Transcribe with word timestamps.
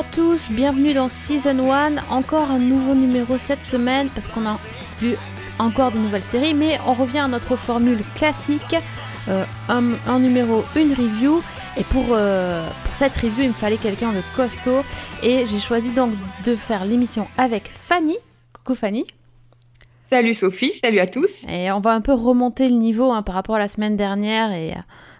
à 0.00 0.02
tous, 0.02 0.48
bienvenue 0.50 0.94
dans 0.94 1.08
Season 1.08 1.70
1. 1.70 2.08
Encore 2.08 2.50
un 2.50 2.58
nouveau 2.58 2.94
numéro 2.94 3.36
cette 3.36 3.62
semaine 3.62 4.08
parce 4.08 4.28
qu'on 4.28 4.46
a 4.46 4.56
vu 4.98 5.14
encore 5.58 5.92
de 5.92 5.98
nouvelles 5.98 6.24
séries, 6.24 6.54
mais 6.54 6.78
on 6.86 6.94
revient 6.94 7.18
à 7.18 7.28
notre 7.28 7.54
formule 7.54 7.98
classique 8.14 8.76
euh, 9.28 9.44
un, 9.68 10.18
numéro, 10.18 10.64
une 10.74 10.94
review. 10.94 11.42
Et 11.76 11.84
pour, 11.84 12.06
euh, 12.12 12.66
pour 12.84 12.94
cette 12.94 13.14
review, 13.14 13.42
il 13.42 13.48
me 13.48 13.52
fallait 13.52 13.76
quelqu'un 13.76 14.12
de 14.12 14.22
costaud. 14.34 14.84
Et 15.22 15.44
j'ai 15.46 15.58
choisi 15.58 15.90
donc 15.90 16.12
de 16.46 16.54
faire 16.54 16.86
l'émission 16.86 17.26
avec 17.36 17.68
Fanny. 17.68 18.16
Coucou 18.54 18.74
Fanny. 18.74 19.04
Salut 20.08 20.32
Sophie, 20.32 20.72
salut 20.82 21.00
à 21.00 21.08
tous. 21.08 21.44
Et 21.46 21.70
on 21.72 21.80
va 21.80 21.90
un 21.90 22.00
peu 22.00 22.14
remonter 22.14 22.70
le 22.70 22.76
niveau 22.76 23.12
hein, 23.12 23.22
par 23.22 23.34
rapport 23.34 23.56
à 23.56 23.58
la 23.58 23.68
semaine 23.68 23.98
dernière 23.98 24.50
et 24.52 24.72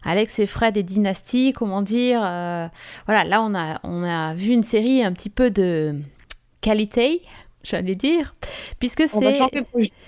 Alex 0.04 0.38
et 0.38 0.46
Fred 0.46 0.76
et 0.76 0.82
Dynasty, 0.82 1.52
comment 1.52 1.82
dire. 1.82 2.20
Euh, 2.22 2.66
voilà, 3.06 3.24
là 3.24 3.42
on 3.42 3.54
a, 3.54 3.80
on 3.84 4.02
a 4.02 4.34
vu 4.34 4.52
une 4.52 4.62
série 4.62 5.02
un 5.02 5.12
petit 5.12 5.30
peu 5.30 5.50
de 5.50 5.94
qualité, 6.60 7.22
j'allais 7.62 7.94
dire, 7.94 8.34
puisque 8.78 9.06
c'est 9.06 9.40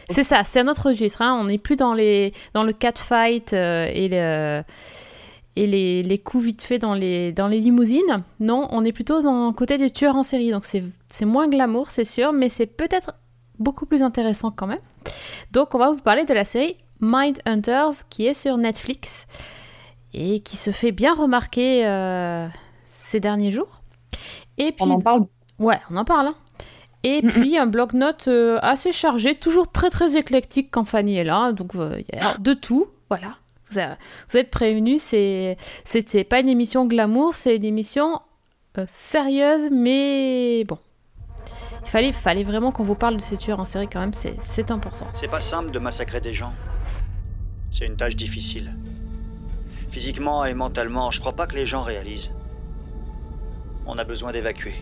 c'est 0.09 0.23
ça, 0.23 0.45
c'est 0.45 0.61
un 0.61 0.69
autre 0.69 0.89
registre. 0.89 1.23
Hein. 1.23 1.37
on 1.41 1.45
n'est 1.45 1.59
plus 1.59 1.77
dans 1.77 1.95
les 1.95 2.33
dans 2.55 2.65
le 2.65 2.73
catfight 2.73 3.53
euh, 3.53 3.89
et 3.93 4.09
le 4.09 4.63
et 5.55 5.67
les, 5.67 6.03
les, 6.03 6.19
coups 6.19 6.45
vite 6.45 6.63
faits 6.63 6.81
dans 6.81 6.95
les, 6.95 7.31
dans 7.31 7.47
les 7.47 7.61
limousines. 7.61 8.25
Non, 8.41 8.69
on 8.71 8.87
est 8.87 8.93
plutôt 8.93 9.21
dans 9.21 9.49
le 9.49 9.53
côté 9.53 9.77
des 9.77 9.91
tueurs 9.91 10.17
en 10.17 10.23
série. 10.23 10.51
Donc 10.51 10.65
c'est 10.65 11.25
moins 11.27 11.47
glamour, 11.47 11.91
c'est 11.91 12.05
sûr, 12.05 12.33
mais 12.33 12.49
c'est 12.49 12.65
peut-être 12.65 13.13
beaucoup 13.59 13.85
plus 13.85 14.03
intéressant 14.03 14.51
quand 14.51 14.67
même. 14.67 14.81
Donc 15.51 15.75
on 15.75 15.79
va 15.79 15.91
vous 15.91 16.01
parler 16.01 16.25
de 16.25 16.33
la 16.33 16.47
série 16.47 16.77
Mind 17.01 17.39
Hunters 17.45 18.09
qui 18.09 18.27
est 18.27 18.35
sur 18.35 18.57
Netflix 18.57 19.27
et 20.15 20.41
qui 20.41 20.57
se 20.57 20.71
fait 20.71 20.93
bien 20.93 21.15
remarquer 21.15 21.87
euh, 21.87 22.47
ces 22.85 23.21
derniers 23.21 23.51
jours. 23.51 23.83
Et 24.59 24.73
puis, 24.73 24.85
on 24.85 24.91
en 24.91 25.01
parle 25.01 25.27
Ouais, 25.59 25.81
on 25.91 25.97
en 25.97 26.05
parle. 26.05 26.29
Hein. 26.29 26.35
Et 27.05 27.21
puis 27.21 27.59
un 27.59 27.67
bloc-notes 27.67 28.29
euh, 28.29 28.61
assez 28.63 28.93
chargé, 28.93 29.35
toujours 29.35 29.73
très 29.73 29.91
très 29.91 30.17
éclectique 30.17 30.69
quand 30.71 30.85
Fanny 30.85 31.17
est 31.17 31.25
là, 31.25 31.51
donc 31.51 31.75
euh, 31.75 31.99
il 31.99 32.17
y 32.17 32.21
a 32.21 32.37
de 32.39 32.53
tout, 32.53 32.87
voilà. 33.09 33.39
Vous, 33.71 33.81
vous 34.29 34.37
êtes 34.37 34.51
prévenus, 34.51 35.03
c'est 35.03 35.57
c'est 35.85 36.25
pas 36.25 36.39
une 36.39 36.49
émission 36.49 36.87
glamour, 36.87 37.35
c'est 37.35 37.57
une 37.57 37.65
émission 37.65 38.21
sérieuse, 38.87 39.69
mais 39.73 40.65
bon. 40.65 40.79
Il 41.85 41.89
fallait, 41.89 42.13
fallait 42.13 42.45
vraiment 42.45 42.71
qu'on 42.71 42.85
vous 42.85 42.95
parle 42.95 43.17
de 43.17 43.23
ces 43.23 43.37
tueurs 43.37 43.59
en 43.59 43.65
série 43.65 43.89
quand 43.89 44.01
même, 44.01 44.13
c'est 44.13 44.71
important. 44.71 45.07
C'est 45.15 45.29
pas 45.29 45.41
simple 45.41 45.73
de 45.73 45.81
massacrer 45.81 46.21
des 46.21 46.33
gens. 46.33 46.53
C'est 47.73 47.87
une 47.87 47.97
tâche 47.97 48.15
difficile. 48.15 48.73
Physiquement 49.93 50.47
et 50.47 50.55
mentalement, 50.55 51.11
je 51.11 51.21
crois 51.21 51.35
pas 51.35 51.47
que 51.47 51.55
les 51.55 51.67
gens 51.67 51.83
réalisent. 51.83 52.33
On 53.85 53.99
a 53.99 54.05
besoin 54.05 54.33
d'évacuer. 54.33 54.73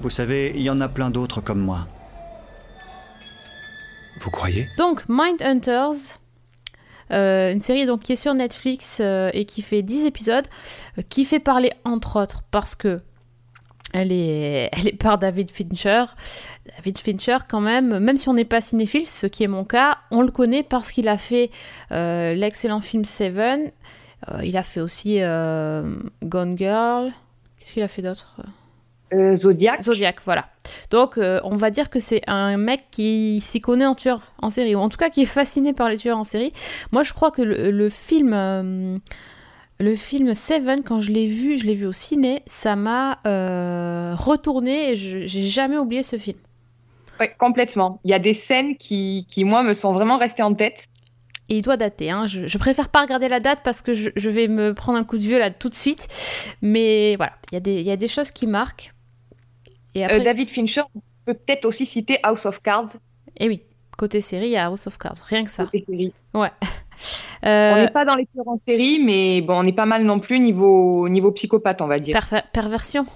Vous 0.00 0.08
savez, 0.08 0.52
il 0.54 0.62
y 0.62 0.70
en 0.70 0.80
a 0.80 0.88
plein 0.88 1.10
d'autres 1.10 1.42
comme 1.42 1.60
moi. 1.60 1.86
Vous 4.20 4.30
croyez? 4.30 4.70
Donc, 4.78 5.04
Mindhunters, 5.06 6.18
euh, 7.12 7.52
une 7.52 7.60
série 7.60 7.84
donc, 7.84 8.00
qui 8.00 8.12
est 8.12 8.16
sur 8.16 8.32
Netflix 8.32 8.98
euh, 9.02 9.28
et 9.34 9.44
qui 9.44 9.60
fait 9.60 9.82
10 9.82 10.06
épisodes, 10.06 10.46
euh, 10.98 11.02
qui 11.10 11.26
fait 11.26 11.40
parler 11.40 11.74
entre 11.84 12.18
autres 12.22 12.42
parce 12.50 12.74
que 12.74 13.00
elle 13.92 14.12
est, 14.12 14.70
elle 14.72 14.88
est 14.88 14.96
par 14.98 15.18
David 15.18 15.50
Fincher. 15.50 16.06
David 16.78 16.98
Fincher, 16.98 17.38
quand 17.46 17.60
même, 17.60 17.98
même 17.98 18.16
si 18.16 18.30
on 18.30 18.34
n'est 18.34 18.46
pas 18.46 18.62
cinéphile, 18.62 19.06
ce 19.06 19.26
qui 19.26 19.44
est 19.44 19.48
mon 19.48 19.64
cas, 19.64 19.95
on 20.10 20.22
le 20.22 20.30
connaît 20.30 20.62
parce 20.62 20.92
qu'il 20.92 21.08
a 21.08 21.16
fait 21.16 21.50
euh, 21.92 22.34
l'excellent 22.34 22.80
film 22.80 23.04
Seven. 23.04 23.70
Euh, 24.28 24.44
il 24.44 24.56
a 24.56 24.62
fait 24.62 24.80
aussi 24.80 25.18
euh, 25.20 25.96
Gone 26.22 26.56
Girl. 26.56 27.12
Qu'est-ce 27.58 27.72
qu'il 27.72 27.82
a 27.82 27.88
fait 27.88 28.02
d'autre? 28.02 28.36
Zodiac. 29.36 29.82
Zodiac, 29.82 30.16
voilà. 30.24 30.46
Donc, 30.90 31.16
on 31.16 31.54
va 31.54 31.70
dire 31.70 31.90
que 31.90 32.00
c'est 32.00 32.22
un 32.26 32.56
mec 32.56 32.86
qui 32.90 33.40
s'y 33.40 33.60
connaît 33.60 33.86
en 33.86 33.94
tueur 33.94 34.20
en 34.42 34.50
série, 34.50 34.74
ou 34.74 34.80
en 34.80 34.88
tout 34.88 34.96
cas 34.96 35.10
qui 35.10 35.22
est 35.22 35.26
fasciné 35.26 35.72
par 35.72 35.88
les 35.88 35.96
tueurs 35.96 36.18
en 36.18 36.24
série. 36.24 36.52
Moi, 36.90 37.04
je 37.04 37.12
crois 37.12 37.30
que 37.30 37.40
le 37.40 37.88
film 37.88 39.00
le 39.78 39.94
film 39.94 40.34
Seven, 40.34 40.82
quand 40.82 41.00
je 41.00 41.12
l'ai 41.12 41.26
vu, 41.26 41.58
je 41.58 41.66
l'ai 41.66 41.74
vu 41.74 41.86
au 41.86 41.92
ciné, 41.92 42.42
ça 42.46 42.76
m'a 42.76 43.18
euh, 43.26 44.14
retourné 44.14 44.92
et 44.92 44.96
j'ai 44.96 45.42
jamais 45.42 45.76
oublié 45.76 46.02
ce 46.02 46.16
film. 46.16 46.38
Oui, 47.20 47.26
complètement. 47.38 48.00
Il 48.04 48.10
y 48.10 48.14
a 48.14 48.18
des 48.18 48.34
scènes 48.34 48.76
qui, 48.76 49.26
qui, 49.28 49.44
moi, 49.44 49.62
me 49.62 49.74
sont 49.74 49.92
vraiment 49.92 50.18
restées 50.18 50.42
en 50.42 50.54
tête. 50.54 50.84
Et 51.48 51.56
il 51.56 51.62
doit 51.62 51.76
dater. 51.76 52.10
Hein. 52.10 52.26
Je, 52.26 52.46
je, 52.46 52.58
préfère 52.58 52.88
pas 52.88 53.02
regarder 53.02 53.28
la 53.28 53.40
date 53.40 53.60
parce 53.62 53.82
que 53.82 53.94
je, 53.94 54.10
je, 54.16 54.30
vais 54.30 54.48
me 54.48 54.74
prendre 54.74 54.98
un 54.98 55.04
coup 55.04 55.16
de 55.16 55.22
vieux 55.22 55.38
là 55.38 55.50
tout 55.50 55.68
de 55.68 55.74
suite. 55.74 56.08
Mais 56.60 57.14
voilà, 57.16 57.32
il 57.50 57.54
y, 57.54 57.56
a 57.56 57.60
des, 57.60 57.80
il 57.80 57.86
y 57.86 57.92
a 57.92 57.96
des 57.96 58.08
choses 58.08 58.30
qui 58.32 58.46
marquent. 58.46 58.92
Et 59.94 60.04
après... 60.04 60.20
Euh, 60.20 60.24
David 60.24 60.50
Fincher 60.50 60.82
peut 61.24 61.34
peut-être 61.34 61.64
aussi 61.64 61.86
citer 61.86 62.18
House 62.22 62.46
of 62.46 62.60
Cards. 62.62 62.96
Eh 63.36 63.48
oui, 63.48 63.62
côté 63.96 64.20
série, 64.20 64.46
il 64.46 64.52
y 64.52 64.56
a 64.56 64.66
House 64.66 64.86
of 64.86 64.98
Cards. 64.98 65.18
Rien 65.24 65.44
que 65.44 65.50
ça. 65.50 65.64
Côté 65.64 65.84
série. 65.88 66.12
Ouais. 66.34 66.50
Euh, 67.44 67.74
on 67.74 67.76
n'est 67.82 67.90
pas 67.90 68.06
dans 68.06 68.14
les 68.14 68.26
tueurs 68.26 68.48
en 68.48 68.58
série, 68.66 68.98
mais 68.98 69.42
bon, 69.42 69.62
on 69.62 69.66
est 69.66 69.74
pas 69.74 69.84
mal 69.84 70.02
non 70.04 70.18
plus 70.18 70.40
niveau, 70.40 71.06
niveau 71.08 71.30
psychopathe, 71.32 71.82
on 71.82 71.86
va 71.86 71.98
dire. 71.98 72.18
perversion. 72.52 73.06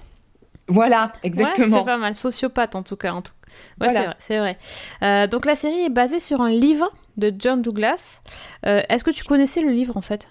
Voilà, 0.67 1.11
exactement. 1.23 1.79
c'est 1.79 1.85
pas 1.85 1.97
mal, 1.97 2.15
sociopathe 2.15 2.75
en 2.75 2.83
tout 2.83 2.95
cas. 2.95 3.13
En 3.13 3.23
tout... 3.23 3.33
Ouais, 3.79 3.89
c'est 4.19 4.37
vrai. 4.37 4.57
Euh, 5.01 5.27
donc 5.27 5.45
la 5.45 5.55
série 5.55 5.81
est 5.81 5.89
basée 5.89 6.19
sur 6.19 6.41
un 6.41 6.49
livre 6.49 6.91
de 7.17 7.33
John 7.37 7.61
Douglas. 7.61 8.21
Euh, 8.65 8.81
est-ce 8.89 9.03
que 9.03 9.11
tu 9.11 9.23
connaissais 9.23 9.61
le 9.61 9.71
livre 9.71 9.97
en 9.97 10.01
fait? 10.01 10.27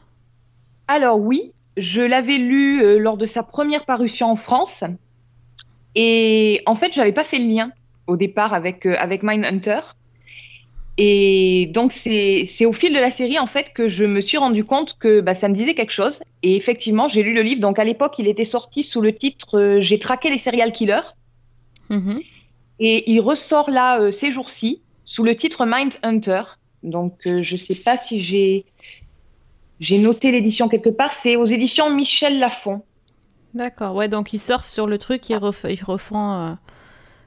Alors 0.89 1.19
oui, 1.19 1.53
je 1.77 2.03
l'avais 2.03 2.39
lu 2.39 2.99
lors 2.99 3.17
de 3.17 3.27
sa 3.27 3.43
première 3.43 3.85
parution 3.85 4.31
en 4.31 4.37
France. 4.37 4.85
Et 5.95 6.63
en 6.67 6.75
fait, 6.75 6.93
j'avais 6.93 7.13
pas 7.13 7.25
fait 7.25 7.39
le 7.39 7.47
lien 7.47 7.73
au 8.07 8.17
départ 8.17 8.55
avec, 8.55 8.87
avec 8.87 9.23
Mindhunter. 9.23 9.81
Et 11.03 11.71
donc, 11.73 11.93
c'est 11.93 12.67
au 12.67 12.73
fil 12.73 12.93
de 12.93 12.99
la 12.99 13.11
série, 13.11 13.39
en 13.39 13.47
fait, 13.47 13.73
que 13.73 13.89
je 13.89 14.05
me 14.05 14.21
suis 14.21 14.37
rendu 14.37 14.65
compte 14.65 14.99
que 14.99 15.23
bah, 15.23 15.33
ça 15.33 15.49
me 15.49 15.55
disait 15.55 15.73
quelque 15.73 15.93
chose. 15.93 16.21
Et 16.43 16.57
effectivement, 16.57 17.09
j'ai 17.09 17.23
lu 17.23 17.33
le 17.33 17.41
livre. 17.41 17.63
Donc, 17.63 17.79
à 17.79 17.85
l'époque, 17.85 18.19
il 18.19 18.29
était 18.29 18.45
sorti 18.45 18.83
sous 18.83 19.01
le 19.01 19.15
titre 19.15 19.59
euh, 19.59 19.81
J'ai 19.81 19.99
traqué 19.99 20.29
les 20.29 20.37
serial 20.37 20.73
killers. 20.73 21.15
Mm-hmm. 21.89 22.19
Et 22.81 23.11
il 23.11 23.21
ressort 23.21 23.71
là, 23.71 24.01
euh, 24.01 24.11
ces 24.11 24.31
jours-ci, 24.31 24.83
sous 25.05 25.23
le 25.23 25.37
titre 25.37 25.65
Mind 25.67 25.95
Hunter. 26.03 26.43
Donc, 26.83 27.15
euh, 27.27 27.43
je 27.43 27.55
ne 27.55 27.59
sais 27.59 27.75
pas 27.75 27.97
si 27.97 28.19
j'ai 29.79 29.99
noté 29.99 30.33
l'édition 30.33 30.69
quelque 30.69 30.91
part. 30.91 31.13
C'est 31.13 31.37
aux 31.37 31.47
éditions 31.47 31.91
Michel 31.91 32.39
Lafon. 32.39 32.83
D'accord, 33.55 33.95
ouais, 33.95 34.09
donc 34.09 34.33
ils 34.33 34.39
surfent 34.39 34.69
sur 34.69 34.87
le 34.87 34.97
truc, 34.99 35.29
ils, 35.29 35.37
refont 35.37 36.57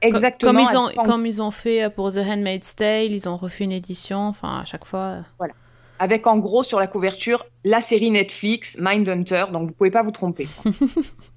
Exactement. 0.04 0.52
Comme 0.52 0.60
ils, 0.60 0.76
ont, 0.76 1.04
comme 1.04 1.26
ils 1.26 1.42
ont 1.42 1.50
fait 1.50 1.90
pour 1.90 2.12
The 2.12 2.18
Handmaid's 2.18 2.76
Tale, 2.76 3.12
ils 3.12 3.28
ont 3.28 3.36
refait 3.36 3.64
une 3.64 3.72
édition, 3.72 4.18
enfin 4.18 4.60
à 4.60 4.64
chaque 4.64 4.84
fois. 4.84 4.98
Euh. 4.98 5.20
Voilà. 5.38 5.54
Avec 5.98 6.26
en 6.26 6.38
gros 6.38 6.64
sur 6.64 6.78
la 6.78 6.86
couverture 6.86 7.46
la 7.64 7.80
série 7.80 8.10
Netflix 8.10 8.76
Mindhunter, 8.78 9.44
donc 9.52 9.68
vous 9.68 9.74
pouvez 9.74 9.90
pas 9.90 10.02
vous 10.02 10.10
tromper. 10.10 10.48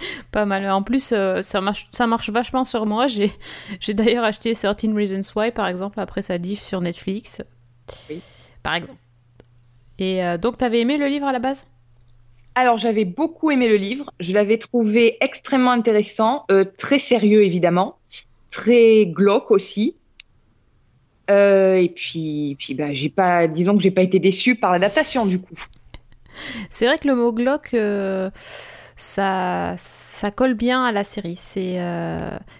pas 0.32 0.44
mal. 0.44 0.68
En 0.70 0.82
plus, 0.82 1.12
euh, 1.12 1.42
ça, 1.42 1.60
marche, 1.60 1.88
ça 1.92 2.06
marche 2.06 2.30
vachement 2.30 2.64
sur 2.64 2.86
moi. 2.86 3.06
J'ai, 3.06 3.32
j'ai 3.80 3.94
d'ailleurs 3.94 4.24
acheté 4.24 4.52
13 4.52 4.94
Reasons 4.94 5.22
Why, 5.34 5.50
par 5.50 5.68
exemple, 5.68 6.00
après 6.00 6.22
sa 6.22 6.38
diff 6.38 6.62
sur 6.62 6.80
Netflix. 6.80 7.42
Oui. 8.10 8.20
Par 8.62 8.74
exemple. 8.74 9.00
Et 9.98 10.24
euh, 10.24 10.38
donc, 10.38 10.58
tu 10.58 10.64
avais 10.64 10.80
aimé 10.80 10.96
le 10.96 11.06
livre 11.06 11.26
à 11.26 11.32
la 11.32 11.38
base? 11.38 11.66
Alors, 12.54 12.78
j'avais 12.78 13.04
beaucoup 13.04 13.50
aimé 13.50 13.68
le 13.68 13.76
livre. 13.76 14.12
Je 14.20 14.32
l'avais 14.32 14.58
trouvé 14.58 15.16
extrêmement 15.20 15.70
intéressant, 15.70 16.44
euh, 16.50 16.64
très 16.76 16.98
sérieux 16.98 17.44
évidemment, 17.44 17.98
très 18.50 19.06
glauque 19.06 19.50
aussi. 19.50 19.94
Et 21.30 21.92
puis, 21.94 22.56
puis 22.58 22.72
bah, 22.72 22.94
j'ai 22.94 23.10
pas, 23.10 23.46
disons 23.46 23.76
que 23.76 23.82
j'ai 23.82 23.90
pas 23.90 24.00
été 24.00 24.18
déçue 24.18 24.54
par 24.54 24.72
l'adaptation 24.72 25.26
du 25.26 25.38
coup. 25.38 25.54
C'est 26.70 26.86
vrai 26.86 26.96
que 26.96 27.06
le 27.06 27.14
mot 27.14 27.34
glauque, 27.34 27.74
ça, 28.98 29.74
ça 29.78 30.30
colle 30.30 30.54
bien 30.54 30.84
à 30.84 30.92
la 30.92 31.04
série. 31.04 31.36
C'est, 31.36 31.80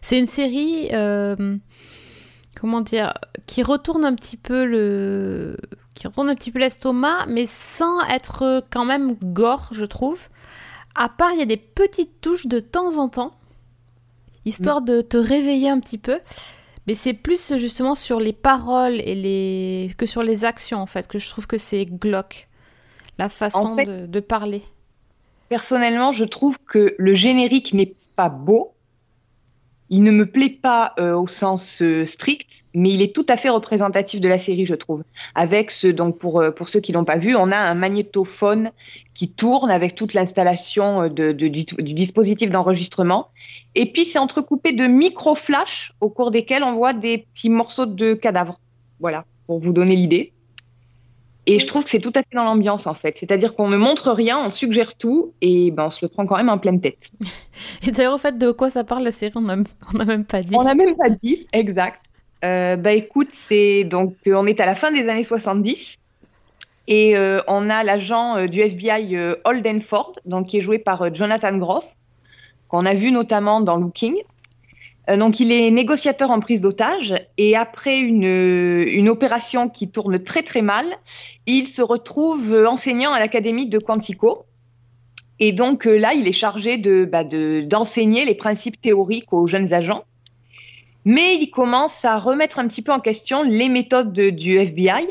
c'est 0.00 0.19
une 0.19 0.26
série, 0.26 0.88
comment 2.58 2.81
dire, 2.81 3.12
qui 3.46 3.62
retourne 3.62 4.05
un 4.05 4.14
petit 4.14 4.38
peu 4.38 4.64
le, 4.64 5.56
qui 5.99 6.06
retourne 6.06 6.29
un 6.31 6.35
petit 6.37 6.52
peu 6.52 6.61
l'estomac, 6.61 7.26
mais 7.26 7.44
sans 7.46 8.00
être 8.05 8.64
quand 8.70 8.85
même 8.85 9.17
gore, 9.23 9.69
je 9.73 9.85
trouve. 9.85 10.20
À 10.94 11.08
part, 11.08 11.32
il 11.32 11.40
y 11.40 11.43
a 11.43 11.46
des 11.46 11.56
petites 11.56 12.20
touches 12.20 12.46
de 12.46 12.61
temps 12.61 12.99
en 12.99 13.08
temps, 13.08 13.32
histoire 14.44 14.81
de 14.81 15.00
te 15.00 15.17
réveiller 15.17 15.69
un 15.69 15.81
petit 15.81 15.99
peu. 15.99 16.20
Mais 16.87 16.94
c'est 16.94 17.14
plus 17.14 17.56
justement 17.56 17.94
sur 17.94 18.20
les 18.20 18.32
paroles 18.32 19.00
et 19.00 19.14
les... 19.14 19.93
que 19.99 20.06
sur 20.06 20.23
les 20.23 20.44
actions, 20.44 20.81
en 20.81 20.87
fait, 20.87 21.06
que 21.06 21.19
je 21.19 21.29
trouve 21.29 21.46
que 21.46 21.58
c'est 21.58 21.84
glauque. 21.84 22.49
La 23.19 23.29
façon 23.29 23.75
de, 23.75 24.20
parler. 24.20 24.62
Personnellement, 25.48 26.12
je 26.12 26.24
trouve 26.24 26.58
que 26.58 26.94
le 26.98 27.14
générique 27.14 27.72
n'est 27.72 27.94
pas 28.16 28.28
beau, 28.28 28.74
Il 29.90 30.02
ne 30.02 30.10
me 30.10 30.26
plaît 30.26 30.50
pas 30.50 30.92
euh, 30.98 31.14
au 31.14 31.26
sens 31.26 31.80
euh, 31.80 32.04
strict, 32.04 32.64
mais 32.74 32.90
il 32.90 33.00
est 33.00 33.14
tout 33.14 33.24
à 33.26 33.38
fait 33.38 33.48
représentatif 33.48 34.20
de 34.20 34.28
la 34.28 34.36
série, 34.36 34.66
je 34.66 34.74
trouve. 34.74 35.02
Avec 35.34 35.70
ce, 35.70 35.86
donc 35.86 36.18
pour, 36.18 36.40
euh, 36.40 36.50
pour 36.50 36.68
ceux 36.68 36.80
qui 36.80 36.92
l'ont 36.92 37.06
pas 37.06 37.16
vu, 37.16 37.34
on 37.34 37.48
a 37.48 37.56
un 37.56 37.74
magnétophone 37.74 38.70
qui 39.14 39.30
tourne 39.30 39.70
avec 39.70 39.94
toute 39.94 40.12
l'installation 40.12 41.08
du, 41.08 41.32
du, 41.32 41.48
dispositif 41.94 42.50
d'enregistrement. 42.50 43.28
Et 43.74 43.90
puis 43.90 44.04
c'est 44.04 44.18
entrecoupé 44.18 44.72
de 44.72 44.86
micro-flashs 44.86 45.94
au 46.02 46.10
cours 46.10 46.30
desquels 46.30 46.64
on 46.64 46.74
voit 46.74 46.92
des 46.92 47.18
petits 47.18 47.48
morceaux 47.48 47.86
de 47.86 48.12
cadavres. 48.12 48.60
Voilà, 49.00 49.24
pour 49.46 49.58
vous 49.58 49.72
donner 49.72 49.96
l'idée. 49.96 50.32
Et 51.50 51.58
je 51.58 51.66
trouve 51.66 51.82
que 51.82 51.88
c'est 51.88 52.00
tout 52.00 52.12
à 52.14 52.18
fait 52.18 52.34
dans 52.34 52.44
l'ambiance, 52.44 52.86
en 52.86 52.92
fait. 52.92 53.16
C'est-à-dire 53.16 53.54
qu'on 53.54 53.68
ne 53.68 53.78
montre 53.78 54.12
rien, 54.12 54.38
on 54.38 54.50
suggère 54.50 54.94
tout, 54.94 55.32
et 55.40 55.70
ben, 55.70 55.86
on 55.86 55.90
se 55.90 56.04
le 56.04 56.10
prend 56.10 56.26
quand 56.26 56.36
même 56.36 56.50
en 56.50 56.58
pleine 56.58 56.78
tête. 56.78 57.10
Et 57.86 57.90
d'ailleurs, 57.90 58.12
en 58.12 58.18
fait, 58.18 58.36
de 58.36 58.50
quoi 58.50 58.68
ça 58.68 58.84
parle 58.84 59.02
la 59.02 59.10
série 59.10 59.32
On 59.34 59.40
n'a 59.40 59.56
même 60.04 60.24
pas 60.26 60.42
dit. 60.42 60.54
On 60.54 60.62
n'a 60.62 60.74
même 60.74 60.94
pas 60.94 61.08
dit, 61.08 61.46
exact. 61.54 62.02
Euh, 62.44 62.76
bah 62.76 62.92
écoute, 62.92 63.30
c'est 63.32 63.82
donc 63.82 64.14
on 64.26 64.46
est 64.46 64.60
à 64.60 64.66
la 64.66 64.76
fin 64.76 64.92
des 64.92 65.08
années 65.08 65.24
70 65.24 65.96
et 66.86 67.16
euh, 67.16 67.40
on 67.48 67.68
a 67.68 67.82
l'agent 67.82 68.36
euh, 68.36 68.46
du 68.46 68.60
FBI 68.60 69.18
Holden 69.44 69.80
Ford, 69.80 70.12
donc 70.24 70.46
qui 70.46 70.58
est 70.58 70.60
joué 70.60 70.78
par 70.78 71.12
Jonathan 71.12 71.56
Groff, 71.56 71.96
qu'on 72.68 72.86
a 72.86 72.94
vu 72.94 73.10
notamment 73.10 73.60
dans 73.60 73.76
Looking. 73.76 74.14
Euh, 75.08 75.16
donc, 75.16 75.40
il 75.40 75.52
est 75.52 75.70
négociateur 75.70 76.31
en 76.31 76.40
prise 76.40 76.60
d'otage 76.60 77.14
et 77.37 77.56
après 77.56 77.99
une, 77.99 78.25
une, 78.25 79.08
opération 79.08 79.69
qui 79.69 79.90
tourne 79.90 80.22
très 80.22 80.43
très 80.43 80.62
mal, 80.62 80.87
il 81.46 81.66
se 81.66 81.82
retrouve 81.82 82.55
enseignant 82.69 83.12
à 83.12 83.19
l'académie 83.19 83.69
de 83.69 83.78
Quantico. 83.78 84.44
Et 85.40 85.52
donc 85.52 85.87
euh, 85.87 85.96
là, 85.96 86.14
il 86.14 86.26
est 86.26 86.32
chargé 86.32 86.78
de, 86.78 87.05
bah, 87.05 87.25
d'enseigner 87.25 88.25
les 88.25 88.34
principes 88.34 88.81
théoriques 88.81 89.32
aux 89.32 89.46
jeunes 89.46 89.72
agents. 89.72 90.05
Mais 91.05 91.37
il 91.37 91.50
commence 91.50 92.05
à 92.05 92.19
remettre 92.19 92.58
un 92.58 92.69
petit 92.69 92.82
peu 92.82 92.93
en 92.93 93.00
question 93.00 93.43
les 93.43 93.69
méthodes 93.69 94.12
de, 94.12 94.31
du 94.31 94.58
FBI 94.58 95.06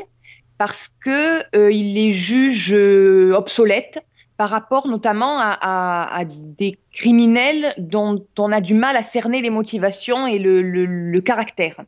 parce 0.58 0.90
que 1.04 1.40
euh, 1.56 1.72
il 1.72 1.94
les 1.94 2.12
juge 2.12 2.74
euh, 2.74 3.34
obsolètes 3.36 4.00
par 4.38 4.50
rapport 4.50 4.88
notamment 4.88 5.38
à, 5.40 6.24
des 6.30 6.78
criminels 6.94 7.74
dont 7.78 8.24
on 8.38 8.52
a 8.52 8.62
du 8.62 8.76
mal 8.76 8.96
à 8.96 9.02
cerner 9.02 9.42
les 9.42 9.50
motivations 9.50 10.28
et 10.28 10.38
le, 10.40 11.20
caractère. 11.22 11.82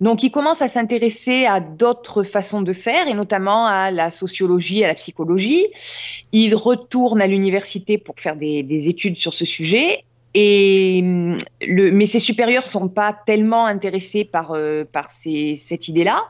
Donc, 0.00 0.22
il 0.22 0.30
commence 0.30 0.62
à 0.62 0.68
s'intéresser 0.68 1.44
à 1.44 1.60
d'autres 1.60 2.22
façons 2.24 2.62
de 2.62 2.72
faire, 2.72 3.06
et 3.06 3.14
notamment 3.14 3.66
à 3.66 3.90
la 3.90 4.10
sociologie, 4.10 4.82
à 4.82 4.88
la 4.88 4.94
psychologie. 4.94 5.66
Il 6.32 6.54
retourne 6.54 7.20
à 7.20 7.26
l'université 7.26 7.98
pour 7.98 8.18
faire 8.18 8.34
des, 8.34 8.62
des, 8.62 8.88
études 8.88 9.18
sur 9.18 9.34
ce 9.34 9.44
sujet. 9.44 10.04
Et 10.32 11.02
le, 11.02 11.90
mais 11.90 12.06
ses 12.06 12.20
supérieurs 12.20 12.66
sont 12.66 12.88
pas 12.88 13.16
tellement 13.26 13.66
intéressés 13.66 14.24
par, 14.24 14.52
euh, 14.52 14.84
cette 15.12 15.88
idée-là. 15.88 16.24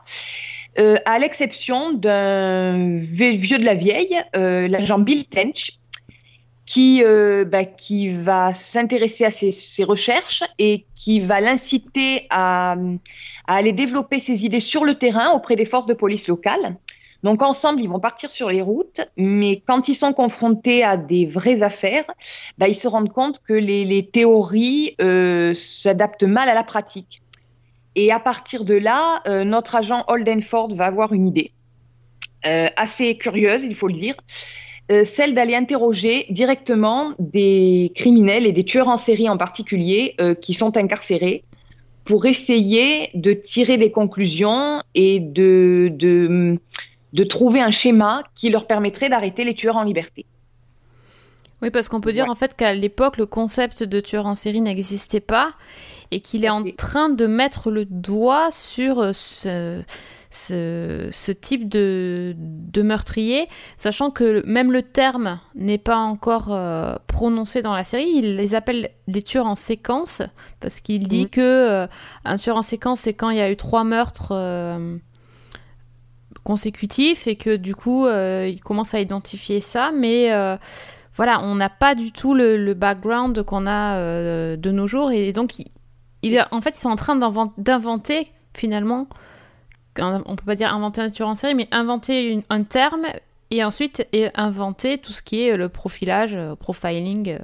Euh, 0.79 0.95
à 1.05 1.19
l'exception 1.19 1.91
d'un 1.91 2.95
vieux 2.97 3.57
de 3.57 3.65
la 3.65 3.75
vieille, 3.75 4.21
euh, 4.35 4.67
l'agent 4.67 4.99
Bill 4.99 5.25
Tench, 5.25 5.79
qui, 6.65 7.03
euh, 7.03 7.43
bah, 7.43 7.63
va 8.21 8.53
s'intéresser 8.53 9.25
à 9.25 9.31
ses, 9.31 9.83
recherches 9.83 10.43
et 10.59 10.85
qui 10.95 11.19
va 11.19 11.41
l'inciter 11.41 12.27
à, 12.29 12.77
aller 13.47 13.73
développer 13.73 14.19
ses 14.19 14.45
idées 14.45 14.61
sur 14.61 14.85
le 14.85 14.95
terrain 14.95 15.31
auprès 15.31 15.57
des 15.57 15.65
forces 15.65 15.87
de 15.87 15.93
police 15.93 16.27
locales. 16.27 16.77
Donc 17.23 17.41
ensemble, 17.41 17.81
ils 17.81 17.89
vont 17.89 17.99
partir 17.99 18.31
sur 18.31 18.49
les 18.49 18.61
routes, 18.61 19.01
mais 19.17 19.61
quand 19.67 19.89
ils 19.89 19.95
sont 19.95 20.13
confrontés 20.13 20.83
à 20.83 20.97
des 20.97 21.25
vraies 21.25 21.61
affaires, 21.61 22.05
bah, 22.57 22.67
ils 22.67 22.75
se 22.75 22.87
rendent 22.87 23.11
compte 23.11 23.41
que 23.43 23.53
les, 23.53 24.09
théories 24.11 24.95
s'adaptent 25.53 26.23
mal 26.23 26.47
à 26.47 26.53
la 26.53 26.63
pratique. 26.63 27.21
Et 27.95 28.11
à 28.11 28.19
partir 28.19 28.63
de 28.63 28.73
là, 28.73 29.21
euh, 29.27 29.43
notre 29.43 29.75
agent 29.75 30.03
Holden 30.07 30.41
Ford 30.41 30.73
va 30.73 30.85
avoir 30.85 31.13
une 31.13 31.27
idée 31.27 31.51
euh, 32.47 32.67
assez 32.75 33.17
curieuse, 33.17 33.63
il 33.63 33.75
faut 33.75 33.87
le 33.87 33.93
dire, 33.93 34.15
euh, 34.91 35.03
celle 35.03 35.35
d'aller 35.35 35.55
interroger 35.55 36.25
directement 36.29 37.13
des 37.19 37.91
criminels 37.95 38.45
et 38.45 38.51
des 38.51 38.63
tueurs 38.63 38.87
en 38.87 38.97
série 38.97 39.29
en 39.29 39.37
particulier 39.37 40.15
qui 40.41 40.53
sont 40.53 40.77
incarcérés 40.77 41.43
pour 42.03 42.25
essayer 42.25 43.09
de 43.13 43.33
tirer 43.33 43.77
des 43.77 43.91
conclusions 43.91 44.81
et 44.95 45.19
de, 45.19 45.93
de 47.13 47.23
trouver 47.23 47.61
un 47.61 47.69
schéma 47.69 48.23
qui 48.35 48.49
leur 48.49 48.65
permettrait 48.65 49.09
d'arrêter 49.09 49.43
les 49.43 49.53
tueurs 49.53 49.77
en 49.77 49.83
liberté. 49.83 50.25
Oui, 51.61 51.69
parce 51.69 51.89
qu'on 51.89 52.01
peut 52.01 52.13
dire 52.13 52.25
ouais. 52.25 52.31
en 52.31 52.35
fait 52.35 52.55
qu'à 52.55 52.73
l'époque, 52.73 53.17
le 53.17 53.25
concept 53.25 53.83
de 53.83 53.99
tueur 53.99 54.25
en 54.25 54.35
série 54.35 54.61
n'existait 54.61 55.19
pas 55.19 55.53
et 56.11 56.19
qu'il 56.19 56.43
est 56.43 56.49
en 56.49 56.63
train 56.77 57.09
de 57.09 57.25
mettre 57.25 57.71
le 57.71 57.85
doigt 57.85 58.51
sur 58.51 59.15
ce, 59.15 59.81
ce, 60.29 61.09
ce 61.11 61.31
type 61.31 61.69
de, 61.69 62.35
de, 62.37 62.81
meurtrier, 62.81 63.47
sachant 63.77 64.11
que 64.11 64.43
même 64.45 64.71
le 64.71 64.81
terme 64.81 65.39
n'est 65.55 65.77
pas 65.77 65.97
encore 65.97 66.53
euh, 66.53 66.95
prononcé 67.07 67.61
dans 67.61 67.73
la 67.73 67.83
série. 67.83 68.09
Il 68.13 68.35
les 68.35 68.55
appelle 68.55 68.89
des 69.07 69.21
tueurs 69.21 69.45
en 69.45 69.55
séquence 69.55 70.21
parce 70.59 70.81
qu'il 70.81 71.07
dit 71.07 71.25
mmh. 71.25 71.29
que 71.29 71.41
euh, 71.41 71.87
un 72.25 72.37
tueur 72.37 72.57
en 72.57 72.61
séquence, 72.61 73.01
c'est 73.01 73.13
quand 73.13 73.29
il 73.29 73.37
y 73.37 73.41
a 73.41 73.51
eu 73.51 73.57
trois 73.57 73.83
meurtres. 73.83 74.31
Euh, 74.31 74.97
consécutifs 76.43 77.27
et 77.27 77.35
que 77.35 77.55
du 77.55 77.75
coup 77.75 78.07
euh, 78.07 78.47
il 78.47 78.61
commence 78.61 78.95
à 78.95 78.99
identifier 78.99 79.61
ça 79.61 79.91
mais 79.95 80.31
voilà, 81.15 81.41
on 81.43 81.55
n'a 81.55 81.69
pas 81.69 81.95
du 81.95 82.11
tout 82.11 82.33
le, 82.33 82.57
le 82.57 82.73
background 82.73 83.43
qu'on 83.43 83.67
a 83.67 83.97
euh, 83.97 84.55
de 84.55 84.71
nos 84.71 84.87
jours. 84.87 85.11
Et 85.11 85.31
donc, 85.33 85.59
il, 85.59 85.67
il, 86.21 86.45
en 86.51 86.61
fait, 86.61 86.71
ils 86.71 86.79
sont 86.79 86.89
en 86.89 86.95
train 86.95 87.15
d'inventer, 87.57 88.31
finalement, 88.55 89.07
on 89.99 90.35
peut 90.35 90.45
pas 90.45 90.55
dire 90.55 90.73
inventer 90.73 91.01
un 91.01 91.09
tueur 91.09 91.27
en 91.27 91.35
série, 91.35 91.55
mais 91.55 91.67
inventer 91.71 92.23
une, 92.23 92.43
un 92.49 92.63
terme 92.63 93.05
et 93.49 93.63
ensuite 93.63 94.07
et 94.13 94.29
inventer 94.35 94.97
tout 94.97 95.11
ce 95.11 95.21
qui 95.21 95.41
est 95.41 95.57
le 95.57 95.67
profilage, 95.69 96.33
euh, 96.35 96.55
profiling. 96.55 97.37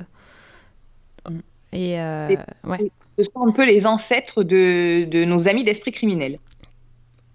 Euh, 1.27 1.31
et 1.73 1.99
euh, 1.99 2.27
ouais. 2.63 2.91
Ce 3.19 3.25
sont 3.25 3.47
un 3.47 3.51
peu 3.51 3.65
les 3.65 3.85
ancêtres 3.85 4.43
de, 4.43 5.05
de 5.05 5.25
nos 5.25 5.49
amis 5.49 5.63
d'esprit 5.63 5.91
criminel. 5.91 6.39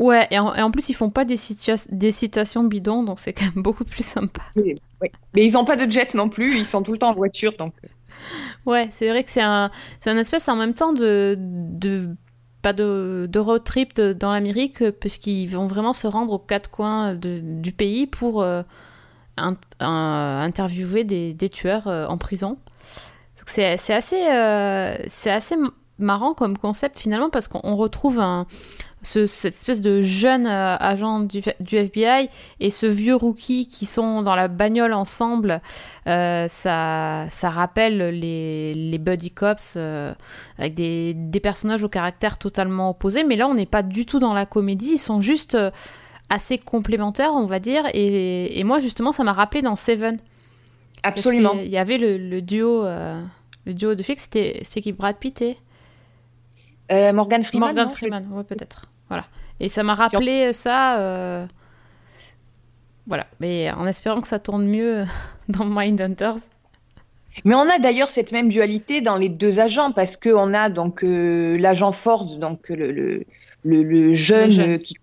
Ouais, 0.03 0.27
et 0.33 0.39
en, 0.41 0.53
et 0.53 0.61
en, 0.61 0.73
plus, 0.73 0.89
ils 0.89 0.95
font 0.95 1.11
pas 1.11 1.25
des, 1.25 1.37
des 1.91 2.11
citations 2.11 2.65
bidons, 2.65 3.05
donc 3.05 3.21
c'est 3.21 3.33
quand 3.33 3.45
même 3.45 3.63
beaucoup 3.63 3.85
plus 3.85 4.05
sympa. 4.05 4.43
Oui, 4.57 4.75
oui. 5.01 5.09
Mais 5.33 5.47
ils 5.47 5.53
n'ont 5.53 5.65
pas 5.65 5.77
de 5.77 5.91
jet 5.91 6.13
non 6.15 6.29
plus, 6.29 6.59
ils 6.59 6.67
sont 6.67 6.83
tout 6.83 6.93
le 6.93 6.99
temps 6.99 7.11
en 7.11 7.15
voiture, 7.15 7.53
donc. 7.57 7.73
Ouais, 8.67 8.89
c'est 8.91 9.09
vrai 9.09 9.23
que 9.23 9.31
c'est 9.31 9.43
un, 9.43 9.71
un 10.07 10.19
espèce 10.19 10.49
en 10.49 10.57
même 10.57 10.75
temps 10.75 10.93
de, 10.93 11.37
de 11.39 12.09
pas 12.63 12.73
de, 12.73 13.29
de 13.31 13.39
road 13.39 13.63
trip 13.63 13.95
de, 13.95 14.13
dans 14.13 14.33
l'Amérique, 14.33 14.91
puisqu'ils 14.99 15.47
vont 15.47 15.69
vraiment 15.69 15.93
se 15.93 16.09
rendre 16.09 16.33
aux 16.33 16.39
quatre 16.41 16.69
coins 16.69 17.15
de, 17.15 17.41
du 17.41 17.71
pays 17.71 18.09
pour 18.09 18.43
euh, 18.43 18.63
un, 19.37 19.57
un, 19.79 20.41
interviewer 20.43 21.05
des, 21.05 21.33
des 21.33 21.49
tueurs 21.49 21.87
euh, 21.87 22.07
en 22.07 22.19
prison. 22.19 22.59
C'est, 23.47 23.77
c'est 23.77 23.95
assez, 23.95 24.21
euh, 24.29 24.97
c'est 25.07 25.31
assez 25.31 25.55
marrant 25.99 26.35
comme 26.35 26.59
concept 26.59 26.99
finalement, 26.99 27.31
parce 27.31 27.47
qu'on 27.47 27.77
retrouve 27.77 28.19
un 28.19 28.47
ce, 29.03 29.27
cette 29.27 29.55
espèce 29.55 29.81
de 29.81 30.01
jeune 30.01 30.47
euh, 30.47 30.77
agent 30.79 31.21
du, 31.21 31.41
du, 31.61 31.77
FBI 31.77 32.29
et 32.61 32.71
ce 32.71 32.87
vieux 32.87 33.15
rookie 33.15 33.67
qui 33.67 33.85
sont 33.85 34.23
dans 34.23 34.37
la 34.37 34.49
bagnole 34.49 34.93
ensemble, 34.93 35.61
euh, 36.07 36.47
ça, 36.49 37.27
ça 37.29 37.49
rappelle 37.51 37.99
les, 37.99 38.75
les 38.75 38.99
buddy 38.99 39.31
cops 39.31 39.75
euh, 39.77 40.15
avec 40.59 40.75
des, 40.75 41.15
des, 41.15 41.41
personnages 41.41 41.83
au 41.83 41.89
caractère 41.89 42.39
totalement 42.39 42.91
opposé. 42.91 43.25
Mais 43.25 43.37
là, 43.37 43.49
on 43.49 43.55
n'est 43.55 43.67
pas 43.67 43.83
du 43.83 44.07
tout 44.07 44.19
dans 44.19 44.35
la 44.35 44.47
comédie, 44.47 44.93
ils 44.93 44.99
sont 44.99 45.21
juste 45.21 45.57
assez 46.31 46.59
complémentaires, 46.59 47.33
on 47.35 47.47
va 47.47 47.59
dire. 47.59 47.85
Et, 47.95 48.59
et 48.59 48.65
moi, 48.65 48.81
justement, 48.81 49.13
ça 49.13 49.25
m'a 49.25 49.33
rappelé 49.33 49.63
dans 49.63 49.77
Seven. 49.77 50.19
Absolument. 51.03 51.55
Il 51.55 51.69
y 51.69 51.79
avait 51.79 51.99
le, 51.99 52.17
le 52.17 52.41
duo, 52.41 52.85
le 52.85 53.75
duo 53.75 53.95
de 53.95 54.03
fixe, 54.03 54.23
c'était 54.33 54.81
qui 54.81 54.93
Brad 54.93 55.17
Pitt 55.17 55.43
et... 55.43 55.59
Euh, 56.93 57.13
Morgan 57.13 57.45
Freeman. 57.45 57.75
Morgan 57.75 57.89
Freeman, 57.89 58.27
ouais, 58.33 58.45
peut-être. 58.45 58.87
Voilà. 59.13 59.27
Et 59.61 59.69
ça 59.69 59.83
m'a 59.83 59.95
rappelé 59.95 60.55
ça. 60.55 60.99
Euh... 60.99 61.47
Voilà. 63.07 63.27
Mais 63.41 63.71
en 63.71 63.87
espérant 63.87 64.23
que 64.23 64.27
ça 64.27 64.39
tourne 64.39 64.67
mieux 64.67 65.05
dans 65.49 65.67
Mindhunters. 65.67 66.39
Mais 67.45 67.55
on 67.55 67.69
a 67.69 67.79
d'ailleurs 67.79 68.11
cette 68.11 68.33
même 68.33 68.49
dualité 68.49 69.03
dans 69.03 69.17
les 69.17 69.29
deux 69.29 69.61
agents 69.61 69.93
parce 69.93 70.17
qu'on 70.17 70.55
a 70.55 70.71
donc 70.71 71.05
euh, 71.05 71.59
l'agent 71.59 71.93
Ford, 71.93 72.25
donc 72.37 72.71
le, 72.71 72.91
le, 72.91 73.25
le, 73.65 73.83
le 73.83 74.13
jeune, 74.15 74.51
jeune, 74.51 74.79
qui 74.79 74.95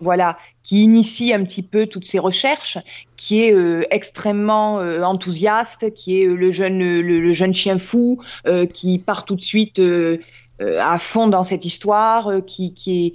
voilà 0.00 0.36
qui 0.62 0.82
initie 0.82 1.32
un 1.32 1.42
petit 1.42 1.62
peu 1.62 1.86
toutes 1.86 2.04
ces 2.04 2.18
recherches, 2.18 2.78
qui 3.16 3.42
est 3.42 3.54
euh, 3.54 3.82
extrêmement 3.90 4.80
euh, 4.80 5.02
enthousiaste, 5.02 5.94
qui 5.94 6.22
est 6.22 6.26
le 6.26 6.50
jeune 6.50 6.78
le, 6.78 7.32
jeune 7.32 7.54
chien 7.54 7.78
fou 7.78 8.18
qui 8.74 8.98
part 8.98 9.24
tout 9.24 9.36
de 9.36 9.42
suite 9.42 9.80
à 10.60 10.98
fond 10.98 11.28
dans 11.28 11.42
cette 11.42 11.64
histoire, 11.64 12.44
qui, 12.46 12.72
qui 12.74 13.06
est 13.06 13.12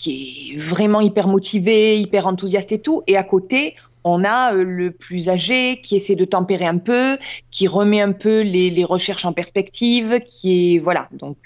qui 0.00 0.54
est 0.54 0.58
vraiment 0.58 1.00
hyper 1.00 1.28
motivé, 1.28 2.00
hyper 2.00 2.26
enthousiaste 2.26 2.72
et 2.72 2.80
tout. 2.80 3.04
Et 3.06 3.16
à 3.16 3.22
côté, 3.22 3.76
on 4.02 4.24
a 4.24 4.52
le 4.54 4.90
plus 4.90 5.28
âgé 5.28 5.80
qui 5.80 5.94
essaie 5.94 6.16
de 6.16 6.24
tempérer 6.24 6.66
un 6.66 6.78
peu, 6.78 7.18
qui 7.52 7.68
remet 7.68 8.00
un 8.00 8.12
peu 8.12 8.40
les, 8.40 8.84
recherches 8.84 9.24
en 9.24 9.32
perspective, 9.32 10.20
qui 10.26 10.74
est 10.74 10.78
voilà. 10.78 11.08
Donc 11.12 11.36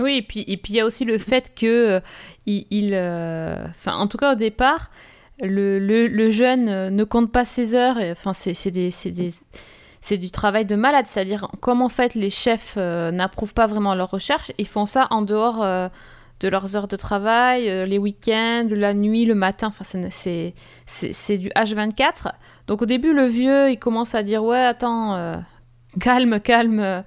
oui, 0.00 0.16
et 0.16 0.22
puis 0.22 0.44
et 0.48 0.56
puis 0.56 0.72
il 0.72 0.76
y 0.76 0.80
a 0.80 0.86
aussi 0.86 1.04
le 1.04 1.18
fait 1.18 1.54
que 1.54 2.00
il, 2.46 2.94
enfin 2.94 3.92
en 3.92 4.06
tout 4.08 4.16
cas 4.16 4.32
au 4.32 4.36
départ, 4.36 4.90
le, 5.42 5.78
le, 5.78 6.30
jeune 6.30 6.88
ne 6.88 7.04
compte 7.04 7.30
pas 7.30 7.44
ses 7.44 7.74
heures. 7.74 7.98
Enfin 8.00 8.32
c'est 8.32 8.70
des, 8.70 8.90
c'est 10.00 10.18
du 10.18 10.30
travail 10.30 10.64
de 10.64 10.76
malade, 10.76 11.06
c'est-à-dire 11.06 11.48
comme 11.60 11.82
en 11.82 11.88
fait 11.88 12.14
les 12.14 12.30
chefs 12.30 12.74
euh, 12.76 13.10
n'approuvent 13.10 13.54
pas 13.54 13.66
vraiment 13.66 13.94
leurs 13.94 14.10
recherches, 14.10 14.52
ils 14.58 14.66
font 14.66 14.86
ça 14.86 15.06
en 15.10 15.22
dehors 15.22 15.62
euh, 15.62 15.88
de 16.40 16.48
leurs 16.48 16.76
heures 16.76 16.88
de 16.88 16.96
travail, 16.96 17.68
euh, 17.68 17.84
les 17.84 17.98
week-ends, 17.98 18.68
la 18.70 18.94
nuit, 18.94 19.24
le 19.24 19.34
matin, 19.34 19.68
enfin 19.68 19.84
c'est, 19.84 20.54
c'est, 20.86 21.38
du 21.38 21.48
H24. 21.50 22.32
Donc 22.66 22.82
au 22.82 22.86
début 22.86 23.12
le 23.12 23.26
vieux 23.26 23.70
il 23.70 23.78
commence 23.78 24.14
à 24.14 24.22
dire 24.22 24.42
ouais 24.44 24.60
attends, 24.60 25.42
calme, 26.00 26.40
calme. 26.40 27.04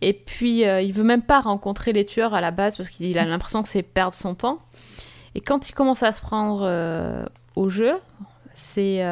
Et 0.00 0.12
puis 0.12 0.62
il 0.62 0.92
veut 0.92 1.04
même 1.04 1.22
pas 1.22 1.40
rencontrer 1.40 1.92
les 1.92 2.04
tueurs 2.04 2.34
à 2.34 2.40
la 2.40 2.50
base 2.50 2.76
parce 2.76 2.88
qu'il 2.88 3.18
a 3.18 3.24
l'impression 3.24 3.62
que 3.62 3.68
c'est 3.68 3.82
perdre 3.82 4.14
son 4.14 4.34
temps. 4.34 4.58
Et 5.34 5.40
quand 5.40 5.68
il 5.68 5.72
commence 5.72 6.02
à 6.02 6.12
se 6.12 6.20
prendre 6.20 7.28
au 7.56 7.68
jeu, 7.68 7.92
c'est 8.54 9.02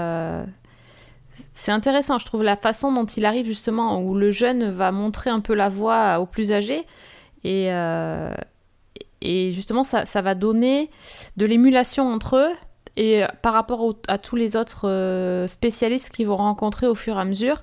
c'est 1.61 1.73
intéressant, 1.73 2.19
je 2.19 2.25
trouve, 2.25 2.43
la 2.43 2.57
façon 2.57 2.91
dont 2.91 3.05
il 3.05 3.27
arrive 3.27 3.45
justement, 3.45 4.01
où 4.01 4.15
le 4.15 4.31
jeune 4.31 4.71
va 4.71 4.93
montrer 4.93 5.29
un 5.29 5.41
peu 5.41 5.53
la 5.53 5.69
voie 5.69 6.19
aux 6.19 6.25
plus 6.25 6.53
âgés. 6.53 6.87
Et, 7.45 7.67
euh, 7.69 8.33
et 9.23 9.53
justement, 9.53 9.85
ça, 9.85 10.07
ça, 10.07 10.23
va 10.23 10.35
donner 10.35 10.91
de 11.37 11.47
l'émulation 11.47 12.13
entre 12.13 12.37
eux. 12.37 12.51
Et 12.97 13.23
par 13.43 13.53
rapport 13.53 13.95
à 14.09 14.19
tous 14.19 14.37
les 14.37 14.57
autres 14.57 14.89
euh, 14.89 15.47
spécialistes 15.47 16.11
qu'ils 16.11 16.27
vont 16.27 16.37
rencontrer 16.37 16.87
au 16.87 16.95
fur 16.95 17.17
et 17.17 17.21
à 17.21 17.25
mesure, 17.25 17.61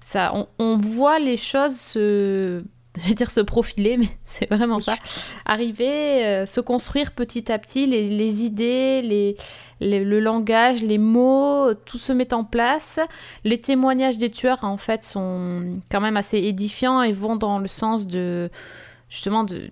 ça, 0.00 0.32
on, 0.58 0.78
voit 0.78 1.18
les 1.18 1.36
choses 1.36 1.76
se, 1.76 2.62
je 2.98 3.08
vais 3.08 3.14
dire 3.14 3.30
se 3.30 3.40
profiler, 3.40 3.96
mais 3.96 4.08
c'est 4.24 4.48
vraiment 4.48 4.80
ça, 4.80 4.96
arriver, 5.44 6.24
euh, 6.24 6.46
se 6.46 6.60
construire 6.60 7.12
petit 7.12 7.50
à 7.52 7.58
petit, 7.58 7.86
les, 7.86 8.08
les 8.08 8.44
idées, 8.44 9.02
les, 9.02 9.36
le 9.80 10.20
langage, 10.20 10.82
les 10.82 10.98
mots, 10.98 11.74
tout 11.84 11.98
se 11.98 12.12
met 12.12 12.32
en 12.32 12.44
place. 12.44 13.00
Les 13.44 13.60
témoignages 13.60 14.18
des 14.18 14.30
tueurs, 14.30 14.62
en 14.64 14.76
fait, 14.76 15.02
sont 15.02 15.72
quand 15.90 16.00
même 16.00 16.16
assez 16.16 16.38
édifiants 16.38 17.02
et 17.02 17.12
vont 17.12 17.36
dans 17.36 17.58
le 17.58 17.68
sens 17.68 18.06
de, 18.06 18.48
justement, 19.08 19.44
de, 19.44 19.70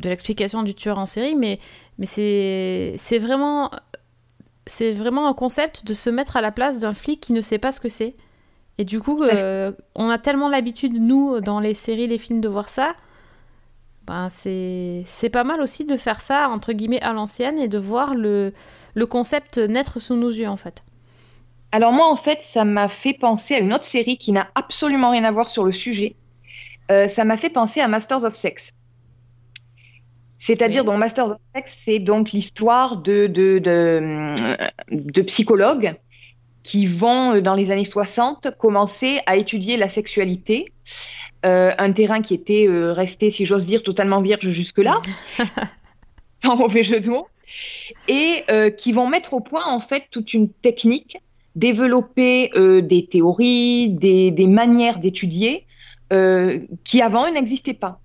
de 0.00 0.08
l'explication 0.08 0.62
du 0.62 0.74
tueur 0.74 0.98
en 0.98 1.06
série, 1.06 1.34
mais, 1.36 1.58
mais 1.98 2.06
c'est 2.06 3.18
vraiment, 3.18 3.70
c'est 4.66 4.92
vraiment 4.92 5.28
un 5.28 5.34
concept 5.34 5.84
de 5.84 5.94
se 5.94 6.10
mettre 6.10 6.36
à 6.36 6.40
la 6.40 6.52
place 6.52 6.78
d'un 6.78 6.94
flic 6.94 7.20
qui 7.20 7.32
ne 7.32 7.40
sait 7.40 7.58
pas 7.58 7.72
ce 7.72 7.80
que 7.80 7.88
c'est. 7.88 8.14
Et 8.76 8.84
du 8.84 9.00
coup, 9.00 9.22
euh, 9.22 9.72
on 9.94 10.10
a 10.10 10.18
tellement 10.18 10.48
l'habitude, 10.48 10.94
nous, 10.94 11.40
dans 11.40 11.60
les 11.60 11.74
séries, 11.74 12.08
les 12.08 12.18
films, 12.18 12.40
de 12.40 12.48
voir 12.48 12.68
ça. 12.68 12.94
Ben, 14.06 14.28
c'est 14.30 15.30
pas 15.32 15.44
mal 15.44 15.62
aussi 15.62 15.84
de 15.84 15.96
faire 15.96 16.20
ça, 16.20 16.48
entre 16.50 16.72
guillemets, 16.72 17.00
à 17.00 17.12
l'ancienne 17.12 17.58
et 17.58 17.68
de 17.68 17.78
voir 17.78 18.14
le, 18.14 18.52
le 18.94 19.06
concept 19.06 19.58
naître 19.58 20.00
sous 20.00 20.14
nos 20.14 20.30
yeux 20.30 20.48
en 20.48 20.56
fait 20.56 20.82
Alors 21.72 21.92
moi 21.92 22.08
en 22.10 22.16
fait 22.16 22.38
ça 22.42 22.64
m'a 22.64 22.88
fait 22.88 23.14
penser 23.14 23.54
à 23.54 23.58
une 23.58 23.72
autre 23.72 23.84
série 23.84 24.16
qui 24.16 24.32
n'a 24.32 24.48
absolument 24.54 25.10
rien 25.10 25.24
à 25.24 25.30
voir 25.30 25.50
sur 25.50 25.64
le 25.64 25.72
sujet. 25.72 26.16
Euh, 26.90 27.08
ça 27.08 27.24
m'a 27.24 27.36
fait 27.36 27.50
penser 27.50 27.80
à 27.80 27.88
Masters 27.88 28.24
of 28.24 28.34
Sex. 28.34 28.70
C'est-à-dire, 30.38 30.84
dans 30.84 30.96
Masters 30.96 31.32
of 31.32 31.38
Sex, 31.54 31.70
c'est 31.84 31.98
donc 31.98 32.32
l'histoire 32.32 32.98
de, 32.98 33.26
de, 33.26 33.58
de, 34.90 35.22
psychologues 35.22 35.94
qui 36.62 36.86
vont, 36.86 37.36
euh, 37.36 37.40
dans 37.40 37.54
les 37.54 37.70
années 37.70 37.84
60, 37.84 38.48
commencer 38.58 39.20
à 39.26 39.36
étudier 39.36 39.76
la 39.76 39.88
sexualité, 39.88 40.66
euh, 41.46 41.72
un 41.78 41.92
terrain 41.92 42.20
qui 42.20 42.34
était 42.34 42.66
resté, 42.68 43.30
si 43.30 43.44
j'ose 43.44 43.66
dire, 43.66 43.82
totalement 43.82 44.20
vierge 44.20 44.48
jusque-là, 44.48 44.96
sans 46.44 46.56
mauvais 46.56 46.84
jeu 46.84 47.00
de 47.00 47.08
mots 47.08 47.28
et 48.08 48.44
euh, 48.50 48.70
qui 48.70 48.92
vont 48.92 49.08
mettre 49.08 49.34
au 49.34 49.40
point 49.40 49.64
en 49.66 49.80
fait 49.80 50.04
toute 50.10 50.34
une 50.34 50.48
technique, 50.50 51.18
développer 51.54 52.50
euh, 52.56 52.82
des 52.82 53.06
théories, 53.06 53.88
des, 53.88 54.46
manières 54.46 54.98
d'étudier 54.98 55.66
euh, 56.12 56.60
qui 56.84 57.02
avant 57.02 57.30
n'existaient 57.30 57.74
pas. 57.74 58.00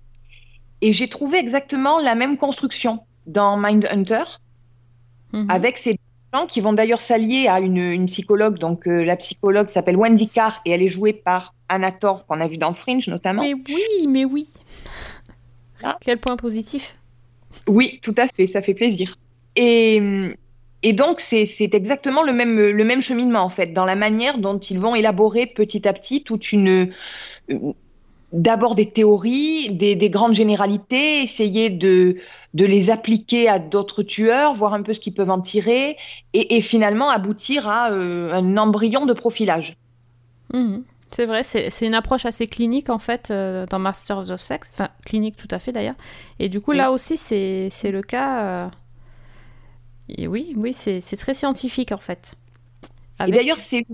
Et 0.82 0.92
j'ai 0.92 1.08
trouvé 1.08 1.38
exactement 1.38 1.98
la 1.98 2.14
même 2.14 2.36
construction 2.36 3.00
dans 3.26 3.56
Mindhunter 3.56 4.24
mhm. 5.32 5.50
avec 5.50 5.78
ces 5.78 5.98
gens 6.32 6.46
qui 6.46 6.60
vont 6.60 6.72
d'ailleurs 6.72 7.02
s'allier 7.02 7.48
à 7.48 7.60
une, 7.60 8.06
psychologue. 8.06 8.58
Donc 8.58 8.86
la 8.86 9.16
psychologue 9.16 9.68
s'appelle 9.68 9.96
Wendy 9.96 10.28
Carr 10.28 10.60
et 10.64 10.70
elle 10.70 10.82
est 10.82 10.88
jouée 10.88 11.12
par 11.12 11.54
Anna 11.68 11.90
Torv 11.90 12.24
qu'on 12.26 12.40
a 12.40 12.46
vu 12.46 12.56
dans 12.56 12.74
Fringe 12.74 13.08
notamment. 13.08 13.42
Mais 13.42 13.54
oui, 13.54 14.06
mais 14.08 14.24
oui. 14.24 14.48
Ah. 15.82 15.98
Quel 16.00 16.18
point 16.18 16.36
positif. 16.36 16.96
Oui, 17.66 18.00
tout 18.02 18.14
à 18.16 18.28
fait, 18.28 18.48
ça 18.52 18.62
fait 18.62 18.74
plaisir. 18.74 19.18
Et, 19.56 20.30
et 20.82 20.92
donc, 20.92 21.20
c'est 21.20 21.46
exactement 21.72 22.22
le 22.22 22.32
même, 22.32 22.58
le 22.58 22.84
même 22.84 23.00
cheminement, 23.00 23.42
en 23.42 23.50
fait, 23.50 23.72
dans 23.72 23.84
la 23.84 23.96
manière 23.96 24.38
dont 24.38 24.58
ils 24.58 24.78
vont 24.78 24.94
élaborer 24.94 25.46
petit 25.46 25.86
à 25.86 25.92
petit 25.92 26.22
toute 26.22 26.52
une. 26.52 26.92
D'abord 28.32 28.74
des 28.74 28.86
théories, 28.86 29.70
des, 29.70 29.96
des, 29.96 30.10
grandes 30.10 30.34
généralités, 30.34 31.22
essayer 31.22 31.68
de, 31.68 32.16
de 32.54 32.66
les 32.66 32.90
appliquer 32.90 33.48
à 33.48 33.58
d'autres 33.58 34.02
tueurs, 34.02 34.54
voir 34.54 34.72
un 34.72 34.82
peu 34.82 34.94
ce 34.94 35.00
qu'ils 35.00 35.14
peuvent 35.14 35.30
en 35.30 35.40
tirer, 35.40 35.96
et, 36.32 36.56
et 36.56 36.60
finalement 36.60 37.10
aboutir 37.10 37.68
à 37.68 37.90
euh, 37.90 38.32
un 38.32 38.56
embryon 38.56 39.06
de 39.06 39.12
profilage. 39.12 39.76
Mmh. 40.52 40.78
C'est 41.10 41.26
vrai, 41.26 41.42
c'est 41.42 41.84
une 41.84 41.94
approche 41.94 42.24
assez 42.24 42.46
clinique 42.46 42.88
en 42.88 43.00
fait 43.00 43.32
euh, 43.32 43.66
dans 43.66 43.80
Masters 43.80 44.30
of 44.30 44.40
Sex, 44.40 44.70
enfin 44.72 44.90
clinique 45.04 45.36
tout 45.36 45.48
à 45.50 45.58
fait 45.58 45.72
d'ailleurs. 45.72 45.96
Et 46.38 46.48
du 46.48 46.60
coup 46.60 46.70
là 46.70 46.92
aussi 46.92 47.16
c'est 47.16 47.70
le 47.90 48.02
cas. 48.02 48.44
Euh, 48.44 48.68
oui, 50.28 50.52
oui, 50.56 50.72
c'est 50.72 51.16
très 51.16 51.34
scientifique 51.34 51.90
en 51.90 51.98
fait. 51.98 52.36
Et 53.26 53.30
d'ailleurs, 53.30 53.58
c'est. 53.58 53.84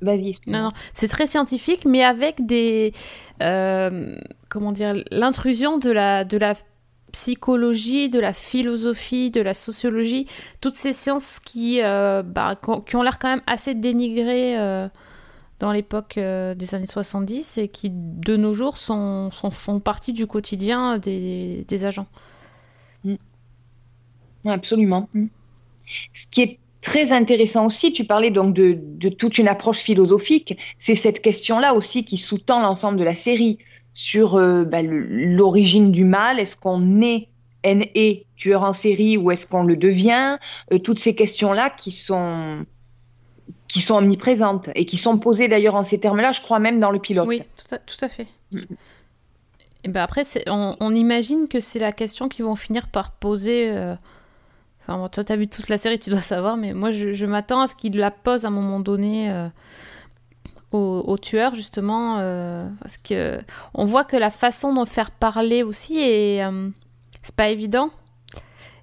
Vas-y, 0.00 0.34
Non, 0.46 0.64
non, 0.64 0.68
c'est 0.94 1.08
très 1.08 1.26
scientifique, 1.26 1.84
mais 1.84 2.02
avec 2.02 2.44
des. 2.46 2.92
Euh, 3.42 4.16
comment 4.48 4.72
dire 4.72 4.92
L'intrusion 5.10 5.78
de 5.78 5.90
la, 5.90 6.24
de 6.24 6.38
la 6.38 6.54
psychologie, 7.12 8.08
de 8.08 8.20
la 8.20 8.32
philosophie, 8.32 9.30
de 9.30 9.40
la 9.40 9.54
sociologie, 9.54 10.26
toutes 10.60 10.74
ces 10.74 10.92
sciences 10.92 11.40
qui, 11.40 11.82
euh, 11.82 12.22
bah, 12.22 12.56
qui 12.86 12.96
ont 12.96 13.02
l'air 13.02 13.18
quand 13.18 13.28
même 13.28 13.42
assez 13.46 13.74
dénigrées 13.74 14.58
euh, 14.58 14.88
dans 15.58 15.72
l'époque 15.72 16.14
des 16.16 16.74
années 16.74 16.86
70 16.86 17.58
et 17.58 17.68
qui, 17.68 17.90
de 17.90 18.36
nos 18.36 18.54
jours, 18.54 18.76
sont, 18.76 19.30
sont 19.32 19.50
font 19.50 19.80
partie 19.80 20.12
du 20.12 20.26
quotidien 20.26 20.98
des, 20.98 21.64
des 21.66 21.84
agents. 21.84 22.06
Mm. 23.04 23.16
Absolument. 24.46 25.08
Mm. 25.12 25.26
Ce 26.12 26.26
qui 26.30 26.42
est 26.42 26.59
très 26.80 27.12
intéressant 27.12 27.66
aussi, 27.66 27.92
tu 27.92 28.04
parlais 28.04 28.30
donc 28.30 28.54
de, 28.54 29.08
toute 29.08 29.38
une 29.38 29.48
approche 29.48 29.78
philosophique, 29.78 30.58
c'est 30.78 30.94
cette 30.94 31.20
question-là 31.20 31.74
aussi 31.74 32.04
qui 32.04 32.16
sous-tend 32.16 32.60
l'ensemble 32.60 32.98
de 32.98 33.04
la 33.04 33.14
série 33.14 33.58
sur 33.94 34.36
euh, 34.36 34.64
bah, 34.64 34.82
l'origine 34.82 35.92
du 35.92 36.04
mal. 36.04 36.38
Est-ce 36.38 36.56
qu'on 36.56 37.02
est 37.02 37.28
NE, 37.64 38.24
tueur 38.36 38.62
en 38.62 38.72
série, 38.72 39.16
ou 39.16 39.30
est-ce 39.30 39.46
qu'on 39.46 39.64
le 39.64 39.76
devient? 39.76 40.38
Euh, 40.72 40.78
Toutes 40.78 40.98
ces 40.98 41.14
questions-là 41.14 41.70
qui 41.70 41.90
sont 41.90 42.64
qui 43.68 43.80
sont 43.80 43.94
omniprésentes 43.94 44.68
et 44.74 44.84
qui 44.84 44.96
sont 44.96 45.16
posées 45.18 45.46
d'ailleurs 45.46 45.76
en 45.76 45.84
ces 45.84 46.00
termes-là, 46.00 46.32
je 46.32 46.40
crois 46.40 46.58
même 46.58 46.80
dans 46.80 46.90
le 46.90 46.98
pilote. 46.98 47.28
Oui, 47.28 47.42
tout 47.86 48.04
à, 48.04 48.08
fait. 48.08 48.26
Mm. 48.50 48.62
Et 49.84 49.88
ben 49.88 50.02
après, 50.02 50.24
on, 50.48 50.76
on, 50.80 50.92
imagine 50.92 51.46
que 51.46 51.60
c'est 51.60 51.78
la 51.78 51.92
question 51.92 52.28
qu'ils 52.28 52.44
vont 52.44 52.56
finir 52.56 52.88
par 52.88 53.12
poser 53.12 53.70
euh, 53.70 53.94
Enfin, 54.90 55.08
toi, 55.08 55.24
tu 55.24 55.32
as 55.32 55.36
vu 55.36 55.46
toute 55.46 55.68
la 55.68 55.78
série, 55.78 55.98
tu 56.00 56.10
dois 56.10 56.20
savoir, 56.20 56.56
mais 56.56 56.72
moi, 56.72 56.90
je, 56.90 57.24
m'attends 57.26 57.60
à 57.60 57.66
ce 57.68 57.76
qu'il 57.76 57.96
la 57.96 58.10
pose 58.10 58.44
à 58.44 58.48
un 58.48 58.50
moment 58.50 58.80
donné 58.80 59.30
euh, 59.30 59.48
au, 60.72 61.16
tueur, 61.16 61.54
justement, 61.54 62.16
euh, 62.18 62.68
parce 62.80 62.98
que 62.98 63.38
on 63.72 63.84
voit 63.84 64.04
que 64.04 64.16
la 64.16 64.30
façon 64.30 64.74
de 64.74 64.88
faire 64.88 65.12
parler 65.12 65.62
aussi 65.62 65.98
est. 65.98 66.44
Euh, 66.44 66.70
c'est 67.22 67.36
pas 67.36 67.50
évident. 67.50 67.90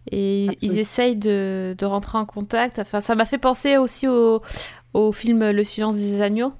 Et 0.09 0.47
ils 0.61 0.79
essayent 0.79 1.17
de, 1.17 1.75
de, 1.77 1.85
rentrer 1.85 2.17
en 2.17 2.25
contact. 2.25 2.79
Enfin, 2.79 3.01
ça 3.01 3.13
m'a 3.15 3.25
fait 3.25 3.37
penser 3.37 3.75
aussi 3.75 4.07
au, 4.07 4.41
au 4.93 5.11
film 5.11 5.51
Le 5.51 5.63
silence 5.65 5.95
des 5.95 6.21
agneaux. 6.21 6.53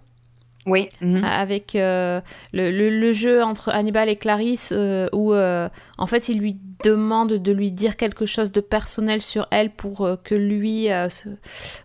Oui. 0.68 0.90
Mhm. 1.02 1.24
Avec 1.24 1.76
euh, 1.76 2.20
le, 2.52 3.14
jeu 3.14 3.42
entre 3.42 3.70
Hannibal 3.70 4.10
et 4.10 4.18
Clarisse, 4.18 4.74
euh, 4.76 5.08
où 5.14 5.34
euh, 5.34 5.70
en 5.98 6.06
fait 6.06 6.28
il 6.28 6.40
lui 6.40 6.58
demande 6.84 7.34
de 7.34 7.52
lui 7.54 7.72
dire 7.72 7.96
quelque 7.96 8.26
chose 8.26 8.52
de 8.52 8.60
personnel 8.60 9.22
sur 9.22 9.48
elle 9.50 9.72
pour 9.72 10.08
que 10.24 10.36
lui 10.36 10.90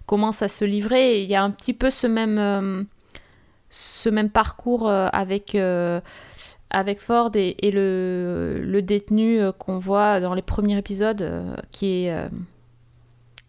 commence 0.04 0.42
à 0.42 0.48
se 0.48 0.66
livrer. 0.66 1.22
il 1.22 1.30
y 1.30 1.34
a 1.34 1.42
un 1.42 1.50
petit 1.50 1.72
peu 1.72 1.88
ce 1.88 2.06
même, 2.06 2.86
ce 3.70 4.08
même 4.10 4.28
parcours 4.28 4.90
avec, 4.90 5.56
avec 6.70 7.00
Ford 7.00 7.30
et, 7.36 7.56
et 7.66 7.70
le, 7.70 8.60
le, 8.62 8.82
détenu 8.82 9.40
qu'on 9.58 9.78
voit 9.78 10.20
dans 10.20 10.34
les 10.34 10.42
premiers 10.42 10.76
épisodes, 10.76 11.56
qui 11.70 12.04
est 12.04 12.14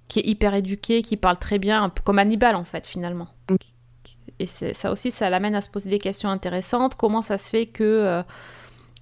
qui 0.07 0.19
est 0.19 0.27
hyper 0.27 0.53
éduqué, 0.53 1.01
qui 1.01 1.17
parle 1.17 1.39
très 1.39 1.59
bien, 1.59 1.83
un 1.83 1.89
peu 1.89 2.03
comme 2.03 2.19
Hannibal 2.19 2.55
en 2.55 2.63
fait 2.63 2.87
finalement. 2.87 3.27
Et 4.39 4.47
ça 4.47 4.91
aussi, 4.91 5.11
ça 5.11 5.29
l'amène 5.29 5.55
à 5.55 5.61
se 5.61 5.69
poser 5.69 5.89
des 5.89 5.99
questions 5.99 6.29
intéressantes. 6.29 6.95
Comment 6.95 7.21
ça 7.21 7.37
se 7.37 7.49
fait 7.49 7.65
que 7.65 7.83
euh, 7.83 8.23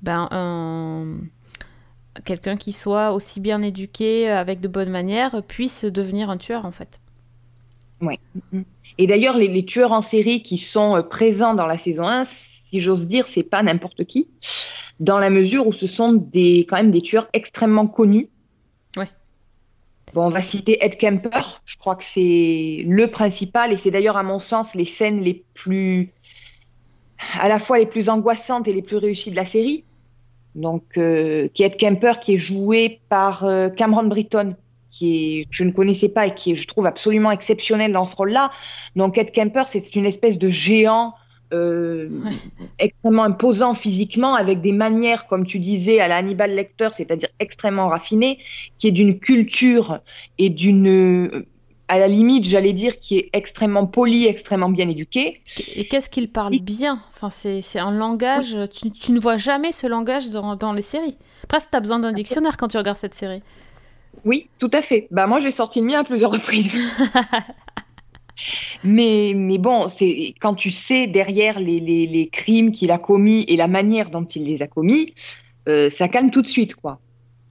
ben, 0.01 0.27
un 0.31 1.17
quelqu'un 2.25 2.57
qui 2.57 2.73
soit 2.73 3.13
aussi 3.13 3.39
bien 3.39 3.61
éduqué, 3.61 4.29
avec 4.29 4.59
de 4.59 4.67
bonnes 4.67 4.89
manières, 4.89 5.41
puisse 5.47 5.85
devenir 5.85 6.29
un 6.29 6.37
tueur 6.37 6.65
en 6.65 6.71
fait? 6.71 6.99
Oui. 8.01 8.19
Et 8.97 9.07
d'ailleurs, 9.07 9.37
les, 9.37 9.65
tueurs 9.65 9.91
en 9.91 10.01
série 10.01 10.43
qui 10.43 10.57
sont 10.57 10.97
euh, 10.97 11.01
présents 11.01 11.53
dans 11.53 11.65
la 11.65 11.77
saison 11.77 12.07
1, 12.07 12.23
si 12.23 12.79
j'ose 12.79 13.07
dire, 13.07 13.27
c'est 13.27 13.43
pas 13.43 13.63
n'importe 13.63 14.05
qui, 14.05 14.27
dans 14.99 15.19
la 15.19 15.29
mesure 15.29 15.67
où 15.67 15.73
ce 15.73 15.87
sont 15.87 16.13
des, 16.13 16.65
quand 16.69 16.77
même 16.77 16.91
des 16.91 17.01
tueurs 17.01 17.27
extrêmement 17.33 17.87
connus. 17.87 18.29
Bon, 20.13 20.25
on 20.25 20.29
va 20.29 20.41
citer 20.41 20.83
Ed 20.83 20.97
Kemper, 20.97 21.61
je 21.65 21.77
crois 21.77 21.95
que 21.95 22.03
c'est 22.03 22.83
le 22.85 23.07
principal, 23.07 23.71
et 23.71 23.77
c'est 23.77 23.91
d'ailleurs, 23.91 24.17
à 24.17 24.23
mon 24.23 24.39
sens, 24.39 24.75
les 24.75 24.85
scènes 24.85 25.21
les 25.21 25.45
plus. 25.53 26.11
à 27.39 27.47
la 27.47 27.59
fois 27.59 27.79
les 27.79 27.85
plus 27.85 28.09
angoissantes 28.09 28.67
et 28.67 28.73
les 28.73 28.81
plus 28.81 28.97
réussies 28.97 29.31
de 29.31 29.35
la 29.35 29.45
série 29.45 29.85
donc 30.55 30.83
euh, 30.97 31.47
qui 31.53 31.63
est 31.63 31.67
Ed 31.67 31.77
Kemper, 31.77 32.19
qui 32.19 32.33
est 32.33 32.37
joué 32.37 32.99
par 33.09 33.45
euh, 33.45 33.69
Cameron 33.69 34.03
Britton, 34.03 34.55
qui 34.89 35.39
est, 35.39 35.47
je 35.49 35.63
ne 35.63 35.71
connaissais 35.71 36.09
pas 36.09 36.27
et 36.27 36.35
qui 36.35 36.51
est, 36.51 36.55
je 36.55 36.67
trouve, 36.67 36.85
absolument 36.85 37.31
exceptionnel 37.31 37.93
dans 37.93 38.05
ce 38.05 38.15
rôle-là. 38.15 38.51
Donc 38.95 39.17
Ed 39.17 39.31
Kemper, 39.31 39.63
c'est 39.67 39.95
une 39.95 40.05
espèce 40.05 40.37
de 40.37 40.49
géant 40.49 41.13
euh, 41.53 42.09
extrêmement 42.79 43.23
imposant 43.23 43.73
physiquement, 43.75 44.35
avec 44.35 44.61
des 44.61 44.71
manières, 44.71 45.27
comme 45.27 45.45
tu 45.45 45.59
disais, 45.59 45.99
à 45.99 46.07
la 46.07 46.17
Hannibal 46.17 46.53
Lecter, 46.53 46.89
c'est-à-dire 46.91 47.29
extrêmement 47.39 47.87
raffiné, 47.87 48.39
qui 48.77 48.87
est 48.87 48.91
d'une 48.91 49.19
culture 49.19 49.99
et 50.37 50.49
d'une 50.49 51.45
à 51.91 51.99
la 51.99 52.07
limite, 52.07 52.45
j'allais 52.45 52.71
dire, 52.71 52.99
qui 52.99 53.17
est 53.17 53.29
extrêmement 53.33 53.85
poli, 53.85 54.25
extrêmement 54.25 54.69
bien 54.69 54.87
éduqué. 54.87 55.41
Et 55.75 55.83
qu'est-ce 55.89 56.09
qu'il 56.09 56.31
parle 56.31 56.57
bien? 56.59 57.03
Enfin, 57.13 57.31
c'est 57.31 57.79
un 57.79 57.91
langage, 57.91 58.57
tu, 58.71 59.11
ne 59.11 59.19
vois 59.19 59.35
jamais 59.35 59.73
ce 59.73 59.87
langage 59.87 60.29
dans, 60.29 60.55
dans 60.55 60.71
les 60.71 60.81
séries. 60.81 61.17
Presque, 61.49 61.71
tu 61.71 61.75
as 61.75 61.81
besoin 61.81 61.99
d'un 61.99 62.13
dictionnaire 62.13 62.55
quand 62.55 62.69
tu 62.69 62.77
regardes 62.77 62.97
cette 62.97 63.13
série. 63.13 63.41
Oui, 64.23 64.47
tout 64.57 64.69
à 64.71 64.81
fait. 64.81 65.09
Bah, 65.11 65.27
moi, 65.27 65.41
j'ai 65.41 65.51
sorti 65.51 65.81
le 65.81 65.87
mien 65.87 65.99
à 65.99 66.03
plusieurs 66.05 66.31
reprises. 66.31 66.73
mais, 68.83 69.33
mais 69.35 69.57
bon, 69.57 69.89
c'est 69.89 70.33
quand 70.39 70.55
tu 70.55 70.71
sais 70.71 71.07
derrière 71.07 71.59
les, 71.59 71.79
les, 71.79 72.29
crimes 72.29 72.71
qu'il 72.71 72.91
a 72.91 72.97
commis 72.97 73.45
et 73.47 73.55
la 73.55 73.67
manière 73.67 74.09
dont 74.09 74.23
il 74.23 74.45
les 74.45 74.61
a 74.61 74.67
commis, 74.67 75.13
euh, 75.67 75.89
ça 75.89 76.07
calme 76.07 76.31
tout 76.31 76.41
de 76.41 76.47
suite, 76.47 76.75
quoi. 76.75 76.99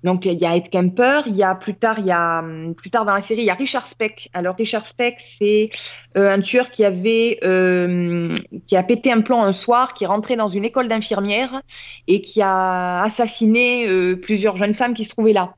Donc 0.02 0.24
il 0.24 0.40
y 0.40 0.46
a 0.46 0.56
Ed 0.56 0.70
Kemper, 0.70 1.24
il 1.26 1.34
y 1.34 1.42
a 1.42 1.54
plus 1.54 1.74
tard, 1.74 1.98
il 1.98 2.06
y 2.06 2.10
a 2.10 2.38
hum, 2.38 2.74
plus 2.74 2.88
tard 2.88 3.04
dans 3.04 3.12
la 3.12 3.20
série, 3.20 3.42
il 3.42 3.46
y 3.46 3.50
a 3.50 3.54
Richard 3.54 3.86
Speck. 3.86 4.30
Alors 4.32 4.56
Richard 4.56 4.86
Speck, 4.86 5.16
c'est 5.20 5.68
euh, 6.16 6.32
un 6.32 6.40
tueur 6.40 6.70
qui 6.70 6.84
avait 6.86 7.38
euh, 7.44 8.32
qui 8.66 8.76
a 8.76 8.82
pété 8.82 9.12
un 9.12 9.20
plomb 9.20 9.42
un 9.42 9.52
soir, 9.52 9.92
qui 9.92 10.04
est 10.04 10.06
rentré 10.06 10.36
dans 10.36 10.48
une 10.48 10.64
école 10.64 10.88
d'infirmières 10.88 11.60
et 12.08 12.22
qui 12.22 12.40
a 12.40 13.02
assassiné 13.02 14.16
plusieurs 14.16 14.56
jeunes 14.56 14.74
femmes 14.74 14.94
qui 14.94 15.04
se 15.04 15.10
trouvaient 15.10 15.34
là. 15.34 15.54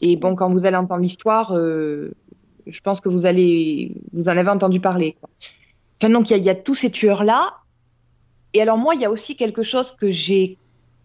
Et 0.00 0.14
bon, 0.14 0.36
quand 0.36 0.48
vous 0.50 0.64
allez 0.64 0.76
entendre 0.76 1.02
l'histoire, 1.02 1.52
je 2.68 2.80
pense 2.80 3.00
que 3.00 3.08
vous 3.08 3.26
allez 3.26 3.92
vous 4.12 4.28
en 4.28 4.36
avez 4.36 4.50
entendu 4.50 4.80
parler. 4.80 5.16
Donc 6.00 6.30
il 6.30 6.44
y, 6.44 6.50
a 6.50 6.54
tous 6.54 6.74
ces 6.74 6.90
tueurs 6.90 7.24
là. 7.24 7.54
Et 8.54 8.62
alors 8.62 8.78
moi, 8.78 8.94
il 8.94 9.00
y 9.00 9.04
a 9.04 9.10
aussi 9.10 9.36
quelque 9.36 9.62
chose 9.62 9.92
que 9.92 10.10
j'ai 10.10 10.56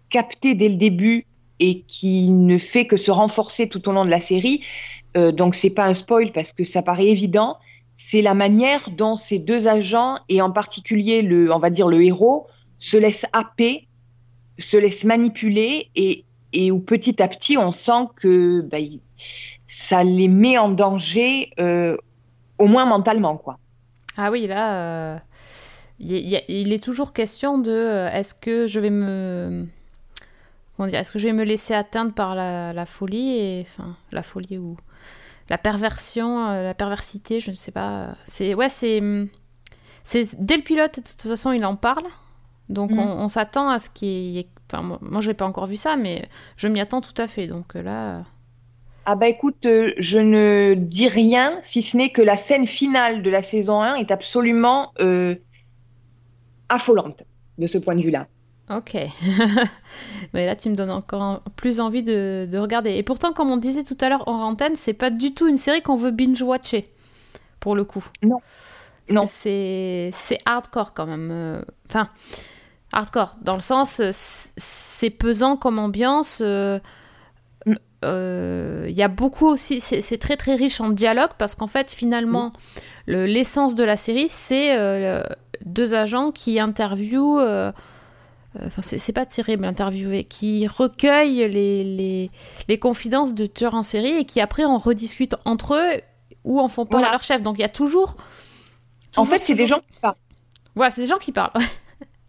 capté 0.09 0.53
dès 0.53 0.69
le 0.69 0.75
début 0.75 1.25
et 1.59 1.81
qui 1.81 2.29
ne 2.29 2.57
fait 2.57 2.85
que 2.85 2.97
se 2.97 3.09
renforcer 3.09 3.67
tout 3.67 3.87
au 3.89 3.91
long 3.91 4.05
de 4.05 4.09
la 4.09 4.19
série. 4.19 4.61
Euh, 5.17 5.31
donc 5.31 5.55
c'est 5.55 5.71
pas 5.71 5.85
un 5.85 5.93
spoil 5.93 6.31
parce 6.31 6.53
que 6.53 6.63
ça 6.63 6.83
paraît 6.83 7.07
évident. 7.07 7.57
C'est 7.97 8.21
la 8.21 8.33
manière 8.33 8.89
dont 8.91 9.15
ces 9.15 9.39
deux 9.39 9.67
agents 9.67 10.15
et 10.29 10.41
en 10.41 10.51
particulier 10.51 11.21
le, 11.21 11.51
on 11.51 11.59
va 11.59 11.69
dire 11.69 11.87
le 11.87 12.03
héros, 12.03 12.47
se 12.79 12.97
laissent 12.97 13.25
happer, 13.33 13.87
se 14.59 14.77
laissent 14.77 15.03
manipuler 15.03 15.89
et, 15.95 16.25
et 16.53 16.71
où 16.71 16.79
petit 16.79 17.21
à 17.21 17.27
petit 17.27 17.57
on 17.57 17.71
sent 17.71 18.07
que 18.15 18.61
bah, 18.61 18.77
ça 19.67 20.03
les 20.03 20.27
met 20.27 20.57
en 20.57 20.69
danger, 20.69 21.51
euh, 21.59 21.97
au 22.59 22.67
moins 22.67 22.85
mentalement 22.85 23.37
quoi. 23.37 23.57
Ah 24.17 24.31
oui 24.31 24.47
là, 24.47 24.75
euh, 24.75 25.17
il, 25.99 26.73
est 26.73 26.83
toujours 26.83 27.13
question 27.13 27.57
de 27.57 28.07
est-ce 28.13 28.33
que 28.33 28.67
je 28.67 28.79
vais 28.79 28.91
me 28.91 29.67
est-ce 30.79 31.11
que 31.11 31.19
je 31.19 31.27
vais 31.27 31.33
me 31.33 31.43
laisser 31.43 31.73
atteindre 31.73 32.13
par 32.13 32.35
la, 32.35 32.85
folie 32.85 33.37
et 33.37 33.61
enfin 33.61 33.95
la 34.11 34.23
folie 34.23 34.57
ou 34.57 34.77
la 35.49 35.57
perversion, 35.57 36.47
euh, 36.49 36.63
la 36.63 36.73
perversité, 36.73 37.39
je 37.39 37.51
ne 37.51 37.55
sais 37.55 37.71
pas. 37.71 38.15
C'est 38.25 38.53
ouais, 38.53 38.69
c'est 38.69 39.01
c'est 40.03 40.35
dès 40.43 40.57
le 40.57 40.63
pilote 40.63 40.97
de 40.97 41.01
toute 41.01 41.21
façon 41.21 41.51
il 41.51 41.65
en 41.65 41.75
parle, 41.75 42.05
donc 42.69 42.91
mm. 42.91 42.99
on, 42.99 43.27
s'attend 43.27 43.69
à 43.69 43.79
ce 43.79 43.89
qu'il 43.89 44.07
y 44.07 44.39
ait. 44.39 44.47
Enfin 44.73 44.97
moi, 45.01 45.21
je 45.21 45.27
n'ai 45.27 45.33
pas 45.33 45.45
encore 45.45 45.67
vu 45.67 45.77
ça, 45.77 45.95
mais 45.95 46.27
je 46.57 46.67
m'y 46.67 46.81
attends 46.81 47.01
tout 47.01 47.13
à 47.17 47.27
fait. 47.27 47.47
Donc 47.47 47.75
euh, 47.75 47.83
là. 47.83 48.23
Ah 49.05 49.15
bah 49.15 49.27
écoute, 49.27 49.65
euh, 49.65 49.91
je 49.99 50.17
ne 50.17 50.73
dis 50.75 51.07
rien 51.07 51.59
si 51.61 51.81
ce 51.81 51.97
n'est 51.97 52.09
que 52.09 52.21
la 52.21 52.37
scène 52.37 52.67
finale 52.67 53.21
de 53.21 53.29
la 53.29 53.41
saison 53.41 53.81
1 53.81 53.95
est 53.95 54.11
absolument 54.11 54.93
affolante 56.69 57.23
de 57.57 57.67
ce 57.67 57.77
point 57.77 57.95
de 57.95 58.01
vue-là. 58.01 58.27
Ok. 58.69 58.95
Mais 60.33 60.45
là, 60.45 60.55
tu 60.55 60.69
me 60.69 60.75
donnes 60.75 60.89
encore 60.89 61.41
plus 61.55 61.79
envie 61.79 62.03
de, 62.03 62.57
regarder. 62.57 62.91
Et 62.95 63.03
pourtant, 63.03 63.33
comme 63.33 63.51
on 63.51 63.57
disait 63.57 63.83
tout 63.83 63.97
à 63.99 64.09
l'heure 64.09 64.27
en 64.27 64.41
antenne, 64.41 64.75
c'est 64.75 64.93
pas 64.93 65.09
du 65.09 65.33
tout 65.33 65.47
une 65.47 65.57
série 65.57 65.81
qu'on 65.81 65.95
veut 65.95 66.11
binge-watcher, 66.11 66.89
pour 67.59 67.75
le 67.75 67.83
coup. 67.83 68.05
Non. 68.21 68.37
Non. 69.09 69.25
C'est 69.27 70.11
hardcore 70.45 70.93
quand 70.93 71.05
même. 71.05 71.29
Euh, 71.31 71.61
enfin, 71.89 72.09
hardcore, 72.93 73.35
dans 73.41 73.55
le 73.55 73.61
sens, 73.61 74.01
c'est 74.11 75.09
pesant 75.09 75.57
comme 75.57 75.79
ambiance. 75.79 76.41
Euh, 76.43 76.79
mm. 77.65 77.73
euh, 78.05 78.85
il 78.89 78.95
y 78.95 79.03
a 79.03 79.07
beaucoup 79.07 79.47
aussi, 79.47 79.79
c'est 79.79 80.17
très 80.17 80.37
très 80.37 80.55
riche 80.55 80.79
en 80.81 80.89
dialogue 80.89 81.31
parce 81.37 81.55
qu'en 81.55 81.67
fait, 81.67 81.91
finalement, 81.91 82.53
l'essence 83.07 83.75
de 83.75 83.83
la 83.83 83.97
série, 83.97 84.29
c'est 84.29 84.77
deux 85.65 85.93
agents 85.93 86.31
qui 86.31 86.59
interviewent 86.59 87.41
euh, 88.59 88.67
enfin 88.67 88.81
c'est 88.83 89.13
pas 89.13 89.25
terrible 89.25 89.65
interviewé, 89.65 90.25
qui 90.25 90.67
recueille 90.67 91.47
les, 91.49 91.83
les, 91.83 92.31
les, 92.67 92.79
confidences 92.79 93.33
de 93.33 93.47
tueurs 93.47 93.73
en 93.73 93.81
série 93.81 94.17
et 94.17 94.25
qui 94.25 94.41
après 94.41 94.63
en 94.63 94.77
rediscutent 94.77 95.35
entre 95.43 95.73
eux 95.73 96.01
ou 96.43 96.59
en 96.59 96.67
font 96.67 96.85
part 96.85 97.03
à 97.03 97.11
leur 97.11 97.23
chef. 97.23 97.41
Donc 97.41 97.57
il 97.57 97.61
y 97.61 97.65
a 97.65 97.69
toujours. 97.69 98.15
en 99.15 99.25
fait, 99.25 99.41
c'est 99.43 99.55
des 99.55 99.65
gens 99.65 99.79
qui 99.79 99.99
parlent. 99.99 100.15
Voilà, 100.75 100.91
c'est 100.91 101.01
des 101.01 101.07
gens 101.07 101.17
qui 101.17 101.31
parlent. 101.31 101.53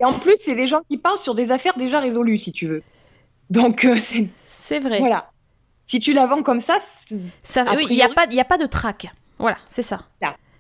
Et 0.01 0.05
en 0.05 0.15
plus, 0.15 0.37
c'est 0.45 0.55
des 0.55 0.69
gens 0.69 0.81
qui 0.89 0.99
parlent 0.99 1.19
sur 1.19 1.35
des 1.35 1.51
affaires 1.51 1.77
déjà 1.77 2.01
résolues, 2.01 2.39
si 2.39 2.53
tu 2.53 2.67
veux. 2.67 2.83
Donc 3.51 3.85
euh, 3.85 3.97
c'est. 3.97 4.29
C'est 4.49 4.81
vrai. 4.81 4.99
Voilà. 4.99 5.31
Si 5.87 6.01
tu 6.01 6.13
la 6.13 6.27
vends 6.27 6.43
comme 6.43 6.61
ça. 6.61 6.79
il 7.11 7.19
n'y 7.91 8.03
a, 8.03 8.09
pas, 8.09 8.27
a 8.27 8.45
pas 8.45 8.59
de 8.59 8.67
trac. 8.67 9.13
Voilà, 9.39 9.59
c'est 9.69 9.83
ça. 9.83 10.01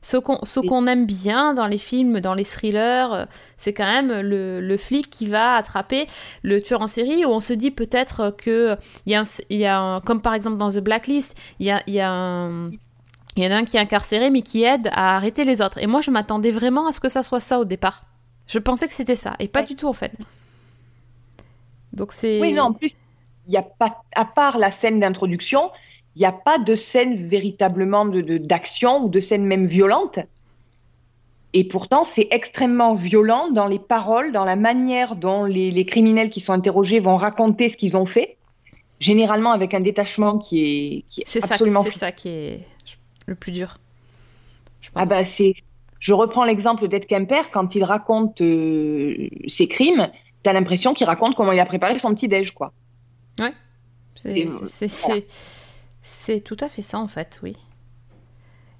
Ce 0.02 0.18
qu'on 0.60 0.86
aime 0.86 1.06
bien 1.06 1.54
dans 1.54 1.66
les 1.66 1.78
films, 1.78 2.20
dans 2.20 2.34
les 2.34 2.44
thrillers, 2.44 3.12
euh, 3.12 3.24
c'est 3.56 3.72
quand 3.72 3.86
même 3.86 4.12
le, 4.20 4.76
flic 4.76 5.08
qui 5.08 5.24
va 5.26 5.54
attraper 5.56 6.06
le 6.42 6.60
tueur 6.60 6.82
en 6.82 6.88
série, 6.88 7.24
où 7.24 7.30
on 7.30 7.40
se 7.40 7.54
dit 7.54 7.70
peut-être 7.70 8.34
que 8.36 8.76
y 9.06 9.14
a, 9.14 9.22
y 9.48 9.64
a 9.64 10.00
comme 10.04 10.20
par 10.20 10.34
exemple 10.34 10.58
dans 10.58 10.68
The 10.68 10.80
Blacklist, 10.80 11.38
il 11.58 11.66
y 11.66 11.70
a, 11.70 11.82
y 11.86 12.00
a 12.00 12.10
un... 12.10 12.70
Il 13.36 13.42
y 13.42 13.46
en 13.48 13.50
a 13.50 13.56
un 13.56 13.64
qui 13.64 13.76
est 13.76 13.80
incarcéré 13.80 14.30
mais 14.30 14.42
qui 14.42 14.62
aide 14.62 14.90
à 14.92 15.16
arrêter 15.16 15.42
les 15.42 15.60
autres. 15.60 15.78
Et 15.78 15.88
moi, 15.88 16.00
je 16.00 16.12
m'attendais 16.12 16.52
vraiment 16.52 16.86
à 16.86 16.92
ce 16.92 17.00
que 17.00 17.08
ça 17.08 17.24
soit 17.24 17.40
ça 17.40 17.58
au 17.58 17.64
départ. 17.64 18.04
Je 18.46 18.58
pensais 18.58 18.86
que 18.86 18.92
c'était 18.92 19.16
ça, 19.16 19.34
et 19.38 19.48
pas 19.48 19.62
du 19.62 19.74
tout 19.76 19.88
en 19.88 19.92
fait. 19.92 20.12
Donc 21.92 22.12
c'est. 22.12 22.40
Oui, 22.40 22.52
non, 22.52 22.64
en 22.64 22.72
plus, 22.72 22.94
il 23.46 23.50
n'y 23.50 23.56
a 23.56 23.62
pas, 23.62 24.02
à 24.14 24.24
part 24.24 24.58
la 24.58 24.70
scène 24.70 25.00
d'introduction, 25.00 25.70
il 26.16 26.20
n'y 26.20 26.26
a 26.26 26.32
pas 26.32 26.58
de 26.58 26.74
scène 26.74 27.28
véritablement 27.28 28.04
d'action 28.06 29.00
de, 29.00 29.06
ou 29.06 29.08
de 29.08 29.20
scène 29.20 29.44
même 29.44 29.66
violente. 29.66 30.18
Et 31.56 31.62
pourtant, 31.64 32.02
c'est 32.02 32.26
extrêmement 32.32 32.94
violent 32.94 33.50
dans 33.50 33.68
les 33.68 33.78
paroles, 33.78 34.32
dans 34.32 34.44
la 34.44 34.56
manière 34.56 35.14
dont 35.14 35.44
les, 35.44 35.86
criminels 35.86 36.30
qui 36.30 36.40
sont 36.40 36.52
interrogés 36.52 36.98
vont 36.98 37.16
raconter 37.16 37.68
ce 37.68 37.76
qu'ils 37.76 37.96
ont 37.96 38.06
fait, 38.06 38.36
généralement 38.98 39.52
avec 39.52 39.72
un 39.72 39.80
détachement 39.80 40.38
qui 40.38 40.64
est, 40.64 41.04
qui 41.06 41.20
est, 41.20 41.44
absolument... 41.44 41.84
C'est 41.84 41.92
ça 41.92 42.10
qui 42.10 42.28
est 42.28 42.60
le 43.26 43.36
plus 43.36 43.52
dur. 43.52 43.78
Je 44.80 44.90
ah 44.96 45.04
bah 45.04 45.24
c'est... 45.26 45.54
Je 46.04 46.12
reprends 46.12 46.44
l'exemple 46.44 46.86
d'Ed 46.86 47.06
Kemper, 47.06 47.50
quand 47.50 47.74
il 47.74 47.82
raconte 47.82 48.42
euh, 48.42 49.30
ses 49.48 49.68
crimes, 49.68 50.10
tu 50.42 50.50
as 50.50 50.52
l'impression 50.52 50.92
qu'il 50.92 51.06
raconte 51.06 51.34
comment 51.34 51.50
il 51.50 51.58
a 51.58 51.64
préparé 51.64 51.98
son 51.98 52.14
petit-déj, 52.14 52.52
quoi. 52.52 52.74
Ouais. 53.40 53.54
C'est... 54.14 54.46
Tout 56.42 56.58
à 56.60 56.68
fait 56.68 56.82
ça 56.82 56.98
en 56.98 57.08
fait, 57.08 57.40
oui. 57.42 57.56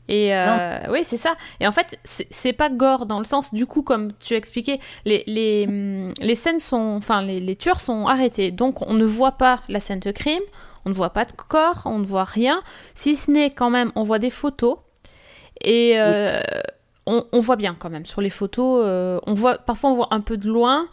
Et 0.06 0.34
euh, 0.34 0.68
oui, 0.90 1.00
c'est 1.04 1.16
ça. 1.16 1.34
Et 1.60 1.66
en 1.66 1.72
fait, 1.72 1.98
c'est 2.04 2.52
pas 2.52 2.68
gore 2.68 3.06
dans 3.06 3.20
le 3.20 3.24
sens, 3.24 3.54
du 3.54 3.64
coup, 3.64 3.80
comme 3.80 4.12
tu 4.18 4.34
as 4.34 4.36
expliqué, 4.36 4.78
les, 5.06 5.24
les, 5.26 6.12
les 6.20 6.34
scènes 6.34 6.60
sont. 6.60 6.96
Enfin, 6.98 7.22
les, 7.22 7.38
les, 7.38 7.56
tueurs 7.56 7.80
sont 7.80 8.06
arrêtés. 8.06 8.50
Donc, 8.50 8.82
on 8.82 8.92
ne 8.92 9.06
voit 9.06 9.32
pas 9.32 9.62
la 9.70 9.80
scène 9.80 10.00
de 10.00 10.10
crime, 10.10 10.42
On 10.84 10.90
ne 10.90 10.94
voit 10.94 11.14
pas 11.14 11.24
de 11.24 11.32
corps, 11.32 11.84
on 11.86 12.00
ne 12.00 12.04
voit 12.04 12.24
rien. 12.24 12.62
Si 12.94 13.16
ce 13.16 13.30
n'est 13.30 13.48
quand 13.48 13.70
même, 13.70 13.92
on 13.94 14.02
voit 14.02 14.18
des 14.18 14.28
photos. 14.28 14.76
Et 15.62 15.98
euh, 15.98 16.42
on, 17.06 17.26
on, 17.32 17.40
voit 17.40 17.56
bien 17.56 17.76
quand 17.78 17.90
même 17.90 18.06
sur 18.06 18.20
les 18.20 18.30
photos. 18.30 18.82
Euh, 18.84 19.20
on 19.26 19.34
voit, 19.34 19.58
parfois, 19.58 19.90
on 19.90 19.94
voit 19.94 20.14
un 20.14 20.20
peu 20.20 20.36
de 20.36 20.48
loin. 20.48 20.88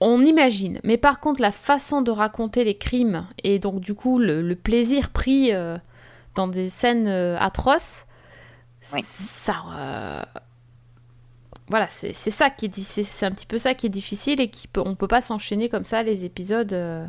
On 0.00 0.18
imagine. 0.18 0.80
Mais 0.84 0.96
par 0.96 1.20
contre, 1.20 1.40
la 1.40 1.52
façon 1.52 2.02
de 2.02 2.10
raconter 2.10 2.64
les 2.64 2.76
crimes 2.76 3.26
et 3.42 3.58
donc, 3.58 3.80
du 3.80 3.94
coup, 3.94 4.18
le, 4.18 4.54
plaisir 4.54 5.10
pris 5.10 5.52
euh, 5.52 5.76
dans 6.34 6.48
des 6.48 6.68
scènes 6.68 7.08
atroces, 7.08 8.06
ça 8.80 10.26
voilà, 11.68 11.88
c'est 11.88 12.12
ça 12.12 12.48
qui 12.48 12.66
est 12.66 12.80
c'est 12.80 13.26
un 13.26 13.32
petit 13.32 13.46
peu 13.46 13.58
ça 13.58 13.74
qui 13.74 13.86
est 13.86 13.90
difficile 13.90 14.40
et 14.40 14.48
qui 14.48 14.68
peut, 14.68 14.82
on 14.84 14.94
peut 14.94 15.08
pas 15.08 15.20
s'enchaîner 15.20 15.68
comme 15.68 15.84
ça 15.84 16.02
les 16.04 16.24
épisodes. 16.24 16.72
Euh. 16.72 17.04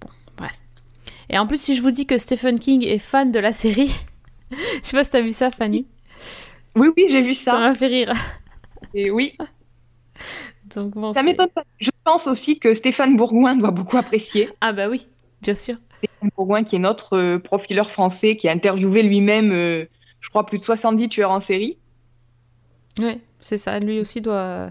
Bon, 0.00 0.08
bref. 0.38 0.58
Et 1.28 1.38
en 1.38 1.46
plus, 1.46 1.60
si 1.60 1.74
je 1.74 1.82
vous 1.82 1.90
dis 1.90 2.06
que 2.06 2.16
Stephen 2.16 2.58
King 2.58 2.82
est 2.82 2.98
fan 2.98 3.30
de 3.30 3.38
la 3.38 3.52
série, 3.52 3.94
je 4.50 4.56
sais 4.82 4.96
pas 4.96 5.04
si 5.04 5.10
t'as 5.10 5.20
vu 5.20 5.32
ça, 5.32 5.50
Fanny. 5.50 5.86
Oui, 6.76 6.88
oui, 6.96 7.06
j'ai 7.10 7.22
vu 7.22 7.34
ça. 7.34 7.52
Ça 7.52 7.58
m'a 7.58 7.74
fait 7.74 7.86
rire. 7.86 8.12
Et 8.94 9.10
oui. 9.10 9.36
Donc 10.74 10.94
bon, 10.94 11.12
ça 11.12 11.22
m'étonne 11.22 11.48
pas. 11.48 11.64
Je 11.80 11.90
pense 12.04 12.26
aussi 12.26 12.58
que 12.58 12.74
Stéphane 12.74 13.16
Bourgoin 13.16 13.56
doit 13.56 13.70
beaucoup 13.70 13.96
apprécier. 13.96 14.50
Ah 14.60 14.72
bah 14.72 14.88
oui, 14.88 15.08
bien 15.42 15.54
sûr. 15.54 15.76
Stéphane 15.98 16.30
Bourgoin, 16.36 16.64
qui 16.64 16.76
est 16.76 16.80
notre 16.80 17.16
euh, 17.16 17.38
profileur 17.38 17.90
français, 17.90 18.36
qui 18.36 18.48
a 18.48 18.52
interviewé 18.52 19.02
lui-même, 19.02 19.52
euh, 19.52 19.86
je 20.20 20.28
crois, 20.30 20.46
plus 20.46 20.58
de 20.58 20.62
70 20.62 21.08
tueurs 21.08 21.30
en 21.30 21.40
série. 21.40 21.78
Oui, 22.98 23.20
c'est 23.40 23.58
ça. 23.58 23.78
Lui 23.80 24.00
aussi 24.00 24.20
doit. 24.20 24.70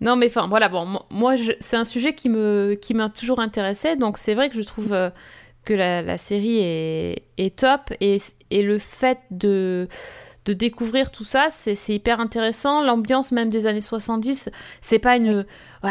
Non, 0.00 0.16
mais 0.16 0.26
enfin, 0.26 0.46
voilà, 0.46 0.68
bon, 0.68 1.00
moi, 1.10 1.34
c'est 1.60 1.76
un 1.76 1.84
sujet 1.84 2.14
qui 2.14 2.28
me 2.28 2.74
qui 2.74 2.92
m'a 2.94 3.08
toujours 3.08 3.40
intéressé, 3.40 3.96
donc 3.96 4.18
c'est 4.18 4.34
vrai 4.34 4.50
que 4.50 4.56
je 4.56 4.62
trouve 4.62 4.92
euh, 4.92 5.10
que 5.64 5.72
la, 5.72 6.18
série 6.18 6.58
est, 6.58 7.22
est 7.38 7.58
top, 7.58 7.92
et, 8.00 8.18
et, 8.50 8.62
le 8.62 8.78
fait 8.78 9.18
de, 9.30 9.88
de 10.46 10.52
découvrir 10.54 11.10
tout 11.10 11.24
ça, 11.24 11.48
c'est 11.50 11.94
hyper 11.94 12.20
intéressant. 12.20 12.82
L'ambiance 12.82 13.32
même 13.32 13.50
des 13.50 13.66
années 13.66 13.80
70, 13.80 14.48
c'est 14.80 14.98
pas 14.98 15.16
une, 15.16 15.44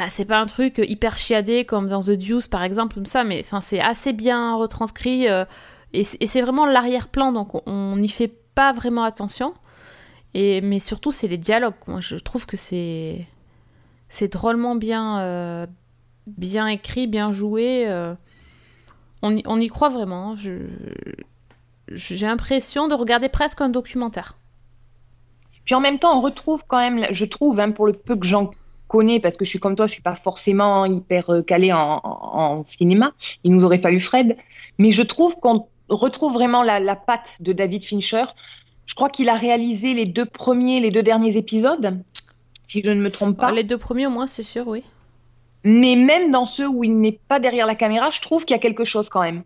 c'est 0.09 0.25
pas 0.25 0.39
un 0.39 0.47
truc 0.47 0.81
hyper 0.83 1.17
chiadé 1.17 1.65
comme 1.65 1.87
dans 1.87 2.01
The 2.01 2.11
Deuce 2.11 2.47
par 2.47 2.63
exemple, 2.63 2.95
comme 2.95 3.05
ça, 3.05 3.23
mais 3.23 3.41
enfin, 3.41 3.61
c'est 3.61 3.79
assez 3.79 4.13
bien 4.13 4.55
retranscrit, 4.55 5.27
euh, 5.27 5.45
et 5.93 6.03
c'est 6.03 6.41
vraiment 6.41 6.65
l'arrière-plan, 6.65 7.31
donc 7.31 7.61
on 7.67 7.95
n'y 7.95 8.09
fait 8.09 8.33
pas 8.55 8.73
vraiment 8.73 9.03
attention 9.03 9.53
mais 10.35 10.79
surtout, 10.79 11.11
c'est 11.11 11.27
les 11.27 11.37
dialogues. 11.37 11.75
Moi, 11.87 12.01
je 12.01 12.17
trouve 12.17 12.45
que 12.45 12.57
c'est 12.57 13.27
c'est 14.09 14.31
drôlement 14.31 14.75
bien, 14.75 15.19
euh, 15.19 15.67
bien 16.27 16.67
écrit, 16.67 17.07
bien 17.07 17.31
joué. 17.31 17.87
Euh. 17.87 18.13
On, 19.21 19.35
y, 19.35 19.41
on, 19.45 19.59
y, 19.59 19.67
croit 19.67 19.89
vraiment. 19.89 20.31
Hein. 20.31 20.35
Je, 20.35 20.53
j'ai 21.89 22.25
l'impression 22.25 22.87
de 22.87 22.95
regarder 22.95 23.29
presque 23.29 23.61
un 23.61 23.69
documentaire. 23.69 24.37
Puis 25.65 25.75
en 25.75 25.79
même 25.79 25.99
temps, 25.99 26.17
on 26.17 26.21
retrouve 26.21 26.63
quand 26.67 26.79
même, 26.79 27.05
je 27.11 27.25
trouve, 27.25 27.59
hein, 27.59 27.71
pour 27.71 27.87
le 27.87 27.93
peu 27.93 28.15
que 28.15 28.25
j'en 28.25 28.51
connais, 28.87 29.19
parce 29.19 29.35
que 29.35 29.45
je 29.45 29.49
suis 29.49 29.59
comme 29.59 29.75
toi, 29.75 29.87
je 29.87 29.93
suis 29.93 30.01
pas 30.01 30.15
forcément 30.15 30.85
hyper 30.85 31.29
euh, 31.31 31.41
calée 31.41 31.73
en, 31.73 32.01
en, 32.03 32.63
cinéma. 32.63 33.13
Il 33.43 33.51
nous 33.51 33.65
aurait 33.65 33.79
fallu 33.79 33.99
Fred, 33.99 34.37
mais 34.77 34.91
je 34.91 35.01
trouve 35.01 35.35
qu'on 35.39 35.67
retrouve 35.89 36.33
vraiment 36.33 36.63
la, 36.63 36.79
la 36.79 36.95
patte 36.95 37.37
de 37.41 37.51
David 37.51 37.83
Fincher 37.83 38.25
je 38.85 38.93
crois 38.93 39.09
qu'il 39.09 39.29
a 39.29 39.35
réalisé 39.35 39.93
les 39.93 40.05
deux 40.05 40.25
premiers, 40.25 40.79
les 40.79 40.91
deux 40.91 41.03
derniers 41.03 41.37
épisodes, 41.37 41.99
si 42.65 42.81
je 42.81 42.89
ne 42.89 43.01
me 43.01 43.09
trompe 43.09 43.37
pas. 43.37 43.51
Les 43.51 43.63
deux 43.63 43.77
premiers 43.77 44.07
au 44.07 44.11
moins, 44.11 44.27
c'est 44.27 44.43
sûr, 44.43 44.67
oui. 44.67 44.83
Mais 45.63 45.95
même 45.95 46.31
dans 46.31 46.45
ceux 46.45 46.67
où 46.67 46.83
il 46.83 46.99
n'est 46.99 47.19
pas 47.27 47.39
derrière 47.39 47.65
la 47.65 47.75
caméra, 47.75 48.11
je 48.11 48.21
trouve 48.21 48.45
qu'il 48.45 48.53
y 48.53 48.59
a 48.59 48.61
quelque 48.61 48.83
chose 48.83 49.09
quand 49.09 49.23
même. 49.23 49.43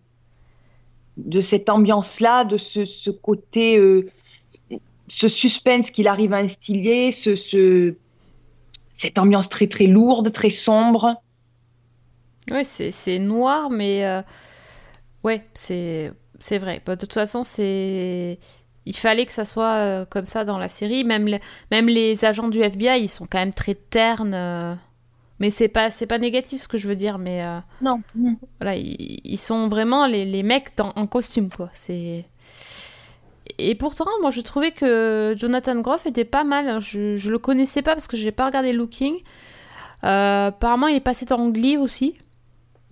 De 1.15 1.39
cette 1.39 1.69
ambiance-là, 1.69 2.43
de 2.43 2.58
ce, 2.58 3.10
côté, 3.10 3.77
euh, 3.77 4.10
ce 5.10 5.28
suspense 5.28 5.91
qu'il 5.91 6.08
arrive 6.08 6.34
à 6.34 6.38
instiller, 6.38 7.12
ce, 7.12 7.95
cette 8.93 9.17
ambiance 9.17 9.50
très 9.50 9.67
très 9.67 9.88
lourde, 9.88 10.32
très 10.32 10.50
sombre. 10.50 11.15
Oui, 12.52 12.63
c'est 12.63 13.19
noir, 13.19 13.69
mais 13.69 14.06
euh, 14.06 14.22
ouais, 15.24 15.45
c'est 15.54 16.13
vrai. 16.58 16.82
Bah, 16.86 16.95
de 16.95 17.02
toute 17.02 17.13
façon, 17.13 17.43
c'est 17.43 18.39
il 18.89 18.95
fallait 18.95 19.28
que 19.28 19.34
ça 19.34 19.45
soit 19.45 19.76
euh, 19.76 20.06
comme 20.06 20.26
ça 20.26 20.45
dans 20.45 20.58
la 20.58 20.67
série. 20.67 21.04
Même, 21.04 21.38
même 21.69 21.88
les 21.88 22.26
agents 22.26 22.48
du 22.48 22.60
FBI, 22.62 23.02
ils 23.02 23.08
sont 23.08 23.28
quand 23.30 23.38
même 23.38 23.54
très 23.54 23.76
ternes. 23.76 24.34
Euh. 24.34 24.74
mais 25.39 25.52
c'est 25.52 25.67
pas, 25.67 25.91
c'est 25.91 26.08
pas 26.08 26.17
négatif 26.17 26.63
ce 26.63 26.67
que 26.67 26.80
je 26.80 26.88
veux 26.88 26.95
dire. 26.95 27.19
Mais 27.19 27.45
euh, 27.45 27.60
non. 27.82 28.02
Voilà, 28.60 28.76
ils, 28.76 29.38
sont 29.38 29.67
vraiment 29.67 30.08
les, 30.08 30.26
les 30.26 30.41
mecs 30.41 30.72
en 30.80 31.06
costume, 31.06 31.50
quoi. 31.50 31.69
C'est. 31.74 32.26
Et 33.60 33.76
pourtant, 33.76 34.10
moi, 34.22 34.32
je 34.32 34.41
trouvais 34.41 34.72
que 34.72 35.34
Jonathan 35.38 35.80
Groff 35.82 36.06
était 36.06 36.26
pas 36.26 36.43
mal. 36.43 36.82
Je, 36.82 37.15
je 37.17 37.30
le 37.30 37.39
connaissais 37.39 37.82
pas 37.82 37.93
parce 37.93 38.08
que 38.08 38.17
je 38.17 38.26
n'ai 38.26 38.32
pas 38.32 38.45
regardé 38.45 38.72
Looking. 38.74 39.17
apparemment, 40.02 40.88
il 40.88 40.95
est 40.95 41.02
passé 41.02 41.26
dans 41.26 41.50
Glee 41.50 41.78
aussi. 41.78 42.15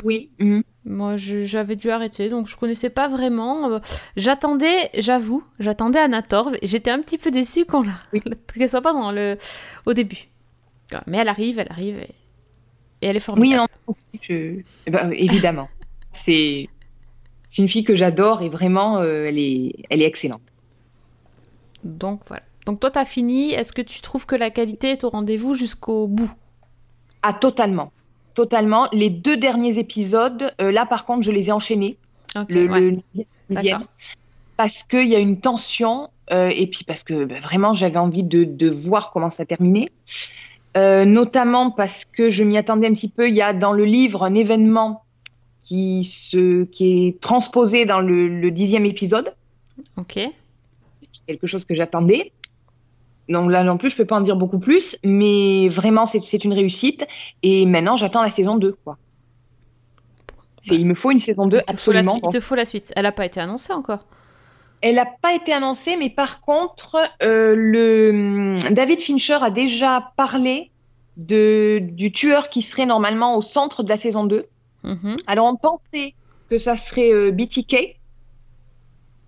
Oui. 0.04 0.30
Mhm. 0.40 0.64
Moi, 0.86 1.18
j'avais 1.18 1.76
dû 1.76 1.90
arrêter, 1.90 2.30
donc 2.30 2.48
je 2.48 2.56
connaissais 2.56 2.90
pas 2.90 3.08
vraiment. 3.10 3.70
Euh, 3.70 3.80
j'attendais, 4.16 4.90
j'avoue, 4.98 5.44
j'attendais 5.60 6.00
Anna 6.00 6.22
Torv 6.22 6.56
j'étais 6.64 6.92
un 6.92 7.02
petit 7.02 7.18
peu 7.18 7.30
déçue 7.30 7.66
qu'on 7.66 7.82
la... 7.82 8.20
qu'elle 8.54 8.70
soit 8.70 8.82
pas 8.82 8.94
dans 8.94 9.12
le 9.12 9.38
au 9.86 9.94
début. 9.94 10.30
Mais 11.06 11.18
elle 11.18 11.28
arrive, 11.28 11.60
elle 11.60 11.68
arrive 11.70 11.98
et, 12.00 12.16
elle 13.02 13.18
est 13.18 13.22
formidable. 13.22 13.68
Oui, 13.88 13.96
je... 14.22 14.62
Eh 14.86 14.92
ben, 14.92 15.12
évidemment. 15.12 15.68
c'est 16.26 16.70
c'est 17.50 17.62
une 17.62 17.70
fille 17.70 17.84
que 17.84 17.96
j'adore 17.96 18.42
et 18.42 18.50
vraiment, 18.50 19.00
euh, 19.00 19.26
elle 19.28 19.40
est 19.40 19.74
elle 19.90 20.02
est 20.02 20.06
excellente. 20.06 20.42
Donc 21.84 22.22
voilà. 22.28 22.44
Donc 22.66 22.80
toi, 22.80 22.92
tu 22.92 23.00
as 23.00 23.06
fini. 23.06 23.52
Est-ce 23.54 23.72
que 23.72 23.82
tu 23.82 24.02
trouves 24.02 24.26
que 24.26 24.36
la 24.36 24.50
qualité 24.50 24.92
est 24.92 25.04
au 25.04 25.10
rendez-vous 25.10 25.54
jusqu'au 25.54 26.08
bout? 26.08 26.32
Ah, 27.22 27.34
totalement 27.34 27.92
totalement. 28.38 28.88
Les 28.94 29.10
deux 29.10 29.36
derniers 29.36 29.80
épisodes, 29.80 30.54
euh, 30.62 30.72
là 30.72 30.86
par 30.86 31.06
contre, 31.06 31.24
je 31.24 31.32
les 31.32 31.50
ai 31.50 31.52
enchaînés. 31.52 31.98
le, 32.36 33.00
parce 34.58 34.84
qu'il 34.90 35.08
y 35.08 35.16
a 35.16 35.20
une 35.20 35.40
tension 35.40 36.10
euh, 36.32 36.52
et 36.56 36.68
puis 36.68 36.84
parce 36.84 37.04
que 37.04 37.26
bah, 37.26 37.40
vraiment 37.42 37.74
j'avais 37.74 37.98
envie 37.98 38.24
de, 38.24 38.70
voir 38.70 39.12
comment 39.12 39.32
ça 39.32 39.46
terminait. 39.46 39.90
Euh, 40.76 41.06
notamment 41.06 41.72
parce 41.72 42.06
que 42.06 42.30
je 42.30 42.44
m'y 42.44 42.60
attendais 42.60 42.86
un 42.86 42.94
petit 42.94 43.08
peu. 43.08 43.28
Il 43.28 43.34
y 43.34 43.42
a 43.42 43.54
dans 43.54 43.74
le 43.74 43.86
livre 43.86 44.24
un 44.24 44.36
événement 44.36 45.04
qui, 45.64 46.04
se, 46.04 46.66
qui 46.66 47.08
est 47.08 47.20
transposé 47.20 47.86
dans 47.86 48.02
le, 48.02 48.28
le 48.28 48.52
dixième 48.52 48.86
épisode. 48.86 49.34
Ok. 49.98 50.20
Quelque 51.28 51.48
chose 51.48 51.66
que 51.66 51.76
j'attendais. 51.76 52.32
Donc 53.30 53.52
là 53.52 53.64
non 53.64 53.78
plus, 53.78 53.90
je 53.90 53.98
peux 53.98 54.06
pas 54.06 54.18
en 54.18 54.22
dire 54.22 54.38
beaucoup 54.38 54.60
plus, 54.60 54.98
mais 55.04 55.68
vraiment, 55.70 56.06
c'est 56.06 56.44
une 56.44 56.54
réussite. 56.54 57.06
Et 57.44 57.66
maintenant, 57.66 57.96
j'attends 57.96 58.22
la 58.22 58.30
saison 58.30 58.58
2. 58.58 58.78
Quoi. 58.84 58.98
Bah, 60.70 60.76
il 60.76 60.86
me 60.86 60.96
faut 60.96 61.12
une 61.12 61.22
saison 61.22 61.48
2 61.48 61.60
absolument. 61.68 62.20
il 62.24 62.30
te 62.30 62.40
faut 62.40 62.56
la 62.56 62.66
suite. 62.66 62.94
Elle 62.96 63.04
n'a 63.04 63.12
pas 63.12 63.26
été 63.26 63.40
annoncée 63.40 63.74
encore. 63.74 64.00
Elle 64.82 64.96
n'a 64.96 65.06
pas 65.06 65.34
été 65.34 65.54
annoncée, 65.54 65.98
mais 65.98 66.10
par 66.10 66.42
contre, 66.42 66.98
euh, 67.24 67.56
le... 67.56 68.56
David 68.72 69.02
Fincher 69.02 69.40
a 69.42 69.50
déjà 69.50 70.12
parlé 70.18 70.72
de... 71.18 71.80
du 71.82 72.12
tueur 72.12 72.50
qui 72.50 72.62
serait 72.62 72.86
normalement 72.86 73.36
au 73.36 73.42
centre 73.42 73.84
de 73.84 73.90
la 73.90 73.98
saison 73.98 74.26
2. 74.26 74.46
Mm-hmm. 74.84 75.16
Alors 75.26 75.48
on 75.48 75.56
pensait 75.56 76.14
que 76.50 76.60
ça 76.60 76.78
serait 76.78 77.12
euh, 77.12 77.32
BTK, 77.32 77.97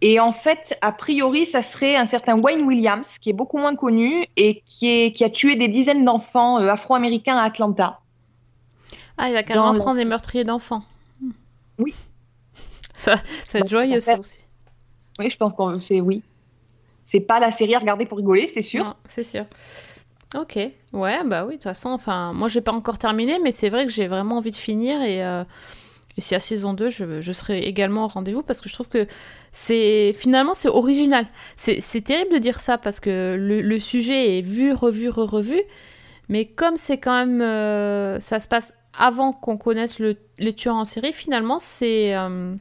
et 0.02 0.20
en 0.20 0.32
fait, 0.32 0.78
a 0.82 0.92
priori, 0.92 1.46
ça 1.46 1.62
serait 1.62 1.96
un 1.96 2.06
certain 2.06 2.40
Wayne 2.40 2.66
Williams, 2.66 3.18
qui 3.20 3.30
est 3.30 3.34
beaucoup 3.34 3.58
moins 3.58 3.76
connu 3.76 4.26
et 4.38 4.64
qui, 4.66 4.88
est, 4.88 5.14
qui 5.14 5.24
a 5.24 5.30
tué 5.30 5.56
des 5.56 5.68
dizaines 5.68 6.06
d'enfants 6.06 6.60
euh, 6.60 6.70
afro-américains 6.70 7.38
à 7.38 7.44
Atlanta. 7.44 8.00
Ah, 9.18 9.28
il 9.28 9.34
va 9.34 9.44
carrément 9.44 9.74
prendre 9.76 9.98
des 9.98 10.06
meurtriers 10.06 10.46
d'enfants. 10.46 10.84
Oui. 11.78 11.94
Ça, 12.96 13.16
ça 13.48 13.60
va 13.60 13.60
être 13.60 13.70
joyeux, 13.70 14.02
ça 14.02 14.20
aussi. 14.20 14.40
Oui, 15.20 15.30
je 15.30 15.38
pense 15.38 15.54
que 15.54 15.86
c'est 15.86 16.02
oui. 16.02 16.22
C'est 17.02 17.22
pas 17.22 17.40
la 17.40 17.52
série 17.52 17.74
à 17.74 17.80
regarder 17.80 18.06
pour 18.06 18.18
rigoler, 18.18 18.48
c'est 18.48 18.62
sûr. 18.62 18.94
c'est 19.06 19.24
sûr. 19.24 19.46
Ok, 20.36 20.60
ouais, 20.94 21.24
bah 21.26 21.46
oui, 21.46 21.54
de 21.54 21.54
toute 21.54 21.64
façon, 21.64 21.90
enfin, 21.90 22.34
moi 22.34 22.50
j'ai 22.50 22.62
pas 22.62 22.74
encore 22.74 22.98
terminé, 22.98 23.40
mais 23.42 23.52
c'est 23.52 23.70
vrai 23.70 23.86
que 23.86 23.92
j'ai 23.92 24.08
vraiment 24.08 24.38
envie 24.38 24.52
de 24.52 24.56
finir 24.56 25.02
et, 25.02 25.26
euh, 25.26 25.44
et 26.20 26.22
si 26.22 26.36
à 26.36 26.42
saison 26.42 26.74
2, 26.74 26.90
je, 26.90 27.32
serai 27.32 27.60
également 27.60 28.04
au 28.04 28.08
rendez-vous 28.08 28.44
parce 28.44 28.60
que 28.60 28.68
je 28.68 28.74
trouve 28.74 28.90
que 28.90 29.08
c'est 29.54 30.12
finalement 30.12 30.54
c'est 30.54 30.68
original. 30.68 31.26
C'est 31.56 32.04
terrible 32.04 32.34
de 32.34 32.40
dire 32.40 32.60
ça 32.60 32.78
parce 32.78 33.00
que 33.00 33.38
le, 33.40 33.80
sujet 33.80 34.38
est 34.38 34.42
vu, 34.42 34.74
revu, 34.74 35.08
re-revu, 35.08 35.62
mais 36.28 36.44
comme 36.44 36.76
c'est 36.76 36.98
quand 36.98 37.26
même 37.26 37.42
euh, 37.42 38.20
ça 38.20 38.42
se 38.42 38.50
passe 38.50 38.76
avant 38.94 39.32
qu'on 39.32 39.56
connaisse 39.56 40.00
le, 40.00 40.18
les 40.40 40.54
tueurs 40.54 40.76
en 40.76 40.84
série, 40.84 41.14
finalement 41.14 41.58
c'est 41.58 42.14
euh, 42.18 42.54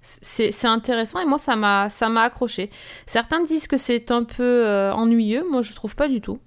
c'est 0.00 0.64
intéressant 0.64 1.20
et 1.20 1.26
moi 1.26 1.38
ça 1.38 1.56
m'a 1.56 1.90
ça 1.90 2.08
m'a 2.08 2.22
accroché. 2.22 2.70
Certains 3.04 3.44
disent 3.44 3.66
que 3.66 3.76
c'est 3.76 4.10
un 4.10 4.24
peu 4.24 4.64
euh, 4.66 4.94
ennuyeux, 4.94 5.44
moi 5.50 5.60
je 5.60 5.74
trouve 5.74 5.94
pas 5.94 6.08
du 6.08 6.22
tout. 6.22 6.38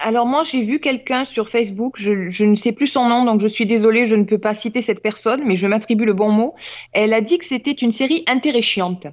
Alors 0.00 0.26
moi, 0.26 0.42
j'ai 0.44 0.62
vu 0.62 0.78
quelqu'un 0.80 1.24
sur 1.24 1.48
Facebook, 1.48 1.94
je, 1.98 2.28
je 2.30 2.44
ne 2.44 2.54
sais 2.54 2.72
plus 2.72 2.86
son 2.86 3.08
nom, 3.08 3.24
donc 3.24 3.40
je 3.40 3.48
suis 3.48 3.66
désolée, 3.66 4.06
je 4.06 4.14
ne 4.14 4.24
peux 4.24 4.38
pas 4.38 4.54
citer 4.54 4.80
cette 4.80 5.02
personne, 5.02 5.42
mais 5.44 5.56
je 5.56 5.66
m'attribue 5.66 6.04
le 6.04 6.12
bon 6.12 6.30
mot. 6.30 6.54
Elle 6.92 7.12
a 7.12 7.20
dit 7.20 7.38
que 7.38 7.44
c'était 7.44 7.72
une 7.72 7.90
série 7.90 8.24
intéressante. 8.28 9.08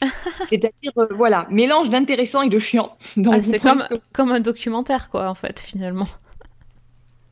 C'est-à-dire, 0.46 0.92
euh, 0.98 1.08
voilà, 1.16 1.46
mélange 1.50 1.90
d'intéressant 1.90 2.42
et 2.42 2.48
de 2.48 2.58
chiant. 2.58 2.96
Donc, 3.16 3.34
Ah, 3.34 3.42
c'est 3.42 3.60
comme 4.12 4.32
un 4.32 4.40
documentaire, 4.40 5.10
quoi, 5.10 5.28
en 5.28 5.34
fait, 5.34 5.60
finalement. 5.60 6.06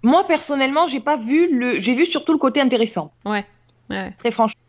Moi, 0.02 0.24
personnellement, 0.26 0.86
j'ai 0.86 1.00
pas 1.00 1.16
vu 1.16 1.48
le... 1.56 1.80
J'ai 1.80 1.94
vu 1.94 2.06
surtout 2.06 2.32
le 2.32 2.38
côté 2.38 2.60
intéressant, 2.60 3.12
Ouais. 3.24 3.44
ouais. 3.90 4.12
très 4.18 4.30
franchement. 4.30 4.60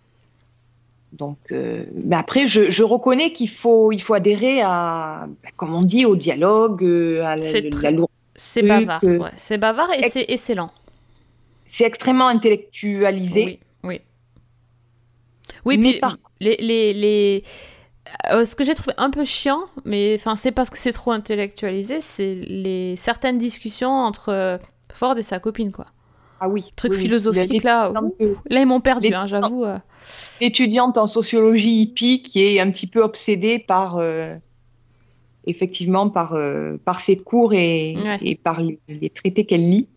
Donc, 1.18 1.38
euh, 1.52 1.84
mais 2.06 2.16
après, 2.16 2.46
je, 2.46 2.70
je 2.70 2.84
reconnais 2.84 3.32
qu'il 3.34 3.50
faut, 3.50 3.92
il 3.92 4.00
faut 4.02 4.14
adhérer 4.14 4.62
à, 4.62 5.26
bah, 5.44 5.50
comme 5.58 5.74
on 5.74 5.82
dit, 5.82 6.06
au 6.06 6.16
dialogue, 6.16 6.84
euh, 6.84 7.24
à 7.26 7.36
la, 7.36 7.52
C'est 7.52 7.74
la 7.82 7.92
lourdeur. 7.92 8.10
C'est 8.36 8.62
bavard, 8.62 9.04
euh, 9.04 9.18
ouais. 9.18 9.32
C'est 9.38 9.58
bavard 9.58 9.92
et 9.94 10.04
c'est 10.04 10.26
et 10.28 10.38
c'est 10.38 10.54
lent. 10.54 10.70
C'est 11.70 11.86
extrêmement 11.86 12.28
intellectualisé. 12.28 13.46
Oui, 13.46 13.60
oui. 13.84 14.02
Oui, 15.66 15.78
Mais 15.80 16.00
puis 16.00 16.02
les, 16.40 16.58
les, 16.58 16.94
les... 16.94 17.44
euh, 18.32 18.46
ce 18.46 18.56
que 18.56 18.64
j'ai 18.64 18.76
trouvé 18.76 18.94
un 18.98 19.10
peu 19.10 19.26
chiant, 19.26 19.62
mais 19.86 20.16
enfin 20.20 20.36
c'est 20.36 20.52
parce 20.52 20.70
que 20.70 20.78
c'est 20.78 20.94
trop 20.94 21.12
intellectualisé, 21.12 22.00
c'est 22.00 22.36
les 22.36 22.96
certaines 22.96 23.40
discussions 23.40 23.90
entre 23.92 24.60
Ford 24.94 25.18
et 25.18 25.24
sa 25.24 25.40
copine, 25.40 25.72
quoi. 25.72 25.88
Ah 26.40 26.48
oui. 26.50 26.66
Truc 26.76 26.94
oui, 26.94 27.00
philosophique 27.00 27.64
là. 27.64 27.92
Là 28.50 28.60
ils 28.62 28.66
m'ont 28.68 28.82
perdu, 28.82 29.14
hein, 29.14 29.26
j'avoue. 29.26 29.64
euh. 29.66 29.80
étudiante 30.42 30.98
en 30.98 31.08
sociologie 31.08 31.82
hippie 31.82 32.22
qui 32.22 32.44
est 32.44 32.60
un 32.60 32.70
petit 32.72 32.88
peu 32.88 33.02
obsédée 33.02 33.60
par 33.60 33.98
euh, 33.98 34.32
effectivement 35.46 36.10
par 36.10 36.34
euh, 36.34 36.78
par 36.84 37.00
ses 37.00 37.18
cours 37.18 37.54
et, 37.54 37.96
Ouais. 37.98 38.18
et 38.22 38.36
par 38.36 38.62
les, 38.62 38.80
les 38.88 39.10
traités 39.10 39.46
qu'elle 39.46 39.70
lit, 39.70 39.88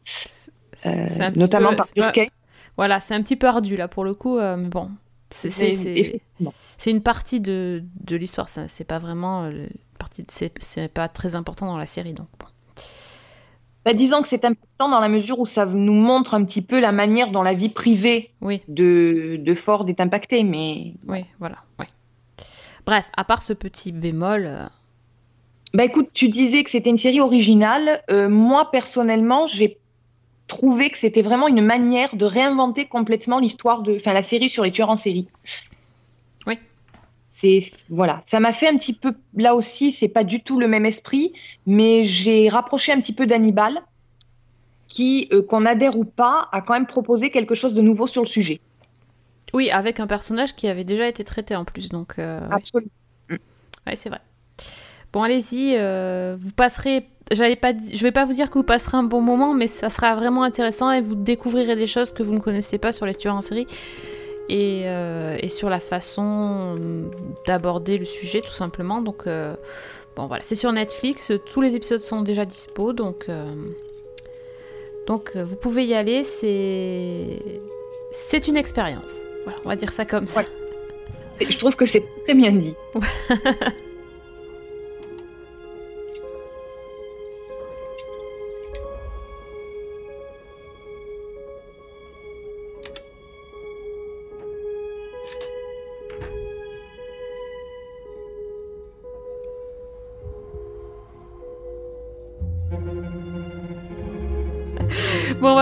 euh, 0.86 0.90
notamment 1.36 1.70
peu- 1.70 1.76
par 1.76 1.86
c'est 1.86 1.94
pas- 1.96 2.12
Durkheim. 2.12 2.30
Voilà, 2.76 3.00
c'est 3.00 3.14
un 3.14 3.22
petit 3.22 3.36
peu 3.36 3.46
ardu 3.46 3.76
là 3.76 3.88
pour 3.88 4.04
le 4.04 4.14
coup, 4.14 4.38
mais 4.38 4.68
bon, 4.68 4.90
c'est 5.30 6.90
une 6.90 7.02
partie 7.02 7.40
de, 7.40 7.82
de 8.04 8.16
l'histoire, 8.16 8.48
c'est 8.48 8.84
pas 8.86 8.98
vraiment 8.98 9.50
partie, 9.98 10.22
de- 10.22 10.30
c'est 10.30 10.52
c'est 10.60 10.88
pas 10.88 11.08
très 11.08 11.34
important 11.34 11.66
dans 11.66 11.76
la 11.76 11.86
série 11.86 12.14
donc. 12.14 12.28
bon. 12.38 12.46
Bah, 13.84 13.92
disons 13.92 14.20
que 14.20 14.28
c'est 14.28 14.44
important 14.44 14.90
dans 14.90 15.00
la 15.00 15.08
mesure 15.08 15.38
où 15.38 15.46
ça 15.46 15.64
nous 15.64 15.94
montre 15.94 16.34
un 16.34 16.44
petit 16.44 16.60
peu 16.60 16.80
la 16.80 16.92
manière 16.92 17.30
dont 17.30 17.42
la 17.42 17.54
vie 17.54 17.70
privée 17.70 18.30
Oui, 18.42 18.60
de, 18.68 19.36
de 19.38 19.54
Ford 19.54 19.88
est 19.88 20.00
impactée, 20.00 20.42
mais 20.44 20.94
oui, 21.08 21.24
voilà. 21.38 21.56
Bref, 22.86 23.10
à 23.16 23.24
part 23.24 23.42
ce 23.42 23.52
petit 23.52 23.92
bémol, 23.92 24.46
euh, 24.46 24.66
Bah 25.74 25.84
écoute, 25.84 26.08
tu 26.12 26.28
disais 26.28 26.64
que 26.64 26.70
c'était 26.70 26.90
une 26.90 26.96
série 26.96 27.20
originale. 27.20 28.02
Euh, 28.10 28.28
moi, 28.28 28.70
personnellement, 28.70 29.46
j'ai 29.46 29.78
trouvé 30.46 30.90
que 30.90 30.98
c'était 30.98 31.22
vraiment 31.22 31.46
une 31.46 31.64
manière 31.64 32.16
de 32.16 32.24
réinventer 32.24 32.86
complètement 32.86 33.38
l'histoire 33.38 33.82
de, 33.82 33.96
enfin, 33.96 34.12
la 34.12 34.22
série 34.22 34.48
sur 34.48 34.64
les 34.64 34.72
tueurs 34.72 34.90
en 34.90 34.96
série. 34.96 35.28
C'est, 37.40 37.70
voilà. 37.88 38.20
Ça 38.26 38.40
m'a 38.40 38.52
fait 38.52 38.68
un 38.68 38.76
petit 38.76 38.92
peu, 38.92 39.14
là 39.34 39.54
aussi, 39.54 39.92
c'est 39.92 40.08
pas 40.08 40.24
du 40.24 40.42
tout 40.42 40.60
le 40.60 40.68
même 40.68 40.84
esprit, 40.84 41.32
mais 41.66 42.04
j'ai 42.04 42.48
rapproché 42.48 42.92
un 42.92 43.00
petit 43.00 43.14
peu 43.14 43.26
d'Hannibal, 43.26 43.82
qui, 44.88 45.28
euh, 45.32 45.42
qu'on 45.42 45.64
adhère 45.64 45.96
ou 45.96 46.04
pas, 46.04 46.48
a 46.52 46.60
quand 46.60 46.74
même 46.74 46.86
proposé 46.86 47.30
quelque 47.30 47.54
chose 47.54 47.74
de 47.74 47.80
nouveau 47.80 48.06
sur 48.06 48.22
le 48.22 48.28
sujet. 48.28 48.60
oui, 49.54 49.70
avec 49.70 50.00
un 50.00 50.06
personnage 50.06 50.54
qui 50.54 50.68
avait 50.68 50.84
déjà 50.84 51.08
été 51.08 51.24
traité 51.24 51.56
en 51.56 51.64
plus, 51.64 51.88
donc 51.88 52.18
euh, 52.18 52.40
ouais. 52.40 52.54
Absolument. 52.54 52.90
Ouais, 53.86 53.96
c'est 53.96 54.10
vrai. 54.10 54.20
Bon, 55.12 55.22
allez-y, 55.22 55.74
euh, 55.76 56.36
vous 56.38 56.52
passerez. 56.52 57.06
J'allais 57.32 57.56
pas, 57.56 57.72
je 57.72 58.02
vais 58.02 58.12
pas 58.12 58.24
vous 58.24 58.32
dire 58.32 58.50
que 58.50 58.58
vous 58.58 58.64
passerez 58.64 58.96
un 58.96 59.02
bon 59.04 59.20
moment, 59.20 59.54
mais 59.54 59.68
ça 59.68 59.88
sera 59.88 60.14
vraiment 60.16 60.42
intéressant 60.42 60.90
et 60.90 61.00
vous 61.00 61.14
découvrirez 61.14 61.76
des 61.76 61.86
choses 61.86 62.12
que 62.12 62.22
vous 62.22 62.34
ne 62.34 62.40
connaissez 62.40 62.78
pas 62.78 62.92
sur 62.92 63.06
les 63.06 63.14
tueurs 63.14 63.36
en 63.36 63.40
série 63.40 63.66
et, 64.48 64.82
euh, 64.86 65.36
et 65.40 65.48
sur 65.48 65.70
la 65.70 65.80
façon 65.80 66.76
d'aborder 67.46 67.98
le 67.98 68.04
sujet, 68.04 68.40
tout 68.40 68.52
simplement. 68.52 69.02
Donc, 69.02 69.26
euh, 69.26 69.54
bon, 70.16 70.26
voilà, 70.26 70.42
c'est 70.44 70.56
sur 70.56 70.72
Netflix. 70.72 71.32
Tous 71.46 71.60
les 71.60 71.74
épisodes 71.74 72.00
sont 72.00 72.22
déjà 72.22 72.44
dispo, 72.44 72.92
donc, 72.92 73.26
euh, 73.28 73.44
donc 75.06 75.36
vous 75.36 75.56
pouvez 75.56 75.84
y 75.84 75.94
aller. 75.94 76.24
C'est, 76.24 77.42
c'est 78.12 78.48
une 78.48 78.56
expérience. 78.56 79.22
Voilà, 79.44 79.58
on 79.64 79.68
va 79.68 79.76
dire 79.76 79.92
ça 79.92 80.04
comme 80.04 80.26
ça. 80.26 80.40
Ouais. 80.40 81.46
Je 81.46 81.56
trouve 81.56 81.74
que 81.74 81.86
c'est 81.86 82.04
très 82.24 82.34
bien 82.34 82.52
dit. 82.52 82.74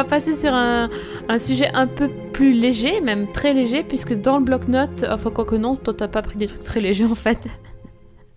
passer 0.08 0.34
sur 0.34 0.52
un, 0.54 0.90
un 1.28 1.38
sujet 1.38 1.68
un 1.74 1.86
peu 1.86 2.08
plus 2.32 2.52
léger, 2.52 3.00
même 3.00 3.30
très 3.32 3.52
léger, 3.54 3.82
puisque 3.84 4.14
dans 4.14 4.38
le 4.38 4.44
bloc-notes, 4.44 5.04
enfin 5.08 5.30
quoi 5.30 5.44
que 5.44 5.54
non, 5.56 5.76
toi 5.76 5.94
t'as 5.94 6.08
pas 6.08 6.22
pris 6.22 6.38
des 6.38 6.46
trucs 6.46 6.60
très 6.62 6.80
légers 6.80 7.04
en 7.06 7.14
fait. 7.14 7.38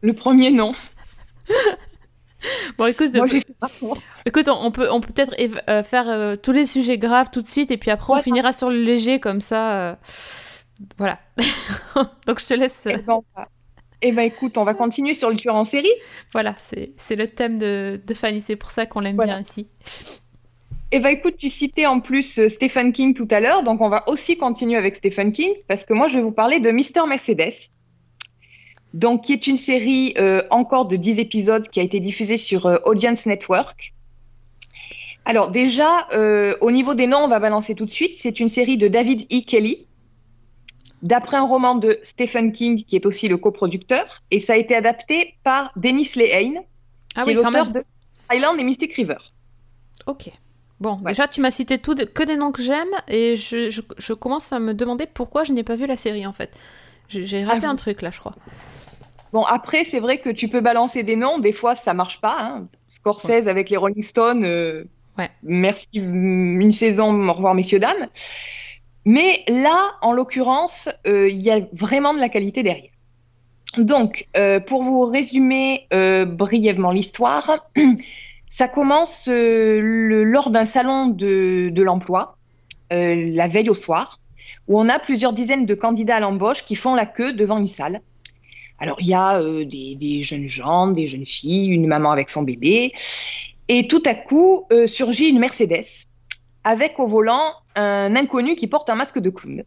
Le 0.01 0.13
premier, 0.13 0.51
non. 0.51 0.75
Bon, 2.77 2.85
écoute, 2.87 3.09
Moi, 3.13 3.27
euh, 3.33 3.67
pour. 3.79 3.97
écoute 4.25 4.49
on, 4.49 4.65
on 4.65 4.71
peut 4.71 4.89
on 4.91 4.99
peut 4.99 5.13
peut-être 5.13 5.35
euh, 5.69 5.83
faire 5.83 6.09
euh, 6.09 6.35
tous 6.35 6.51
les 6.51 6.65
sujets 6.65 6.97
graves 6.97 7.29
tout 7.31 7.41
de 7.41 7.47
suite, 7.47 7.69
et 7.71 7.77
puis 7.77 7.91
après 7.91 8.13
on 8.13 8.17
finira 8.19 8.51
sur 8.53 8.69
le 8.69 8.81
léger 8.81 9.19
comme 9.19 9.41
ça. 9.41 9.91
euh, 9.91 9.95
Voilà. 10.97 11.19
Donc 12.27 12.39
je 12.39 12.47
te 12.47 12.53
laisse. 12.53 12.87
euh, 12.87 12.93
Eh 12.95 13.01
ben, 13.03 13.13
on 13.13 13.23
eh 14.03 14.11
ben, 14.11 14.23
écoute, 14.23 14.57
on 14.57 14.63
va 14.63 14.73
continuer 14.73 15.13
sur 15.15 15.29
le 15.29 15.35
tueur 15.35 15.55
en 15.55 15.65
série. 15.65 15.91
Voilà, 16.33 16.55
c'est 16.57 16.93
c'est 16.97 17.15
le 17.15 17.27
thème 17.27 17.59
de, 17.59 18.01
de 18.05 18.13
Fanny, 18.15 18.41
c'est 18.41 18.55
pour 18.55 18.71
ça 18.71 18.85
qu'on 18.87 19.01
l'aime 19.01 19.15
Voilà. 19.15 19.35
bien 19.35 19.41
ici. 19.41 19.67
Eh 20.91 20.99
ben, 20.99 21.09
écoute, 21.09 21.35
tu 21.37 21.49
citais 21.49 21.85
en 21.85 22.01
plus 22.01 22.39
euh, 22.39 22.49
Stephen 22.49 22.91
King 22.91 23.13
tout 23.13 23.27
à 23.31 23.39
l'heure, 23.39 23.63
donc 23.63 23.79
on 23.79 23.89
va 23.89 24.07
aussi 24.09 24.37
continuer 24.37 24.77
avec 24.77 24.95
Stephen 24.97 25.31
King, 25.31 25.53
parce 25.67 25.85
que 25.85 25.93
moi, 25.93 26.07
je 26.07 26.15
vais 26.15 26.21
vous 26.21 26.31
parler 26.31 26.59
de 26.59 26.69
Mr. 26.69 27.07
Mercedes, 27.07 27.69
donc 28.93 29.23
qui 29.23 29.33
est 29.33 29.47
une 29.47 29.57
série 29.57 30.13
euh, 30.17 30.43
encore 30.49 30.85
de 30.85 30.95
10 30.95 31.19
épisodes 31.19 31.67
qui 31.67 31.79
a 31.79 31.83
été 31.83 31.99
diffusée 31.99 32.37
sur 32.37 32.65
euh, 32.65 32.77
Audience 32.85 33.25
Network. 33.25 33.93
Alors 35.23 35.49
déjà, 35.49 36.07
euh, 36.13 36.55
au 36.61 36.71
niveau 36.71 36.93
des 36.93 37.07
noms, 37.07 37.19
on 37.19 37.27
va 37.27 37.39
balancer 37.39 37.75
tout 37.75 37.85
de 37.85 37.91
suite. 37.91 38.13
C'est 38.15 38.39
une 38.39 38.49
série 38.49 38.77
de 38.77 38.87
David 38.87 39.21
E. 39.31 39.41
Kelly, 39.45 39.87
d'après 41.03 41.37
un 41.37 41.45
roman 41.45 41.75
de 41.75 41.99
Stephen 42.03 42.51
King, 42.51 42.83
qui 42.83 42.95
est 42.95 43.05
aussi 43.05 43.27
le 43.27 43.37
coproducteur, 43.37 44.23
et 44.31 44.39
ça 44.39 44.53
a 44.53 44.57
été 44.57 44.75
adapté 44.75 45.35
par 45.43 45.71
Dennis 45.75 46.13
Lehane, 46.15 46.61
Ah 47.15 47.21
qui 47.21 47.27
oui, 47.27 47.33
est 47.33 47.35
l'auteur 47.35 47.67
de 47.67 47.83
Island 48.33 48.59
et 48.59 48.63
Mystic 48.63 48.93
River. 48.95 49.17
Ok. 50.07 50.29
Bon, 50.81 50.97
Ouais. 50.97 51.11
déjà 51.11 51.27
tu 51.27 51.39
m'as 51.41 51.51
cité 51.51 51.77
tout 51.77 51.93
de- 51.93 52.03
que 52.05 52.23
des 52.23 52.35
noms 52.35 52.51
que 52.51 52.61
j'aime, 52.61 52.89
et 53.07 53.35
je, 53.37 53.69
je, 53.69 53.81
je 53.97 54.13
commence 54.13 54.51
à 54.51 54.59
me 54.59 54.73
demander 54.73 55.05
pourquoi 55.05 55.43
je 55.45 55.53
n'ai 55.53 55.63
pas 55.63 55.75
vu 55.75 55.85
la 55.85 55.95
série 55.95 56.25
en 56.25 56.31
fait. 56.33 56.59
J'ai 57.07 57.25
j'ai 57.25 57.43
raté 57.45 57.65
Ah 57.67 57.69
un 57.69 57.75
truc 57.75 58.01
là, 58.01 58.09
je 58.11 58.19
crois. 58.19 58.35
Bon, 59.31 59.43
après, 59.43 59.87
c'est 59.91 59.99
vrai 59.99 60.17
que 60.19 60.29
tu 60.29 60.49
peux 60.49 60.59
balancer 60.59 61.03
des 61.03 61.15
noms, 61.15 61.37
des 61.39 61.53
fois 61.53 61.75
ça 61.75 61.93
marche 61.93 62.19
pas. 62.19 62.35
Hein. 62.39 62.67
Scorsese 62.89 63.47
avec 63.47 63.69
les 63.69 63.77
Rolling 63.77 64.03
Stones, 64.03 64.43
euh, 64.43 64.83
Ouais. 65.17 65.29
merci, 65.43 65.85
mm, 65.93 66.59
une 66.61 66.71
saison, 66.71 67.13
au 67.29 67.33
revoir 67.33 67.53
messieurs, 67.53 67.79
dames. 67.79 68.07
Mais 69.05 69.43
là, 69.47 69.91
en 70.01 70.13
l'occurrence, 70.13 70.89
euh, 71.07 71.29
il 71.29 71.41
y 71.41 71.51
a 71.51 71.59
vraiment 71.73 72.13
de 72.13 72.19
la 72.19 72.29
qualité 72.29 72.63
derrière. 72.63 72.91
Donc, 73.77 74.27
euh, 74.35 74.59
pour 74.59 74.83
vous 74.83 75.01
résumer 75.05 75.87
brièvement 76.27 76.91
l'histoire, 76.91 77.67
ça 78.51 78.67
commence 78.67 79.29
euh, 79.29 79.79
lors 80.25 80.51
d'un 80.51 80.65
salon 80.65 81.07
de, 81.07 81.81
l'emploi, 81.81 82.37
euh, 82.91 83.31
la 83.33 83.47
veille 83.47 83.69
au 83.69 83.73
soir, 83.73 84.19
où 84.67 84.79
on 84.79 84.89
a 84.89 84.99
plusieurs 84.99 85.31
dizaines 85.31 85.65
de 85.65 85.73
candidats 85.73 86.17
à 86.17 86.19
l'embauche 86.19 86.65
qui 86.65 86.75
font 86.75 86.93
la 86.93 87.05
queue 87.05 87.31
devant 87.31 87.57
une 87.57 87.67
salle. 87.67 88.01
Alors, 88.77 88.97
il 88.99 89.07
y 89.07 89.13
a 89.13 89.39
euh, 89.39 89.63
des, 89.63 90.21
jeunes 90.21 90.49
gens, 90.49 90.87
des 90.87 91.07
jeunes 91.07 91.25
filles, 91.25 91.67
une 91.67 91.87
maman 91.87 92.11
avec 92.11 92.29
son 92.29 92.43
bébé. 92.43 92.91
Et 93.69 93.87
tout 93.87 94.03
à 94.05 94.13
coup, 94.13 94.67
surgit 94.85 95.29
une 95.29 95.39
Mercedes 95.39 96.05
avec 96.65 96.99
au 96.99 97.07
volant 97.07 97.53
un 97.75 98.17
inconnu 98.17 98.55
qui 98.55 98.67
porte 98.67 98.89
un 98.89 98.95
masque 98.95 99.19
de 99.19 99.29
clown. 99.29 99.63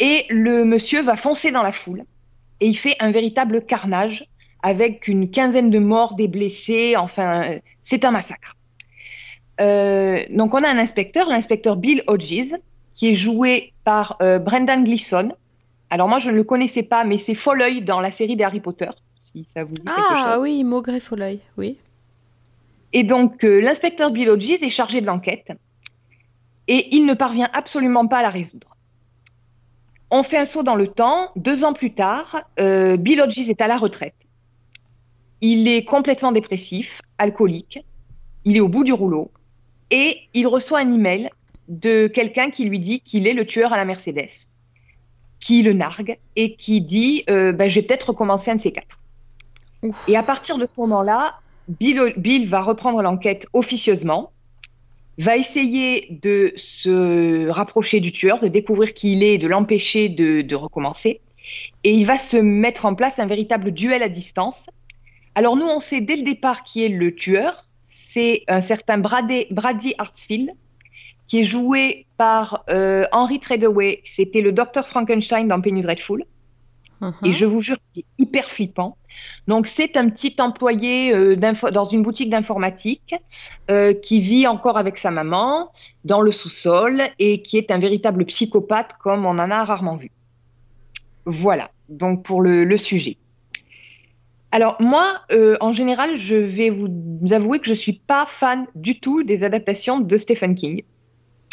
Et 0.00 0.26
le 0.30 0.64
monsieur 0.64 1.00
va 1.00 1.14
foncer 1.14 1.52
dans 1.52 1.62
la 1.62 1.70
foule 1.70 2.04
et 2.58 2.66
il 2.66 2.74
fait 2.74 2.96
un 2.98 3.12
véritable 3.12 3.64
carnage 3.64 4.26
avec 4.62 5.08
une 5.08 5.30
quinzaine 5.30 5.70
de 5.70 5.78
morts, 5.78 6.14
des 6.14 6.28
blessés. 6.28 6.96
Enfin, 6.96 7.58
c'est 7.82 8.04
un 8.04 8.10
massacre. 8.10 8.56
Euh, 9.60 10.24
donc, 10.30 10.54
on 10.54 10.62
a 10.64 10.68
un 10.68 10.78
inspecteur, 10.78 11.28
l'inspecteur 11.28 11.76
Bill 11.76 12.02
Hodges, 12.06 12.54
qui 12.94 13.10
est 13.10 13.14
joué 13.14 13.72
par 13.84 14.16
euh, 14.22 14.38
Brendan 14.38 14.84
Gleeson. 14.84 15.32
Alors 15.90 16.08
moi, 16.08 16.18
je 16.18 16.30
ne 16.30 16.36
le 16.36 16.44
connaissais 16.44 16.82
pas, 16.82 17.04
mais 17.04 17.18
c'est 17.18 17.34
Folleuil 17.34 17.82
dans 17.82 18.00
la 18.00 18.10
série 18.10 18.36
des 18.36 18.44
Harry 18.44 18.60
Potter, 18.60 18.90
si 19.16 19.44
ça 19.46 19.64
vous 19.64 19.74
dit 19.74 19.82
quelque 19.82 19.96
Ah 19.98 20.32
chose. 20.34 20.42
oui, 20.42 20.64
Maugré 20.64 21.00
Folloy, 21.00 21.40
oui. 21.58 21.76
Et 22.92 23.02
donc, 23.02 23.44
euh, 23.44 23.60
l'inspecteur 23.60 24.10
Bill 24.10 24.30
Hodges 24.30 24.62
est 24.62 24.70
chargé 24.70 25.00
de 25.00 25.06
l'enquête 25.06 25.52
et 26.68 26.94
il 26.94 27.06
ne 27.06 27.14
parvient 27.14 27.48
absolument 27.52 28.06
pas 28.06 28.18
à 28.18 28.22
la 28.22 28.30
résoudre. 28.30 28.76
On 30.10 30.22
fait 30.22 30.38
un 30.38 30.44
saut 30.44 30.62
dans 30.62 30.74
le 30.74 30.88
temps. 30.88 31.30
Deux 31.36 31.64
ans 31.64 31.72
plus 31.72 31.92
tard, 31.92 32.42
Bill 32.58 33.20
Hodges 33.20 33.48
est 33.48 33.60
à 33.60 33.68
la 33.68 33.76
retraite. 33.76 34.14
Il 35.40 35.68
est 35.68 35.84
complètement 35.84 36.32
dépressif, 36.32 37.00
alcoolique. 37.18 37.84
Il 38.44 38.56
est 38.56 38.60
au 38.60 38.68
bout 38.68 38.84
du 38.84 38.92
rouleau 38.92 39.30
et 39.90 40.18
il 40.34 40.46
reçoit 40.46 40.80
un 40.80 40.92
email 40.92 41.30
de 41.68 42.08
quelqu'un 42.08 42.50
qui 42.50 42.64
lui 42.64 42.80
dit 42.80 43.00
qu'il 43.00 43.26
est 43.26 43.34
le 43.34 43.46
tueur 43.46 43.72
à 43.72 43.76
la 43.76 43.84
Mercedes, 43.84 44.46
qui 45.38 45.62
le 45.62 45.72
nargue 45.72 46.18
et 46.36 46.54
qui 46.54 46.80
dit 46.80 47.24
euh, 47.30 47.52
ben, 47.52 47.68
Je 47.68 47.80
vais 47.80 47.86
peut-être 47.86 48.10
recommencer 48.10 48.50
un 48.50 48.56
de 48.56 48.60
ces 48.60 48.72
quatre. 48.72 48.98
Et 50.08 50.16
à 50.16 50.22
partir 50.22 50.58
de 50.58 50.66
ce 50.66 50.78
moment-là, 50.80 51.36
Bill, 51.68 52.48
va 52.48 52.62
reprendre 52.62 53.00
l'enquête 53.02 53.46
officieusement, 53.52 54.32
va 55.18 55.36
essayer 55.36 56.08
de 56.22 56.52
se 56.56 57.48
rapprocher 57.50 58.00
du 58.00 58.12
tueur, 58.12 58.40
de 58.40 58.48
découvrir 58.48 58.94
qui 58.94 59.12
il 59.12 59.22
est 59.22 59.34
et 59.34 59.38
de 59.38 59.48
l'empêcher 59.48 60.08
de, 60.08 60.54
recommencer. 60.54 61.20
Et 61.84 61.92
il 61.92 62.06
va 62.06 62.18
se 62.18 62.36
mettre 62.36 62.84
en 62.86 62.94
place 62.94 63.18
un 63.18 63.26
véritable 63.26 63.72
duel 63.72 64.02
à 64.02 64.08
distance. 64.08 64.68
Alors 65.34 65.56
nous, 65.56 65.66
on 65.66 65.80
sait 65.80 66.00
dès 66.00 66.16
le 66.16 66.22
départ 66.22 66.64
qui 66.64 66.84
est 66.84 66.88
le 66.88 67.14
tueur. 67.14 67.66
C'est 67.82 68.42
un 68.48 68.60
certain 68.60 68.98
Brady, 68.98 69.46
Brady 69.50 69.94
Hartsfield, 69.98 70.50
qui 71.26 71.40
est 71.40 71.44
joué 71.44 72.06
par 72.16 72.64
euh, 72.70 73.06
Henry 73.12 73.38
Treadaway. 73.38 74.00
C'était 74.04 74.40
le 74.40 74.52
docteur 74.52 74.86
Frankenstein 74.86 75.46
dans 75.48 75.60
Penny 75.60 75.82
Dreadful. 75.82 76.24
Uh-huh. 77.00 77.14
Et 77.24 77.32
je 77.32 77.46
vous 77.46 77.62
jure 77.62 77.78
qu'il 77.92 78.02
est 78.02 78.22
hyper 78.22 78.50
flippant. 78.50 78.96
Donc, 79.46 79.66
c'est 79.66 79.96
un 79.96 80.08
petit 80.08 80.36
employé 80.38 81.14
euh, 81.14 81.36
dans 81.36 81.84
une 81.84 82.02
boutique 82.02 82.30
d'informatique 82.30 83.14
euh, 83.70 83.94
qui 83.94 84.20
vit 84.20 84.46
encore 84.46 84.78
avec 84.78 84.98
sa 84.98 85.10
maman 85.10 85.72
dans 86.04 86.20
le 86.20 86.30
sous-sol 86.30 87.02
et 87.18 87.42
qui 87.42 87.58
est 87.58 87.70
un 87.70 87.78
véritable 87.78 88.24
psychopathe 88.26 88.94
comme 88.98 89.26
on 89.26 89.30
en 89.38 89.50
a 89.50 89.64
rarement 89.64 89.96
vu. 89.96 90.10
Voilà, 91.26 91.70
donc 91.88 92.24
pour 92.24 92.42
le, 92.42 92.76
sujet. 92.76 93.16
Alors 94.52 94.76
moi, 94.80 95.20
euh, 95.30 95.56
en 95.60 95.72
général, 95.72 96.16
je 96.16 96.34
vais 96.34 96.70
vous 96.70 96.88
avouer 97.32 97.60
que 97.60 97.66
je 97.66 97.72
ne 97.72 97.76
suis 97.76 97.92
pas 97.92 98.26
fan 98.26 98.66
du 98.74 98.98
tout 98.98 99.22
des 99.22 99.44
adaptations 99.44 100.00
de 100.00 100.16
Stephen 100.16 100.54
King. 100.54 100.82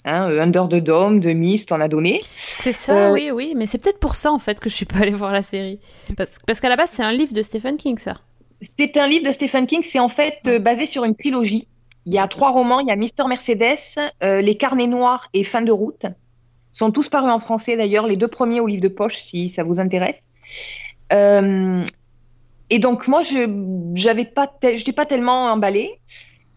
Hein, 0.05 0.29
euh, 0.31 0.41
Under 0.41 0.67
the 0.67 0.75
Dome, 0.75 1.19
de 1.19 1.31
Mist, 1.31 1.71
en 1.71 1.79
a 1.79 1.87
donné. 1.87 2.21
C'est 2.33 2.73
ça, 2.73 3.09
euh, 3.09 3.11
oui, 3.11 3.29
oui, 3.31 3.53
mais 3.55 3.67
c'est 3.67 3.77
peut-être 3.77 3.99
pour 3.99 4.15
ça 4.15 4.31
en 4.31 4.39
fait 4.39 4.59
que 4.59 4.69
je 4.69 4.75
suis 4.75 4.85
pas 4.85 4.99
allée 4.99 5.11
voir 5.11 5.31
la 5.31 5.41
série. 5.41 5.79
Parce, 6.15 6.59
qu'à 6.59 6.69
la 6.69 6.75
base, 6.75 6.89
c'est 6.91 7.03
un 7.03 7.11
livre 7.11 7.33
de 7.33 7.41
Stephen 7.41 7.77
King, 7.77 7.97
ça. 7.97 8.15
C'est 8.79 8.97
un 8.97 9.07
livre 9.07 9.27
de 9.27 9.31
Stephen 9.31 9.67
King, 9.67 9.81
c'est 9.83 9.99
en 9.99 10.09
fait 10.09 10.39
basé 10.61 10.87
sur 10.87 11.03
une 11.03 11.15
trilogie. 11.15 11.67
Il 12.07 12.13
y 12.13 12.17
a 12.17 12.27
trois 12.27 12.51
romans, 12.51 12.79
il 12.79 12.87
y 12.87 12.91
a 12.91 12.95
Mister 12.95 13.23
Mercedes, 13.27 14.11
Les 14.21 14.55
Carnets 14.55 14.87
Noirs 14.87 15.27
et 15.33 15.43
Fin 15.43 15.61
de 15.61 15.71
route. 15.71 16.05
Ils 16.05 16.77
sont 16.77 16.89
tous 16.89 17.09
parus 17.09 17.29
en 17.29 17.37
français 17.37 17.77
d'ailleurs, 17.77 18.07
les 18.07 18.15
deux 18.15 18.29
premiers 18.29 18.61
au 18.61 18.65
livre 18.65 18.81
de 18.81 18.87
poche 18.87 19.17
si 19.17 19.49
ça 19.49 19.63
vous 19.63 19.79
intéresse. 19.79 20.27
Et 22.69 22.79
donc 22.79 23.07
moi, 23.07 23.21
je 23.21 23.45
n'étais 23.45 24.25
pas, 24.25 24.47
pas 24.47 25.05
tellement 25.05 25.45
emballée. 25.45 25.99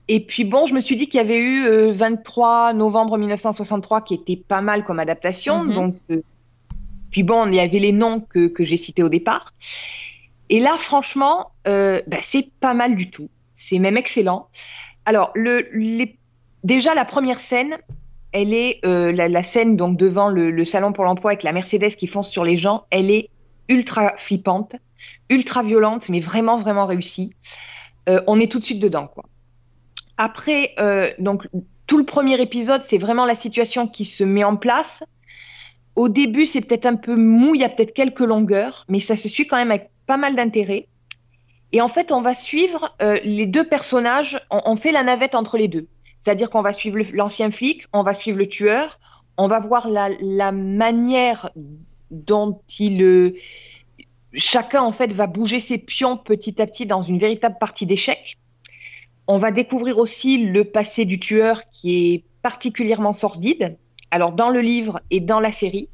Et 0.09 0.19
puis 0.19 0.45
bon, 0.45 0.67
je 0.67 0.75
me 0.75 0.81
suis 0.81 0.97
dit 0.97 1.07
qu'il 1.07 1.19
y 1.19 1.21
avait 1.21 1.39
eu 1.39 1.91
23 1.93 2.71
euh, 2.71 2.73
novembre 2.73 3.17
1963 3.17 4.01
qui 4.01 4.15
était 4.15 4.37
pas 4.37 4.61
mal 4.61 4.85
comme 4.85 4.99
adaptation. 4.99 5.63
Mhm. 5.63 5.75
Donc, 5.75 5.97
euh, 6.11 6.23
puis 7.13 7.23
bon, 7.23 7.47
il 7.47 7.55
y 7.55 7.61
avait 7.61 7.79
les 7.79 7.93
noms 7.93 8.21
que, 8.21 8.49
que 8.49 8.65
j'ai 8.65 8.77
cités 8.77 9.05
au 9.05 9.09
départ. 9.09 9.55
Et 10.49 10.59
là, 10.59 10.77
franchement, 10.79 11.53
euh, 11.69 12.03
bah, 12.09 12.17
c'est 12.23 12.51
pas 12.59 12.75
mal 12.75 12.97
du 12.97 13.09
tout. 13.11 13.31
C'est 13.55 13.79
même 13.79 13.97
excellent. 13.97 14.49
Alors, 15.05 15.31
le, 15.37 15.69
déjà 16.65 16.95
la 16.97 17.05
première 17.05 17.39
scène, 17.39 17.79
elle 18.33 18.53
est 18.53 18.81
la, 18.83 19.43
scène 19.45 19.77
donc 19.77 19.97
devant 19.97 20.29
le, 20.29 20.51
le 20.51 20.65
salon 20.65 20.93
pour 20.93 21.05
l'emploi 21.05 21.33
avec 21.33 21.45
la 21.45 21.53
Mercedes 21.53 21.95
qui 21.95 22.09
fonce 22.09 22.31
sur 22.31 22.45
les 22.45 22.57
gens. 22.57 22.85
Elle 22.91 23.11
est 23.11 23.29
ultra 23.69 24.15
flippante, 24.17 24.75
ultra 25.31 25.63
violente, 25.63 26.09
mais 26.09 26.21
vraiment 26.21 26.57
vraiment 26.57 26.87
réussie. 26.87 27.33
on 28.27 28.41
est 28.41 28.51
tout 28.51 28.59
de 28.59 28.65
suite 28.65 28.81
dedans, 28.81 29.07
quoi. 29.07 29.25
Après, 30.23 30.75
euh, 30.79 31.11
donc 31.19 31.49
tout 31.87 31.97
le 31.97 32.05
premier 32.05 32.39
épisode, 32.43 32.83
c'est 32.83 32.99
vraiment 32.99 33.25
la 33.25 33.35
situation 33.35 33.89
qui 33.89 34.05
se 34.05 34.23
met 34.23 34.45
en 34.45 34.55
place. 34.55 35.03
Au 35.97 36.11
début, 36.11 36.45
c'est 36.45 36.61
peut-être 36.61 36.85
un 36.85 36.97
peu 36.97 37.17
mou, 37.17 37.55
il 37.55 37.63
y 37.63 37.65
a 37.65 37.71
peut-être 37.71 37.95
quelques 37.95 38.21
longueurs, 38.21 38.85
mais 38.87 39.01
ça 39.01 39.17
se 39.17 39.31
suit 39.31 39.47
quand 39.47 39.57
même 39.57 39.71
avec 39.71 39.89
pas 40.07 40.19
mal 40.19 40.37
d'intérêt. 40.37 40.89
Et 41.73 41.81
en 41.81 41.89
fait, 41.89 42.13
on 42.13 42.21
va 42.21 42.35
suivre 42.35 42.95
euh, 43.01 43.19
les 43.25 43.47
deux 43.47 43.65
personnages, 43.67 44.39
on, 44.51 44.77
fait 44.77 44.93
la 44.93 45.05
navette 45.05 45.35
entre 45.35 45.57
les 45.57 45.69
deux. 45.69 45.87
C'est-à-dire 46.21 46.51
qu'on 46.51 46.61
va 46.61 46.75
suivre 46.75 46.99
l'ancien 47.15 47.51
flic, 47.51 47.87
on 47.95 48.03
va 48.03 48.13
suivre 48.13 48.37
le 48.37 48.47
tueur, 48.47 49.01
on 49.39 49.47
va 49.47 49.59
voir 49.59 49.89
la, 49.89 50.53
manière 50.53 51.49
dont 52.11 52.61
il... 52.79 53.37
Euh, 54.35 54.39
chacun, 54.39 54.83
en 54.83 54.93
fait, 54.93 55.13
va 55.13 55.27
bouger 55.27 55.61
ses 55.61 55.79
pions 55.79 56.17
petit 56.17 56.61
à 56.61 56.67
petit 56.67 56.87
dans 56.87 57.03
une 57.03 57.19
véritable 57.19 57.57
partie 57.59 57.87
d'échecs. 57.87 58.39
On 59.27 59.37
va 59.37 59.51
découvrir 59.51 59.99
aussi 59.99 60.39
le 60.39 60.65
passé 60.65 61.05
du 61.05 61.21
tueur 61.21 61.63
qui 61.71 62.15
est 62.15 62.25
particulièrement 62.43 63.13
sordide, 63.13 63.77
alors 64.11 64.33
dans 64.33 64.51
le 64.51 64.61
livre 64.61 65.01
et 65.11 65.21
dans 65.21 65.41
la 65.41 65.53
série. 65.53 65.89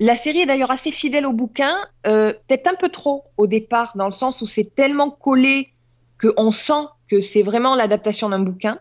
La 0.00 0.16
série 0.16 0.40
est 0.40 0.46
d'ailleurs 0.46 0.70
assez 0.70 0.90
fidèle 0.90 1.24
au 1.24 1.32
bouquin, 1.32 1.76
euh, 2.06 2.32
peut-être 2.46 2.66
un 2.66 2.74
peu 2.74 2.88
trop 2.88 3.24
au 3.36 3.46
départ, 3.46 3.92
dans 3.96 4.06
le 4.06 4.12
sens 4.12 4.42
où 4.42 4.46
c'est 4.46 4.74
tellement 4.74 5.10
collé 5.10 5.72
qu'on 6.20 6.50
sent 6.50 6.86
que 7.08 7.20
c'est 7.20 7.42
vraiment 7.42 7.74
l'adaptation 7.76 8.28
d'un 8.28 8.40
bouquin. 8.40 8.78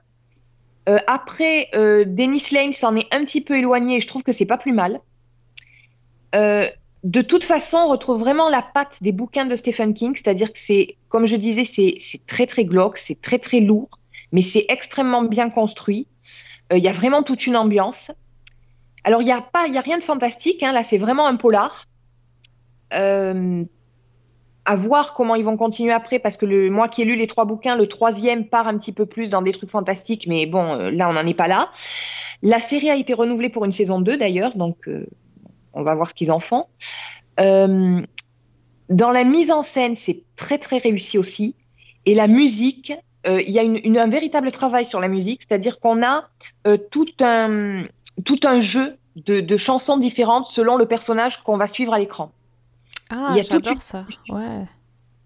Euh, 0.90 0.98
après, 1.08 1.70
euh, 1.76 2.04
Dennis 2.06 2.48
Lane 2.52 2.74
s'en 2.74 2.96
est 2.96 3.08
un 3.14 3.24
petit 3.24 3.42
peu 3.42 3.58
éloigné 3.58 3.98
et 3.98 4.02
je 4.02 4.08
trouve 4.08 4.24
que 4.24 4.32
c'est 4.32 4.46
pas 4.46 4.58
plus 4.58 4.74
mal 4.74 5.00
de 7.04 7.22
toute 7.22 7.44
façon, 7.44 7.78
on 7.78 7.90
retrouve 7.90 8.20
vraiment 8.20 8.50
la 8.50 8.62
patte 8.62 9.00
des 9.02 9.12
bouquins 9.12 9.46
de 9.46 9.56
Stephen 9.56 9.94
King, 9.94 10.16
c'est-à-dire 10.16 10.54
que 10.54 10.60
c'est, 10.60 10.96
comme 11.10 11.26
je 11.26 11.36
disais, 11.36 11.66
c'est 11.66 12.26
très 12.28 12.48
très 12.48 12.64
glauque, 12.64 12.98
c'est 12.98 13.20
très 13.20 13.40
très 13.40 13.60
lourd, 13.60 13.90
mais 14.32 14.42
c'est 14.42 14.66
extrêmement 14.70 15.24
bien 15.24 15.50
construit. 15.50 16.08
Euh, 16.72 16.78
il 16.78 16.84
y 16.84 16.88
a 16.88 16.94
vraiment 16.94 17.22
toute 17.22 17.46
une 17.46 17.58
ambiance. 17.58 18.12
Alors 19.04 19.22
il 19.22 19.26
n'y 19.26 19.34
a 19.34 19.42
pas, 19.42 19.68
il 19.68 19.78
a 19.78 19.82
rien 19.82 19.98
de 19.98 20.04
fantastique. 20.04 20.64
Hein, 20.64 20.72
là, 20.72 20.84
c'est 20.84 20.98
vraiment 20.98 21.28
un 21.28 21.36
polar. 21.36 21.88
Euh, 22.94 23.66
à 24.66 24.78
voir 24.78 25.14
comment 25.14 25.36
ils 25.36 25.44
vont 25.44 25.58
continuer 25.58 25.92
après, 25.92 26.20
parce 26.20 26.38
que 26.38 26.46
le, 26.46 26.70
moi 26.70 26.88
qui 26.88 27.02
ai 27.02 27.06
lu 27.06 27.18
les 27.18 27.28
trois 27.28 27.44
bouquins, 27.44 27.76
le 27.76 27.88
troisième 27.88 28.48
part 28.48 28.66
un 28.66 28.78
petit 28.78 28.94
peu 28.94 29.06
plus 29.06 29.30
dans 29.30 29.42
des 29.42 29.52
trucs 29.52 29.70
fantastiques, 29.70 30.26
mais 30.26 30.46
bon, 30.46 30.72
euh, 30.72 30.90
là, 30.90 31.10
on 31.10 31.14
n'en 31.14 31.28
est 31.28 31.34
pas 31.34 31.50
là. 31.50 31.70
La 32.42 32.60
série 32.60 32.90
a 32.90 32.96
été 32.96 33.14
renouvelée 33.14 33.50
pour 33.50 33.66
une 33.66 33.74
saison 33.74 34.00
2 34.00 34.16
d'ailleurs, 34.16 34.56
donc 34.56 34.88
on 35.74 35.84
va 35.84 35.96
voir 35.96 36.10
ce 36.10 36.14
qu'ils 36.14 36.32
en 36.32 36.40
font. 36.40 36.66
Euh, 37.40 38.02
dans 38.90 39.12
la 39.12 39.24
mise 39.24 39.52
en 39.52 39.64
scène, 39.64 39.96
c'est 39.96 40.24
très 40.36 40.58
très 40.58 40.78
réussi 40.78 41.18
aussi. 41.18 41.56
Et 42.06 42.16
la 42.16 42.28
musique, 42.28 42.94
euh, 43.28 43.42
il 43.42 43.52
y 43.52 43.60
a 43.60 44.04
un 44.04 44.10
véritable 44.10 44.52
travail 44.52 44.86
sur 44.86 45.00
la 45.00 45.08
musique, 45.08 45.42
c'est-à-dire 45.48 45.80
qu'on 45.80 46.04
a 46.04 46.28
euh, 46.68 46.78
tout, 46.92 47.08
un, 47.22 47.86
tout 48.26 48.40
un 48.44 48.60
jeu 48.60 48.98
de, 49.16 49.58
chansons 49.58 49.98
différentes 49.98 50.48
selon 50.48 50.76
le 50.76 50.86
personnage 50.86 51.44
qu'on 51.44 51.58
va 51.58 51.68
suivre 51.68 51.94
à 51.94 52.00
l'écran. 52.00 52.32
Ah, 53.10 53.36
j'adore 53.48 53.82
ça. 53.82 54.06
Ouais. 54.30 54.66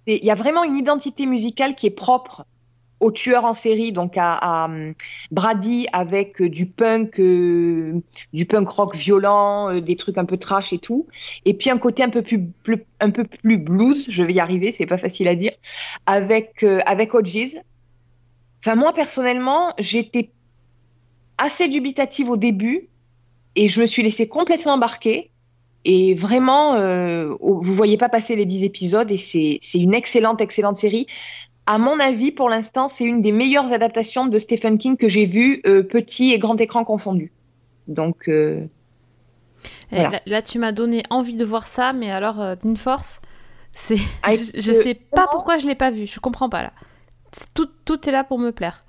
Il 0.05 0.23
y 0.23 0.31
a 0.31 0.35
vraiment 0.35 0.63
une 0.63 0.77
identité 0.77 1.25
musicale 1.25 1.75
qui 1.75 1.87
est 1.87 1.91
propre 1.91 2.45
au 2.99 3.11
tueur 3.11 3.45
en 3.45 3.53
série, 3.53 3.91
donc 3.91 4.13
à, 4.17 4.69
Brady 5.31 5.87
avec 5.93 6.41
euh, 6.41 6.49
du 6.49 6.65
punk, 6.65 7.19
euh, 7.19 8.01
du 8.33 8.45
punk 8.45 8.67
rock 8.69 8.95
violent, 8.95 9.69
euh, 9.69 9.81
des 9.81 9.95
trucs 9.95 10.17
un 10.17 10.25
peu 10.25 10.37
trash 10.37 10.73
et 10.73 10.79
tout, 10.79 11.05
et 11.45 11.53
puis 11.53 11.69
un 11.69 11.77
côté 11.77 12.03
un 12.03 12.09
peu 12.09 12.21
plus, 12.21 13.57
blues, 13.57 14.05
je 14.09 14.23
vais 14.23 14.33
y 14.33 14.39
arriver, 14.39 14.71
c'est 14.71 14.87
pas 14.87 14.97
facile 14.97 15.27
à 15.27 15.35
dire, 15.35 15.53
avec 16.05 16.63
avec 16.63 17.13
Hodges. 17.13 17.57
Enfin 18.59 18.75
moi 18.75 18.93
personnellement, 18.93 19.69
j'étais 19.77 20.31
assez 21.37 21.67
dubitative 21.67 22.29
au 22.29 22.37
début 22.37 22.89
et 23.55 23.67
je 23.67 23.79
me 23.79 23.85
suis 23.85 24.01
laissée 24.01 24.27
complètement 24.27 24.73
embarquer. 24.73 25.29
Et 25.85 26.15
vraiment, 26.15 26.73
vous 27.39 27.73
voyez 27.73 27.97
pas 27.97 28.09
passer 28.09 28.35
les 28.35 28.45
10 28.45 28.65
épisodes 28.65 29.09
et 29.09 29.17
c'est 29.17 29.59
une 29.75 29.93
excellente, 29.93 30.41
excellente 30.41 30.75
série 30.75 31.07
à 31.67 31.77
mon 31.77 31.99
avis, 31.99 32.31
pour 32.31 32.49
l'instant, 32.49 32.87
c'est 32.87 33.03
une 33.03 33.21
des 33.21 33.33
meilleures 33.33 33.73
adaptations 33.73 34.25
de 34.25 34.39
Stephen 34.39 34.77
King 34.77 34.95
que 34.95 35.09
j'ai 35.09 35.25
vues, 35.25 35.61
euh, 35.67 35.83
petit 35.83 36.31
et 36.31 36.39
grand 36.39 36.59
écran 36.59 36.85
confondus. 36.85 37.33
Donc. 37.89 38.29
Euh, 38.29 38.65
eh, 39.91 40.05
là, 40.25 40.41
tu 40.41 40.59
m'as 40.59 40.71
donné 40.71 41.03
envie 41.09 41.35
de 41.35 41.43
voir 41.43 41.67
ça, 41.67 41.91
mais 41.91 42.09
alors, 42.09 42.39
euh, 42.39 42.55
d'une 42.55 42.77
force, 42.77 43.19
c'est. 43.73 43.97
Ah, 44.23 44.29
je, 44.31 44.69
ne 44.69 44.73
sais 44.73 44.93
pas 44.93 45.27
pourquoi 45.29 45.57
je 45.57 45.67
l'ai 45.67 45.75
pas 45.75 45.91
vu. 45.91 46.07
Je 46.07 46.21
comprends 46.21 46.47
pas 46.47 46.63
là. 46.63 46.71
Tout, 47.53 47.67
tout 47.83 48.07
est 48.07 48.13
là 48.13 48.23
pour 48.23 48.39
me 48.39 48.51
plaire. 48.51 48.85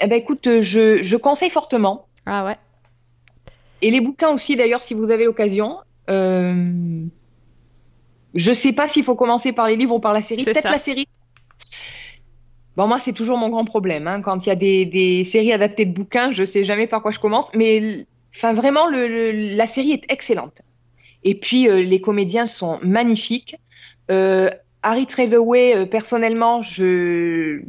Eh 0.00 0.08
ben, 0.08 0.16
écoute, 0.16 0.60
je, 0.60 1.00
je 1.00 1.16
conseille 1.16 1.50
fortement. 1.50 2.08
Ah 2.26 2.44
ouais. 2.44 2.56
Et 3.82 3.92
les 3.92 4.00
bouquins 4.00 4.30
aussi, 4.30 4.56
d'ailleurs, 4.56 4.82
si 4.82 4.94
vous 4.94 5.12
avez 5.12 5.26
l'occasion. 5.26 5.78
Je 6.08 7.06
sais 8.52 8.72
pas 8.72 8.88
s'il 8.88 9.04
faut 9.04 9.14
commencer 9.14 9.52
par 9.52 9.68
les 9.68 9.76
livres 9.76 9.94
ou 9.94 10.00
par 10.00 10.12
la 10.12 10.20
série. 10.20 10.42
Peut-être 10.42 10.64
la 10.64 10.78
série 10.78 11.06
Bon, 12.76 12.88
moi, 12.88 12.98
c'est 12.98 13.12
toujours 13.12 13.38
mon 13.38 13.50
grand 13.50 13.64
problème. 13.64 14.08
hein. 14.08 14.20
Quand 14.20 14.46
il 14.46 14.48
y 14.48 14.52
a 14.52 14.56
des, 14.56 15.24
séries 15.24 15.52
adaptées 15.52 15.84
de 15.84 15.92
bouquins, 15.92 16.32
je 16.32 16.44
sais 16.44 16.64
jamais 16.64 16.86
par 16.86 17.02
quoi 17.02 17.12
je 17.12 17.18
commence. 17.18 17.54
Mais 17.54 18.06
enfin, 18.34 18.52
vraiment, 18.52 18.88
la 18.90 19.66
série 19.66 19.92
est 19.92 20.10
excellente. 20.10 20.60
Et 21.22 21.34
puis, 21.34 21.68
euh, 21.68 21.82
les 21.82 22.00
comédiens 22.00 22.46
sont 22.46 22.78
magnifiques. 22.82 23.56
Euh, 24.10 24.50
Harry 24.82 25.06
Treadaway, 25.06 25.76
euh, 25.76 25.86
personnellement, 25.86 26.60
je, 26.60 27.62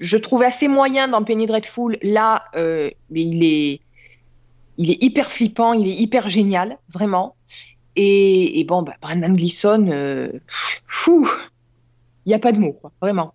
je 0.00 0.16
trouve 0.16 0.42
assez 0.42 0.68
moyen 0.68 1.06
dans 1.08 1.22
Penny 1.22 1.46
Dreadful. 1.46 1.98
Là, 2.02 2.44
il 2.54 3.44
est, 3.44 3.80
il 4.78 4.90
est 4.90 5.02
hyper 5.02 5.30
flippant, 5.30 5.74
il 5.74 5.86
est 5.86 5.94
hyper 5.94 6.28
génial, 6.28 6.78
vraiment. 6.88 7.36
Et, 7.94 8.64
bon, 8.68 8.82
bah, 8.82 8.94
Brandon 9.00 9.32
Gleeson, 9.32 10.30
fou, 10.86 11.28
il 12.24 12.30
n'y 12.30 12.34
a 12.34 12.38
pas 12.38 12.52
de 12.52 12.58
mots, 12.58 12.80
vraiment. 13.00 13.32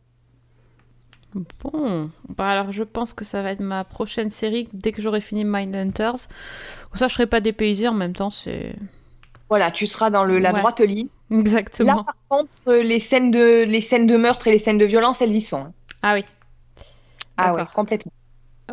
Bon, 1.33 2.09
bah 2.27 2.49
alors 2.49 2.71
je 2.73 2.83
pense 2.83 3.13
que 3.13 3.23
ça 3.23 3.41
va 3.41 3.51
être 3.51 3.61
ma 3.61 3.85
prochaine 3.85 4.31
série 4.31 4.67
dès 4.73 4.91
que 4.91 5.01
j'aurai 5.01 5.21
fini 5.21 5.45
Mindhunters. 5.45 6.27
Comme 6.89 6.97
ça, 6.99 7.07
je 7.07 7.13
serai 7.13 7.27
pas 7.27 7.39
dépaysée 7.39 7.87
en 7.87 7.93
même 7.93 8.13
temps, 8.13 8.29
c'est. 8.29 8.75
Voilà, 9.49 9.71
tu 9.71 9.87
seras 9.87 10.09
dans 10.09 10.23
le, 10.23 10.39
la 10.39 10.53
Ouais. 10.53 10.59
droite 10.59 10.79
ligne. 10.81 11.07
Là, 11.29 11.39
Exactement. 11.39 12.03
par 12.03 12.15
contre, 12.29 12.73
les 12.73 12.99
scènes 12.99 13.31
de, 13.31 13.63
les 13.63 13.81
scènes 13.81 14.07
de 14.07 14.17
meurtre 14.17 14.47
et 14.47 14.51
les 14.51 14.59
scènes 14.59 14.77
de 14.77 14.85
violence, 14.85 15.21
elles 15.21 15.35
y 15.35 15.41
sont. 15.41 15.57
hein. 15.65 15.73
Ah 16.01 16.13
oui. 16.15 16.25
Ah 17.37 17.53
ouais, 17.53 17.63
complètement. 17.73 18.11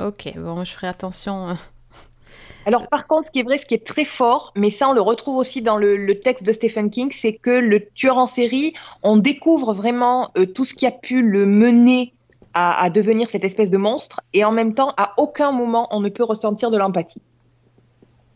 Ok, 0.00 0.32
bon, 0.36 0.64
je 0.64 0.72
ferai 0.72 0.86
attention. 0.88 1.50
euh. 1.50 1.54
Alors, 2.66 2.88
par 2.88 3.06
contre, 3.06 3.26
ce 3.28 3.32
qui 3.32 3.40
est 3.40 3.42
vrai, 3.44 3.58
ce 3.62 3.66
qui 3.66 3.74
est 3.74 3.86
très 3.86 4.04
fort, 4.04 4.52
mais 4.54 4.70
ça, 4.70 4.88
on 4.90 4.92
le 4.92 5.00
retrouve 5.00 5.36
aussi 5.36 5.62
dans 5.62 5.76
le, 5.78 5.96
le 5.96 6.20
texte 6.20 6.44
de 6.46 6.52
Stephen 6.52 6.90
King, 6.90 7.10
c'est 7.12 7.32
que 7.34 7.50
le 7.50 7.88
tueur 7.94 8.18
en 8.18 8.26
série, 8.26 8.74
on 9.02 9.16
découvre 9.16 9.72
vraiment 9.72 10.30
euh, 10.36 10.44
tout 10.46 10.64
ce 10.64 10.74
qui 10.74 10.86
a 10.86 10.90
pu 10.90 11.22
le 11.22 11.46
mener 11.46 12.12
à, 12.54 12.82
à 12.82 12.90
devenir 12.90 13.28
cette 13.28 13.44
espèce 13.44 13.70
de 13.70 13.78
monstre, 13.78 14.20
et 14.32 14.44
en 14.44 14.52
même 14.52 14.74
temps, 14.74 14.92
à 14.96 15.14
aucun 15.16 15.52
moment, 15.52 15.88
on 15.90 16.00
ne 16.00 16.08
peut 16.08 16.24
ressentir 16.24 16.70
de 16.70 16.78
l'empathie. 16.78 17.22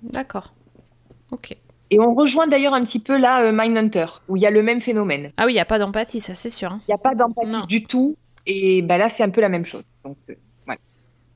D'accord. 0.02 0.52
Ok. 1.30 1.56
Et 1.90 2.00
on 2.00 2.14
rejoint 2.14 2.46
d'ailleurs 2.46 2.74
un 2.74 2.84
petit 2.84 2.98
peu 2.98 3.18
là 3.18 3.42
euh, 3.42 3.52
Mindhunter, 3.52 4.06
où 4.28 4.36
il 4.36 4.42
y 4.42 4.46
a 4.46 4.50
le 4.50 4.62
même 4.62 4.80
phénomène. 4.80 5.32
Ah 5.36 5.44
oui, 5.44 5.52
il 5.52 5.56
n'y 5.56 5.60
a 5.60 5.66
pas 5.66 5.78
d'empathie, 5.78 6.20
ça 6.20 6.34
c'est 6.34 6.50
sûr. 6.50 6.72
hein. 6.72 6.80
Il 6.88 6.90
n'y 6.90 6.94
a 6.94 6.98
pas 6.98 7.14
d'empathie 7.14 7.66
du 7.68 7.84
tout. 7.84 8.16
Et 8.46 8.82
ben 8.82 8.96
là, 8.96 9.08
c'est 9.08 9.22
un 9.22 9.30
peu 9.30 9.40
la 9.40 9.48
même 9.48 9.64
chose. 9.64 9.84
Donc, 10.04 10.16
euh, 10.30 10.34
voilà. 10.64 10.80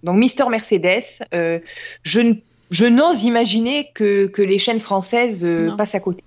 Donc 0.03 0.17
Mister 0.17 0.45
Mercedes, 0.49 1.23
euh, 1.35 1.61
je, 2.03 2.87
n'ose 2.87 3.23
imaginer 3.23 3.91
que, 3.95 4.27
que 4.27 4.43
les 4.43 4.59
chaînes 4.59 4.81
françaises 4.81 5.45
euh, 5.45 5.77
passent 5.77 5.95
à 5.95 6.01
côté. 6.01 6.25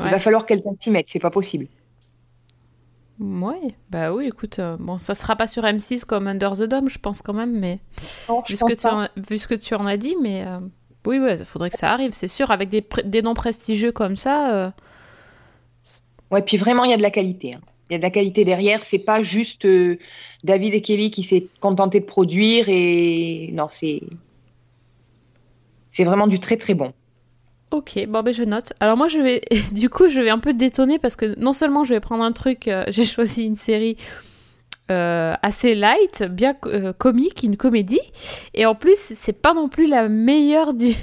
Ouais. 0.00 0.06
Il 0.06 0.10
va 0.10 0.18
falloir 0.18 0.46
qu'elles 0.46 0.62
s'y 0.82 0.90
mettent, 0.90 1.08
c'est 1.08 1.18
pas 1.18 1.30
possible. 1.30 1.66
Ouais, 3.22 3.76
bah 3.88 4.12
oui, 4.12 4.26
écoute, 4.26 4.58
euh, 4.58 4.76
bon, 4.80 4.98
ça 4.98 5.14
sera 5.14 5.36
pas 5.36 5.46
sur 5.46 5.62
M6 5.64 6.04
comme 6.04 6.26
Under 6.26 6.54
the 6.54 6.62
Dome, 6.64 6.88
je 6.88 6.98
pense 6.98 7.22
quand 7.22 7.32
même, 7.32 7.56
mais 7.56 7.78
Non, 8.28 8.42
vu 8.48 8.56
ce, 8.56 8.64
que 8.64 8.72
tu 8.72 8.88
en, 8.88 9.08
vu 9.16 9.38
ce 9.38 9.46
que 9.46 9.54
tu 9.54 9.74
en 9.76 9.86
as 9.86 9.96
dit, 9.96 10.16
mais 10.20 10.44
euh, 10.44 10.58
oui, 11.06 11.20
ouais, 11.20 11.38
il 11.38 11.44
faudrait 11.44 11.70
que 11.70 11.76
ça 11.76 11.92
arrive, 11.92 12.14
c'est 12.14 12.26
sûr, 12.28 12.50
avec 12.50 12.68
des, 12.68 12.80
pr- 12.80 13.04
des 13.08 13.22
noms 13.22 13.34
prestigieux 13.34 13.92
comme 13.92 14.16
ça. 14.16 14.52
euh, 14.54 14.70
Ouais, 16.30 16.42
puis 16.42 16.56
vraiment, 16.56 16.84
il 16.84 16.90
y 16.90 16.94
a 16.94 16.96
de 16.96 17.02
la 17.02 17.10
qualité. 17.10 17.54
hein. 17.54 17.60
Il 17.90 17.92
y 17.92 17.96
a 17.96 17.98
de 17.98 18.02
la 18.02 18.10
qualité 18.10 18.44
derrière. 18.44 18.84
C'est 18.84 18.98
pas 18.98 19.22
juste 19.22 19.64
euh, 19.66 19.98
David 20.44 20.72
et 20.74 20.80
Kelly 20.82 21.10
qui 21.10 21.22
s'est 21.22 21.48
contenté 21.60 22.00
de 22.00 22.06
produire. 22.06 22.66
Et 22.68 23.50
non, 23.52 23.68
c'est 23.68 24.00
c'est 25.90 26.04
vraiment 26.04 26.26
du 26.26 26.38
très 26.40 26.56
très 26.56 26.74
bon. 26.74 26.92
Ok, 27.72 27.98
bon 28.06 28.20
ben 28.20 28.34
je 28.34 28.44
note. 28.44 28.74
Alors 28.80 28.98
moi 28.98 29.08
je 29.08 29.18
vais, 29.18 29.40
du 29.72 29.88
coup 29.88 30.08
je 30.08 30.20
vais 30.20 30.28
un 30.28 30.38
peu 30.38 30.52
détonner 30.52 30.98
parce 30.98 31.16
que 31.16 31.38
non 31.40 31.52
seulement 31.52 31.84
je 31.84 31.94
vais 31.94 32.00
prendre 32.00 32.22
un 32.22 32.32
truc, 32.32 32.68
euh, 32.68 32.84
j'ai 32.88 33.06
choisi 33.06 33.46
une 33.46 33.56
série 33.56 33.96
euh, 34.90 35.34
assez 35.40 35.74
light, 35.74 36.22
bien 36.24 36.54
euh, 36.66 36.92
comique, 36.92 37.42
une 37.42 37.56
comédie, 37.56 38.00
et 38.52 38.66
en 38.66 38.74
plus 38.74 38.98
c'est 38.98 39.40
pas 39.40 39.54
non 39.54 39.70
plus 39.70 39.86
la 39.86 40.10
meilleure 40.10 40.74
du... 40.74 40.94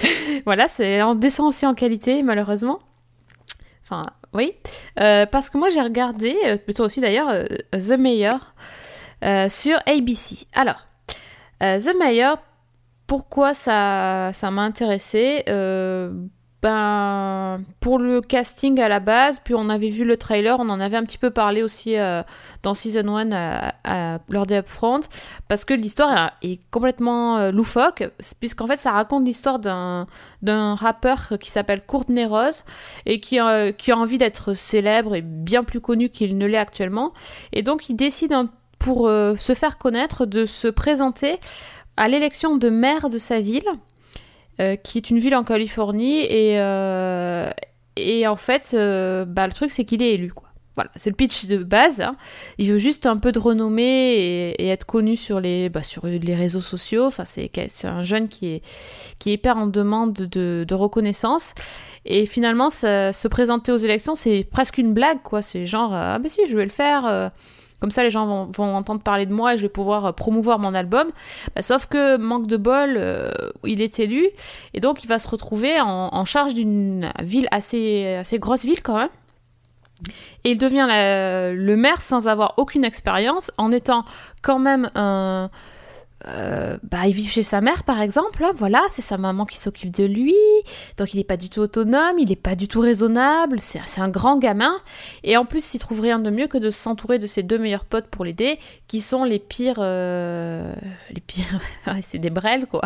voilà, 0.46 0.68
c'est 0.68 1.02
en 1.02 1.16
descend 1.16 1.48
aussi 1.48 1.66
en 1.66 1.74
qualité 1.74 2.22
malheureusement. 2.22 2.78
Enfin 3.82 4.02
oui, 4.32 4.52
parce 4.94 5.50
que 5.50 5.58
moi 5.58 5.70
j'ai 5.70 5.82
regardé, 5.82 6.36
plutôt 6.64 6.84
aussi 6.84 7.00
d'ailleurs, 7.00 7.32
The 7.72 7.98
Mayor 7.98 8.54
sur 9.48 9.76
ABC. 9.86 10.46
Alors, 10.54 10.86
The 11.60 11.94
Mayor, 11.98 12.38
pourquoi 13.06 13.54
ça, 13.54 14.32
m'a 14.50 14.62
intéressé 14.62 15.44
Euh, 15.48 16.10
ben, 16.62 17.60
pour 17.80 17.98
le 17.98 18.22
casting 18.22 18.80
à 18.80 18.88
la 18.88 18.98
base, 18.98 19.38
puis 19.38 19.54
on 19.54 19.68
avait 19.68 19.90
vu 19.90 20.02
le 20.06 20.16
trailer, 20.16 20.58
on 20.58 20.70
en 20.70 20.80
avait 20.80 20.96
un 20.96 21.04
petit 21.04 21.18
peu 21.18 21.28
parlé 21.28 21.62
aussi 21.62 21.98
euh, 21.98 22.22
dans 22.62 22.72
Season 22.72 23.06
1 23.06 23.32
à- 23.32 23.74
à- 23.84 24.18
lors 24.30 24.46
des 24.46 24.54
Upfront, 24.56 25.00
parce 25.46 25.66
que 25.66 25.74
l'histoire 25.74 26.32
est, 26.40 26.58
complètement 26.70 27.36
euh, 27.36 27.50
loufoque, 27.50 28.08
puisqu'en 28.40 28.66
fait 28.66 28.76
ça 28.76 28.92
raconte 28.92 29.26
l'histoire 29.26 29.58
d'un 29.58 30.06
d'un 30.40 30.74
rappeur 30.74 31.34
qui 31.38 31.50
s'appelle 31.50 31.82
Courtney 31.86 32.24
Rose 32.24 32.64
et 33.04 33.20
qui, 33.20 33.38
euh, 33.40 33.72
qui 33.72 33.92
a 33.92 33.98
envie 33.98 34.16
d'être 34.16 34.54
célèbre 34.54 35.14
et 35.14 35.20
bien 35.22 35.64
plus 35.64 35.80
connu 35.82 36.08
qu'il 36.08 36.38
ne 36.38 36.46
l'est 36.46 36.56
actuellement. 36.56 37.12
Et 37.52 37.62
donc 37.62 37.90
il 37.90 37.94
décide, 37.96 38.32
hein, 38.32 38.48
pour 38.78 39.06
euh, 39.06 39.36
se 39.36 39.52
faire 39.52 39.76
connaître, 39.76 40.24
de 40.24 40.46
se 40.46 40.68
présenter 40.68 41.40
à 41.96 42.08
l'élection 42.08 42.56
de 42.56 42.68
maire 42.68 43.08
de 43.08 43.18
sa 43.18 43.40
ville, 43.40 43.68
euh, 44.60 44.76
qui 44.76 44.98
est 44.98 45.10
une 45.10 45.18
ville 45.18 45.34
en 45.34 45.44
Californie, 45.44 46.20
et, 46.20 46.60
euh, 46.60 47.50
et 47.96 48.26
en 48.26 48.36
fait, 48.36 48.70
euh, 48.74 49.24
bah, 49.24 49.46
le 49.46 49.52
truc 49.52 49.70
c'est 49.70 49.84
qu'il 49.84 50.02
est 50.02 50.12
élu, 50.12 50.32
quoi. 50.32 50.48
Voilà, 50.76 50.90
c'est 50.96 51.08
le 51.08 51.14
pitch 51.14 51.46
de 51.46 51.58
base. 51.58 52.00
hein. 52.00 52.16
Il 52.58 52.72
veut 52.72 52.78
juste 52.78 53.06
un 53.06 53.16
peu 53.16 53.30
de 53.30 53.38
renommée 53.38 54.54
et, 54.58 54.68
être 54.68 54.86
connu 54.86 55.16
sur 55.16 55.40
les, 55.40 55.68
bah, 55.68 55.84
sur 55.84 56.04
les 56.04 56.34
réseaux 56.34 56.60
sociaux. 56.60 57.06
Enfin, 57.06 57.24
c'est 57.24 57.84
un 57.84 58.02
jeune 58.02 58.26
qui 58.26 58.46
est, 58.46 58.62
qui 59.20 59.30
est 59.30 59.34
hyper 59.34 59.56
en 59.56 59.68
demande 59.68 60.12
de, 60.14 60.74
reconnaissance. 60.74 61.54
Et 62.06 62.26
finalement, 62.26 62.70
se 62.70 63.28
présenter 63.28 63.70
aux 63.70 63.76
élections, 63.76 64.16
c'est 64.16 64.44
presque 64.50 64.78
une 64.78 64.94
blague, 64.94 65.22
quoi. 65.22 65.42
C'est 65.42 65.64
genre, 65.64 65.94
ah 65.94 66.18
ben 66.18 66.28
si, 66.28 66.40
je 66.48 66.56
vais 66.56 66.64
le 66.64 66.70
faire. 66.70 67.30
Comme 67.84 67.90
ça, 67.90 68.02
les 68.02 68.08
gens 68.08 68.46
vont, 68.46 68.74
entendre 68.74 69.02
parler 69.02 69.26
de 69.26 69.34
moi 69.34 69.52
et 69.52 69.56
je 69.58 69.62
vais 69.62 69.68
pouvoir 69.68 70.06
euh, 70.06 70.12
promouvoir 70.12 70.58
mon 70.58 70.74
album. 70.74 71.08
Bah, 71.54 71.60
sauf 71.60 71.84
que, 71.84 72.16
manque 72.16 72.46
de 72.46 72.56
bol, 72.56 72.94
euh, 72.96 73.30
il 73.62 73.82
est 73.82 73.98
élu. 73.98 74.26
Et 74.72 74.80
donc, 74.80 75.04
il 75.04 75.06
va 75.06 75.18
se 75.18 75.28
retrouver 75.28 75.78
en, 75.82 76.24
charge 76.24 76.54
d'une 76.54 77.12
ville 77.22 77.46
assez, 77.50 78.24
grosse 78.40 78.64
ville 78.64 78.80
quand 78.80 78.96
même. 78.96 79.10
Et 80.44 80.52
il 80.52 80.58
devient 80.58 80.86
le 80.88 81.74
maire 81.74 82.00
sans 82.00 82.26
avoir 82.26 82.54
aucune 82.56 82.86
expérience, 82.86 83.52
en 83.58 83.70
étant 83.70 84.06
quand 84.40 84.58
même 84.58 84.90
un. 84.94 85.50
Bah, 86.24 87.06
il 87.06 87.14
vit 87.14 87.26
chez 87.26 87.42
sa 87.42 87.60
mère, 87.60 87.84
par 87.84 88.00
exemple. 88.00 88.44
voilà, 88.54 88.82
c'est 88.88 89.02
sa 89.02 89.18
maman 89.18 89.44
qui 89.44 89.58
s'occupe 89.58 89.90
de 89.90 90.04
lui. 90.04 90.34
Donc, 90.96 91.14
il 91.14 91.18
n'est 91.18 91.24
pas 91.24 91.36
du 91.36 91.48
tout 91.48 91.60
autonome, 91.60 92.18
il 92.18 92.28
n'est 92.28 92.36
pas 92.36 92.54
du 92.54 92.68
tout 92.68 92.80
raisonnable. 92.80 93.60
C'est 93.60 94.00
un 94.00 94.08
grand 94.08 94.38
gamin. 94.38 94.74
Et 95.22 95.36
en 95.36 95.44
plus, 95.44 95.74
il 95.74 95.78
trouve 95.78 96.00
rien 96.00 96.18
de 96.18 96.30
mieux 96.30 96.46
que 96.46 96.58
de 96.58 96.70
s'entourer 96.70 97.18
de 97.18 97.26
ses 97.26 97.42
deux 97.42 97.58
meilleurs 97.58 97.84
potes 97.84 98.06
pour 98.06 98.24
l'aider, 98.24 98.58
qui 98.88 99.00
sont 99.00 99.24
les 99.24 99.38
pires. 99.38 99.78
euh, 99.78 100.74
les 101.10 101.20
pires. 101.20 101.60
c'est 102.02 102.18
des 102.18 102.30
brels, 102.30 102.66
quoi. 102.66 102.82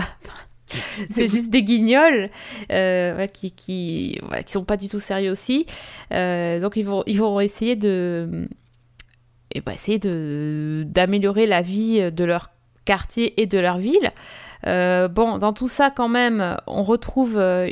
c'est 1.11 1.29
juste 1.29 1.51
des 1.51 1.63
guignols 1.63 2.31
euh, 2.71 3.27
qui 3.27 3.53
qui 3.53 4.21
sont 4.47 4.65
pas 4.65 4.77
du 4.77 4.89
tout 4.89 4.99
sérieux 4.99 5.31
aussi. 5.31 5.67
Euh, 6.13 6.61
donc 6.61 6.77
ils 6.77 6.85
vont 6.85 7.03
ils 7.07 7.19
vont 7.19 7.41
essayer 7.41 7.75
de 7.75 8.49
bah, 9.65 9.73
essayer 9.73 9.99
d'améliorer 9.99 11.47
la 11.47 11.63
vie 11.63 12.13
de 12.13 12.25
leur 12.25 12.51
quartier 12.89 13.39
et 13.39 13.47
de 13.47 13.59
leur 13.59 13.77
ville. 13.77 14.13
Euh, 14.67 15.09
bon, 15.09 15.37
dans 15.37 15.53
tout 15.53 15.69
ça 15.69 15.91
quand 15.91 16.09
même, 16.09 16.57
on 16.67 16.83
retrouve 16.83 17.37
euh, 17.37 17.69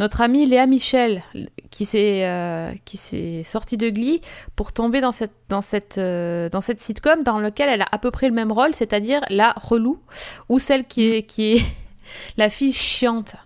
notre 0.00 0.20
amie 0.20 0.46
Léa 0.46 0.66
Michel 0.66 1.22
qui 1.70 1.84
s'est 1.84 2.26
euh, 2.26 2.72
qui 2.84 2.96
s'est 2.96 3.42
sortie 3.44 3.76
de 3.76 3.88
Glee 3.88 4.20
pour 4.56 4.72
tomber 4.72 5.00
dans 5.00 5.12
cette 5.12 5.36
dans 5.48 5.60
cette 5.60 5.98
dans 5.98 6.60
cette 6.60 6.80
sitcom 6.80 7.22
dans 7.22 7.38
lequel 7.38 7.68
elle 7.68 7.82
a 7.82 7.88
à 7.92 7.98
peu 7.98 8.10
près 8.10 8.28
le 8.28 8.34
même 8.34 8.50
rôle, 8.50 8.74
c'est-à-dire 8.74 9.20
la 9.30 9.52
relou 9.52 10.00
ou 10.48 10.58
celle 10.58 10.86
qui 10.86 11.12
est 11.12 11.22
qui 11.22 11.52
est 11.52 11.62
la 12.36 12.50
fille 12.50 12.72
chiante, 12.72 13.36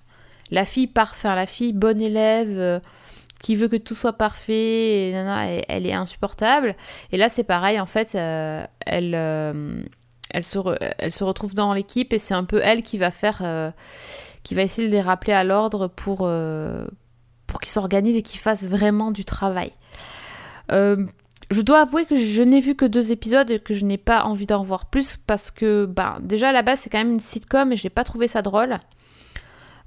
la 0.51 0.65
fille 0.65 0.87
parfaite, 0.87 1.37
la 1.37 1.47
fille 1.47 1.75
bonne 1.75 2.01
élève 2.01 2.81
qui 3.43 3.57
veut 3.57 3.69
que 3.69 3.77
tout 3.77 3.95
soit 3.95 4.15
parfait, 4.15 5.11
elle 5.69 5.87
est 5.87 5.93
insupportable. 5.93 6.75
Et 7.13 7.19
là, 7.19 7.29
c'est 7.29 7.45
pareil, 7.45 7.79
en 7.79 7.85
fait, 7.85 8.15
elle, 8.15 9.15
elle, 10.35 11.13
se 11.13 11.25
retrouve 11.25 11.55
dans 11.55 11.73
l'équipe 11.73 12.13
et 12.13 12.19
c'est 12.19 12.35
un 12.35 12.45
peu 12.45 12.61
elle 12.63 12.83
qui 12.83 12.99
va 12.99 13.11
faire, 13.11 13.41
euh, 13.43 13.71
qui 14.43 14.55
va 14.55 14.63
essayer 14.63 14.89
de 14.89 14.93
les 14.93 15.01
rappeler 15.01 15.33
à 15.33 15.45
l'ordre 15.45 15.87
pour, 15.87 16.21
euh, 16.23 16.87
pour 17.47 17.61
qu'ils 17.61 17.71
s'organisent 17.71 18.17
et 18.17 18.23
qu'ils 18.23 18.41
fassent 18.41 18.69
vraiment 18.69 19.13
du 19.13 19.25
travail. 19.25 19.73
Euh, 20.73 21.07
je 21.51 21.61
dois 21.61 21.83
avouer 21.83 22.05
que 22.05 22.17
je 22.17 22.43
n'ai 22.43 22.59
vu 22.59 22.75
que 22.75 22.85
deux 22.85 23.13
épisodes 23.13 23.49
et 23.51 23.61
que 23.61 23.75
je 23.75 23.85
n'ai 23.85 23.99
pas 23.99 24.25
envie 24.25 24.47
d'en 24.47 24.65
voir 24.65 24.87
plus 24.87 25.17
parce 25.17 25.51
que, 25.51 25.85
bah, 25.85 26.19
déjà 26.21 26.49
à 26.49 26.53
la 26.53 26.63
base, 26.63 26.81
c'est 26.81 26.91
quand 26.91 26.99
même 26.99 27.13
une 27.13 27.21
sitcom 27.21 27.71
et 27.71 27.77
je 27.77 27.85
n'ai 27.85 27.91
pas 27.91 28.05
trouvé 28.05 28.27
ça 28.27 28.43
drôle. 28.43 28.79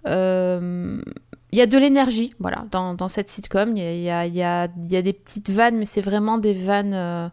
Il 0.06 1.58
y 1.60 1.62
a 1.62 1.66
de 1.66 1.78
l'énergie, 1.78 2.34
voilà, 2.40 2.66
dans, 2.72 3.10
cette 3.10 3.30
sitcom. 3.30 3.76
Il 3.76 3.84
y 3.84 3.86
a, 3.86 3.94
y, 3.94 4.10
a, 4.10 4.26
il 4.26 4.36
y, 4.36 4.44
a, 4.44 4.68
il 4.84 4.92
y 4.92 4.96
a 4.96 5.02
des 5.02 5.14
petites 5.14 5.50
vannes, 5.50 5.78
mais 5.78 5.86
c'est 5.86 6.02
vraiment 6.02 6.38
des 6.38 6.54
vannes. 6.54 7.32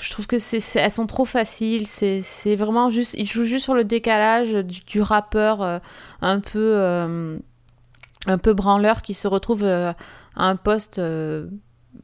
Je 0.00 0.10
trouve 0.10 0.26
que 0.26 0.38
c'est, 0.38 0.60
elles 0.78 0.90
sont 0.90 1.06
trop 1.06 1.24
faciles. 1.24 1.86
C'est, 1.86 2.56
vraiment 2.56 2.90
juste. 2.90 3.14
Ils 3.18 3.26
jouent 3.26 3.44
juste 3.44 3.64
sur 3.64 3.74
le 3.74 3.84
décalage 3.84 4.52
du, 4.52 5.02
rappeur 5.02 5.62
euh, 5.62 5.78
un 6.20 6.40
peu. 6.40 6.74
Euh, 6.76 7.38
un 8.26 8.38
peu 8.38 8.54
branleur 8.54 9.02
qui 9.02 9.12
se 9.12 9.28
retrouve 9.28 9.64
euh, 9.64 9.92
à 10.34 10.48
un 10.48 10.56
poste 10.56 10.98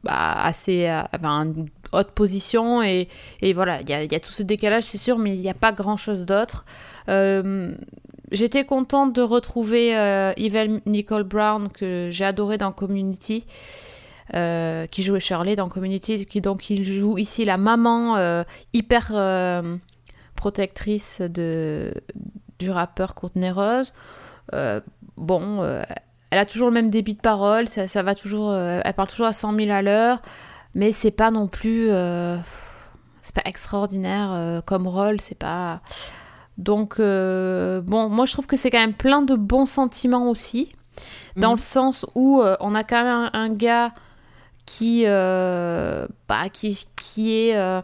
bah, 0.03 0.43
assez. 0.43 0.91
Enfin, 1.13 1.45
une 1.45 1.67
haute 1.93 2.11
position. 2.11 2.83
Et, 2.83 3.07
et 3.41 3.53
voilà, 3.53 3.81
il 3.81 3.89
y 3.89 3.93
a, 3.93 4.03
y 4.03 4.15
a, 4.15 4.19
tout 4.19 4.31
ce 4.31 4.43
décalage, 4.43 4.83
c'est 4.83 4.97
sûr, 4.97 5.17
mais 5.17 5.35
il 5.35 5.41
n'y 5.41 5.49
a 5.49 5.55
pas 5.55 5.71
grand 5.71 5.97
chose 5.97 6.25
d'autre. 6.25 6.65
J'étais 8.31 8.65
contente 8.65 9.13
de 9.13 9.21
retrouver 9.21 10.33
Yvette 10.37 10.85
Nicole 10.85 11.23
Brown 11.23 11.69
que 11.69 12.09
j'ai 12.11 12.25
adoré 12.25 12.57
dans 12.57 12.71
Community. 12.71 13.45
Euh, 14.33 14.87
qui 14.87 15.03
jouait 15.03 15.19
Shirley 15.19 15.57
dans 15.57 15.67
Community, 15.67 16.25
qui 16.25 16.39
donc 16.39 16.69
il 16.69 16.85
joue 16.85 17.17
ici 17.17 17.43
la 17.43 17.57
maman 17.57 18.15
euh, 18.15 18.43
hyper 18.71 19.11
euh, 19.13 19.75
protectrice 20.37 21.19
de, 21.19 21.93
du 22.57 22.71
rappeur 22.71 23.13
Courtney 23.13 23.51
Rose. 23.51 23.93
bon, 25.17 25.63
elle 26.29 26.39
a 26.39 26.45
toujours 26.45 26.69
le 26.69 26.73
même 26.73 26.89
débit 26.89 27.15
de 27.15 27.19
parole, 27.19 27.67
ça, 27.67 27.89
ça 27.89 28.03
va 28.03 28.15
toujours, 28.15 28.55
elle 28.55 28.93
parle 28.93 29.09
toujours 29.09 29.27
à 29.27 29.33
100 29.33 29.53
000 29.53 29.69
à 29.69 29.81
l'heure, 29.81 30.21
mais 30.75 30.93
c'est 30.93 31.11
pas 31.11 31.29
non 31.29 31.47
plus, 31.47 31.87
c'est 33.21 33.35
pas 33.35 33.43
extraordinaire 33.43 34.61
comme 34.65 34.87
rôle, 34.87 35.19
c'est 35.19 35.37
pas. 35.37 35.81
Donc, 36.57 36.99
bon, 36.99 38.09
moi 38.09 38.25
je 38.25 38.31
trouve 38.31 38.47
que 38.47 38.55
c'est 38.55 38.71
quand 38.71 38.79
même 38.79 38.93
plein 38.93 39.23
de 39.23 39.35
bons 39.35 39.65
sentiments 39.65 40.29
aussi, 40.29 40.71
dans 41.35 41.49
mhm. 41.49 41.57
le 41.57 41.61
sens 41.61 42.05
où 42.15 42.41
on 42.61 42.75
a 42.75 42.83
quand 42.85 43.03
même 43.03 43.29
un 43.33 43.49
gars 43.53 43.91
qui, 44.71 45.03
euh, 45.05 46.07
bah, 46.29 46.47
qui, 46.47 46.87
qui 46.97 47.33
est 47.33 47.57
euh, 47.57 47.81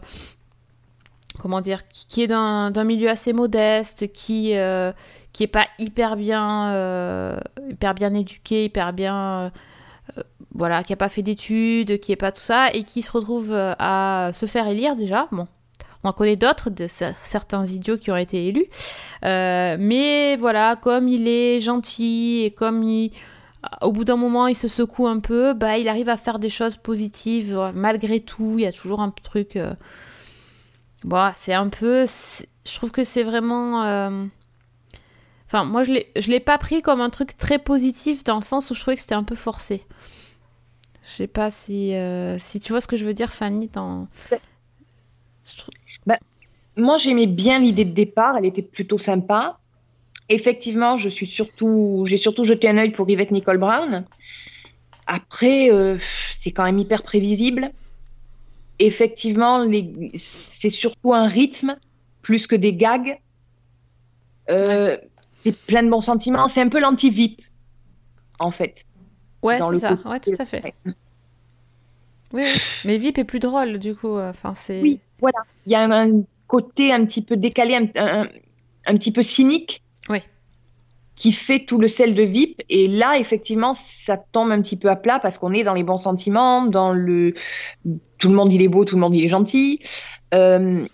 comment 1.38 1.60
dire, 1.60 1.86
qui 1.88 2.22
est 2.22 2.26
d'un 2.26 2.84
milieu 2.84 3.10
assez 3.10 3.34
modeste, 3.34 4.10
qui 4.10 4.56
euh, 4.56 4.92
qui 5.34 5.42
est 5.42 5.48
pas 5.48 5.66
hyper 5.78 6.16
bien 6.16 7.42
hyper 7.68 7.92
bien 7.92 8.14
éduqué, 8.14 8.64
hyper 8.64 8.94
bien 8.94 9.52
voilà, 10.54 10.82
qui 10.82 10.94
a 10.94 10.96
pas 10.96 11.10
fait 11.10 11.22
d'études, 11.22 12.00
qui 12.00 12.10
est 12.10 12.16
pas 12.16 12.32
tout 12.32 12.40
ça 12.40 12.72
et 12.72 12.84
qui 12.84 13.02
se 13.02 13.12
retrouve 13.12 13.52
à 13.52 14.30
se 14.32 14.46
faire 14.46 14.66
élire 14.66 14.96
déjà. 14.96 15.28
Bon, 15.30 15.46
on 16.04 16.08
en 16.08 16.12
connaît 16.14 16.36
d'autres, 16.36 16.70
de 16.70 16.86
certains 16.86 17.66
idiots 17.66 17.98
qui 17.98 18.10
ont 18.10 18.16
été 18.16 18.46
élus. 18.46 18.66
mais 19.22 20.36
voilà, 20.36 20.76
comme 20.76 21.06
il 21.06 21.28
est 21.28 21.60
gentil 21.60 22.44
et 22.44 22.50
comme 22.50 22.82
il, 22.82 23.12
au 23.82 23.92
bout 23.92 24.04
d'un 24.04 24.16
moment, 24.16 24.46
il 24.46 24.54
se 24.54 24.68
secoue 24.68 25.06
un 25.06 25.20
peu, 25.20 25.52
bah, 25.52 25.78
il 25.78 25.88
arrive 25.88 26.08
à 26.08 26.16
faire 26.16 26.38
des 26.38 26.48
choses 26.48 26.76
positives 26.76 27.56
euh, 27.56 27.72
malgré 27.74 28.20
tout. 28.20 28.54
Il 28.58 28.62
y 28.62 28.66
a 28.66 28.72
toujours 28.72 29.00
un 29.00 29.10
truc. 29.10 29.56
Euh, 29.56 29.74
bon, 31.04 31.30
c'est 31.34 31.54
un 31.54 31.68
peu. 31.68 32.06
Je 32.06 32.74
trouve 32.74 32.90
que 32.90 33.02
c'est 33.02 33.24
vraiment. 33.24 33.84
Euh, 33.84 34.24
enfin, 35.46 35.64
moi, 35.64 35.82
je 35.82 35.92
ne 35.92 36.30
l'ai 36.30 36.40
pas 36.40 36.58
pris 36.58 36.82
comme 36.82 37.00
un 37.00 37.10
truc 37.10 37.36
très 37.36 37.58
positif 37.58 38.22
dans 38.24 38.36
le 38.36 38.42
sens 38.42 38.70
où 38.70 38.74
je 38.74 38.80
trouvais 38.80 38.96
que 38.96 39.02
c'était 39.02 39.14
un 39.14 39.24
peu 39.24 39.36
forcé. 39.36 39.84
Je 41.04 41.16
sais 41.16 41.26
pas 41.26 41.50
si, 41.50 41.94
si 42.36 42.60
tu 42.60 42.72
vois 42.72 42.82
ce 42.82 42.86
que 42.86 42.96
je 42.96 43.06
veux 43.06 43.14
dire, 43.14 43.32
Fanny. 43.32 43.68
Dans... 43.68 44.06
Bah, 46.06 46.18
moi, 46.76 46.98
j'aimais 46.98 47.26
bien 47.26 47.58
l'idée 47.58 47.86
de 47.86 47.92
départ. 47.92 48.36
Elle 48.36 48.44
était 48.44 48.62
plutôt 48.62 48.98
sympa. 48.98 49.57
Effectivement, 50.28 50.96
je 50.96 51.08
suis 51.08 51.26
surtout, 51.26 52.04
j'ai 52.08 52.18
surtout 52.18 52.44
jeté 52.44 52.68
un 52.68 52.76
œil 52.76 52.90
pour 52.90 53.08
Yvette 53.08 53.30
Nicole 53.30 53.58
Brown. 53.58 54.04
Après, 55.06 55.70
euh, 55.72 55.96
c'est 56.44 56.50
quand 56.50 56.64
même 56.64 56.78
hyper 56.78 57.02
prévisible. 57.02 57.70
Effectivement, 58.78 59.66
c'est 60.14 60.70
surtout 60.70 61.14
un 61.14 61.26
rythme 61.26 61.76
plus 62.20 62.46
que 62.46 62.54
des 62.54 62.74
gags. 62.74 63.18
Euh, 64.50 64.98
c'est 65.42 65.56
plein 65.56 65.82
de 65.82 65.88
bons 65.88 66.02
sentiments. 66.02 66.48
C'est 66.48 66.60
un 66.60 66.68
peu 66.68 66.78
l'anti-VIP, 66.78 67.40
en 68.38 68.50
fait. 68.50 68.84
Ouais, 69.42 69.58
c'est 69.70 69.76
ça. 69.76 69.98
Ouais, 70.04 70.20
tout 70.20 70.32
à 70.38 70.44
fait. 70.44 70.74
Oui, 72.34 72.44
mais 72.84 72.98
VIP 72.98 73.18
est 73.18 73.24
plus 73.24 73.38
drôle, 73.38 73.78
du 73.78 73.94
coup. 73.94 74.18
Enfin, 74.18 74.54
c'est. 74.54 74.82
Oui, 74.82 75.00
voilà. 75.20 75.38
Il 75.64 75.72
y 75.72 75.74
a 75.74 75.82
un, 75.82 76.22
côté 76.46 76.92
un 76.92 77.04
petit 77.06 77.22
peu 77.22 77.36
décalé, 77.36 77.74
un 77.74 78.96
petit 78.96 79.12
peu 79.12 79.22
cynique 79.22 79.82
oui. 80.08 80.20
qui 81.16 81.32
fait 81.32 81.64
tout 81.64 81.78
le 81.78 81.88
sel 81.88 82.14
de 82.14 82.22
VIP. 82.22 82.62
Et 82.68 82.88
là, 82.88 83.18
effectivement, 83.18 83.74
ça 83.74 84.16
tombe 84.16 84.50
un 84.50 84.62
petit 84.62 84.76
peu 84.76 84.88
à 84.88 84.96
plat 84.96 85.18
parce 85.20 85.38
qu'on 85.38 85.52
est 85.52 85.64
dans 85.64 85.74
les 85.74 85.84
bons 85.84 85.98
sentiments, 85.98 86.66
dans 86.66 86.92
le 86.92 87.34
tout 88.18 88.28
le 88.28 88.34
monde 88.34 88.52
il 88.52 88.62
est 88.62 88.68
beau, 88.68 88.84
tout 88.84 88.96
le 88.96 89.00
monde 89.00 89.14
il 89.14 89.24
est 89.24 89.28
gentil. 89.28 89.80
Euh, 90.34 90.86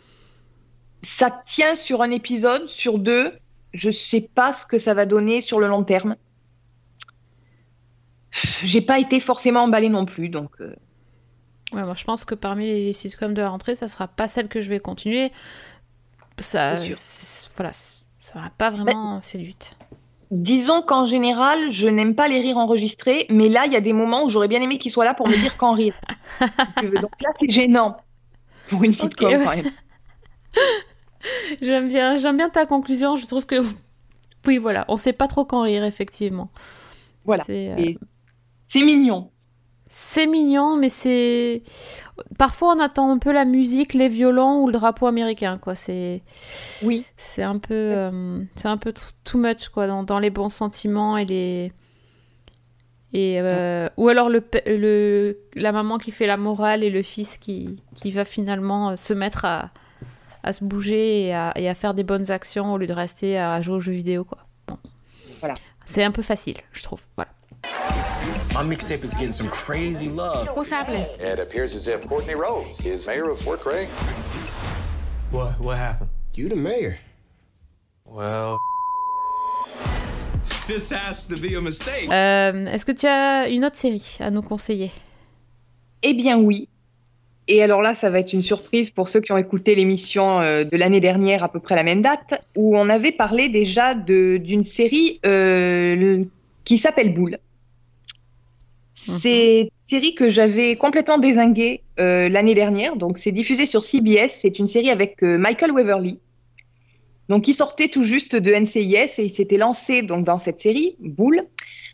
ça 1.01 1.31
tient 1.45 1.77
sur 1.77 2.03
un 2.03 2.11
épisode, 2.11 2.69
sur 2.69 2.99
deux. 2.99 3.33
Je 3.73 3.91
sais 3.91 4.29
pas 4.35 4.53
ce 4.53 4.65
que 4.65 4.79
ça 4.79 4.95
va 4.95 5.07
donner 5.07 5.41
sur 5.41 5.59
le 5.59 5.69
long 5.69 5.85
terme. 5.85 6.17
J'ai 8.63 8.81
pas 8.81 8.99
été 8.99 9.21
forcément 9.21 9.65
emballée 9.65 9.89
non 9.89 10.07
plus, 10.07 10.29
donc. 10.29 10.51
Euh. 10.61 10.75
Ouais, 11.73 11.83
moi 11.83 11.95
je 11.95 12.05
pense 12.05 12.25
que 12.25 12.35
parmi 12.35 12.67
les 12.67 12.93
sitcoms 12.93 13.35
de 13.35 13.43
la 13.43 13.51
rentrée, 13.51 13.75
ça 13.75 13.89
sera 13.89 14.07
pas 14.07 14.29
celle 14.29 14.49
que 14.49 14.61
je 14.61 14.69
vais 14.69 14.81
continuer. 14.81 15.33
Ça, 16.39 16.81
voilà, 17.57 17.73
ça 18.25 18.41
m'a 18.41 18.49
pas 18.49 18.71
vraiment 18.71 19.21
séduite. 19.21 19.77
Disons 20.31 20.81
qu'en 20.81 21.05
général, 21.05 21.71
je 21.71 21.87
n'aime 21.87 22.15
pas 22.15 22.27
les 22.27 22.41
rires 22.41 22.57
enregistrés, 22.57 23.27
mais 23.29 23.51
là, 23.51 23.67
il 23.67 23.73
y 23.75 23.77
a 23.77 23.83
des 23.83 23.93
moments 23.93 24.25
où 24.25 24.31
j'aurais 24.31 24.49
bien 24.49 24.63
aimé 24.63 24.79
qu'il 24.79 24.91
soit 24.91 25.05
là 25.05 25.13
pour 25.13 25.29
me 25.29 25.37
dire 25.37 25.59
quand 25.59 25.75
rire. 25.75 25.95
Donc 26.81 27.13
là, 27.21 27.29
c'est 27.39 27.51
gênant 27.51 27.99
pour 28.69 28.83
une 28.83 28.95
sitcom 28.95 29.31
quand 29.31 29.55
même. 29.55 29.71
j'aime 31.61 31.89
bien, 31.89 32.17
j'aime 32.17 32.39
bien 32.39 32.49
ta 32.49 32.65
conclusion. 32.65 33.17
Je 33.17 33.27
trouve 33.27 33.45
que 33.45 33.63
oui, 34.47 34.57
voilà, 34.57 34.87
on 34.89 34.97
sait 34.97 35.13
pas 35.13 35.27
trop 35.27 35.45
quand 35.45 35.61
rire 35.61 35.85
effectivement. 35.85 36.49
Voilà. 37.27 37.45
C'est 37.45 37.73
euh, 37.73 38.85
mignon 38.85 39.31
c'est 39.89 40.27
mignon, 40.27 40.77
mais 40.77 40.89
c'est. 40.89 41.63
Parfois, 42.39 42.75
on 42.75 42.81
attend 42.81 43.11
un 43.13 43.19
peu 43.19 43.33
la 43.33 43.45
musique, 43.45 43.95
les 43.95 44.09
violons 44.09 44.63
ou 44.63 44.67
le 44.67 44.73
drapeau 44.73 45.07
américain, 45.07 45.59
quoi. 45.59 45.75
C'est. 45.75 46.23
Oui. 46.83 47.05
C'est 47.17 47.43
un 47.43 47.59
peu. 47.59 47.75
Euh, 47.75 48.41
c'est 48.57 48.69
un 48.69 48.77
peu 48.77 48.93
too 49.25 49.39
much, 49.39 49.69
quoi, 49.69 49.87
dans, 49.87 50.19
les 50.19 50.31
bons 50.31 50.49
sentiments 50.49 51.17
et 51.17 51.25
les. 51.25 51.73
Et, 53.13 53.41
euh, 53.41 53.89
ou 53.97 54.09
alors 54.09 54.29
le, 54.29 54.43
le, 54.67 55.39
la 55.55 55.71
maman 55.71 55.99
qui 55.99 56.11
fait 56.11 56.27
la 56.27 56.37
morale 56.37 56.83
et 56.83 56.91
le 56.91 57.03
fils 57.03 57.39
qui, 57.39 57.81
qui 57.95 58.11
va 58.11 58.25
finalement 58.25 58.91
euh, 58.91 58.97
se 58.97 59.15
mettre 59.15 59.45
à, 59.45 59.71
à 60.43 60.51
se 60.51 60.65
bouger 60.65 61.27
et 61.27 61.33
à, 61.33 61.53
et 61.55 61.69
à, 61.69 61.77
faire 61.77 61.95
des 61.95 62.03
bonnes 62.03 62.33
actions 62.33 62.73
au 62.73 62.79
lieu 62.79 62.89
de 62.89 62.93
rester 62.93 63.39
à 63.39 63.63
jouer 63.63 63.77
aux 63.77 63.81
jeux 63.81 63.93
vidéo, 63.93 64.25
quoi. 64.25 64.39
Bon. 64.67 64.79
Voilà. 65.39 65.55
C'est 65.87 66.03
un 66.03 66.11
peu 66.11 66.23
facile, 66.23 66.57
je 66.73 66.83
trouve. 66.83 67.03
Voilà. 67.15 67.31
My 68.55 68.63
mixtape 68.63 69.03
is 69.03 69.15
getting 69.15 69.33
some 69.33 69.49
crazy 69.49 70.09
love. 70.09 70.49
What's 70.55 70.71
happening? 70.71 71.05
It 71.19 71.41
appears 71.41 71.75
as 71.75 71.89
if 71.89 72.07
Courtney 72.09 72.35
Rose 72.35 72.87
is 72.87 73.07
mayor 73.07 73.31
of 73.31 73.41
Fort 73.41 73.61
Craig. 73.61 73.89
What? 75.31 75.59
What 75.59 75.77
happened? 75.77 76.11
You 76.35 76.49
the 76.49 76.57
mayor. 76.57 76.99
Well. 78.05 78.59
This 80.69 80.91
has 80.91 81.27
to 81.27 81.37
be 81.37 81.57
a 81.57 81.61
mistake. 81.61 82.09
Euh, 82.11 82.67
Est-ce 82.67 82.87
que 82.87 82.93
tu 82.93 83.07
as 83.07 83.49
une 83.49 83.65
autre 83.65 83.77
série 83.77 84.17
à 84.21 84.31
nous 84.31 84.43
conseiller? 84.43 84.93
Eh 86.03 86.15
bien 86.15 86.39
oui. 86.39 86.69
Et 87.49 87.63
alors 87.63 87.83
là, 87.83 87.95
ça 87.95 88.09
va 88.09 88.21
être 88.21 88.33
une 88.33 88.43
surprise 88.43 88.91
pour 88.91 89.09
ceux 89.09 89.21
qui 89.21 89.33
ont 89.33 89.37
écouté 89.37 89.75
l'émission 89.75 90.41
euh, 90.41 90.65
de 90.65 90.77
l'année 90.77 91.01
dernière, 91.01 91.45
à 91.45 91.51
peu 91.51 91.61
près 91.61 91.75
la 91.75 91.83
même 91.83 92.01
date, 92.01 92.41
où 92.57 92.79
on 92.79 92.89
avait 92.89 93.13
parlé 93.13 93.49
déjà 93.49 93.95
d'une 93.95 94.63
série 94.63 95.21
euh, 95.27 96.25
qui 96.65 96.79
s'appelle 96.79 97.13
Boule. 97.13 97.39
Mhm. 99.09 99.19
C'est 99.21 99.61
une 99.61 99.69
série 99.91 100.15
que 100.15 100.31
j'avais 100.31 100.77
complètement 100.77 101.19
désinguée 101.19 101.83
euh, 101.99 102.29
l'année 102.29 102.55
dernière. 102.55 102.97
Donc, 102.97 103.19
c'est 103.19 103.33
diffusé 103.33 103.67
sur 103.67 103.85
CBS. 103.85 104.31
C'est 104.31 104.59
une 104.59 104.67
série 104.67 104.91
avec 104.91 105.23
euh, 105.23 105.39
Michael 105.39 105.73
Waverly. 105.73 106.19
Donc, 107.29 107.49
il 107.49 107.55
sortait 107.55 107.89
tout 107.89 108.03
juste 108.03 108.37
de 108.37 108.53
NCIS 108.53 109.19
et 109.19 109.25
il 109.25 109.35
s'était 109.35 109.57
lancé 109.57 110.03
donc 110.03 110.25
dans 110.25 110.39
cette 110.39 110.61
série, 110.61 110.97
Bull. 111.01 111.47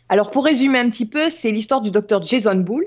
Alors, 0.09 0.29
pour 0.29 0.43
résumer 0.43 0.79
un 0.79 0.89
petit 0.89 1.05
peu, 1.05 1.29
c'est 1.29 1.51
l'histoire 1.51 1.81
du 1.81 1.89
docteur 1.89 2.21
Jason 2.21 2.55
Bull, 2.55 2.85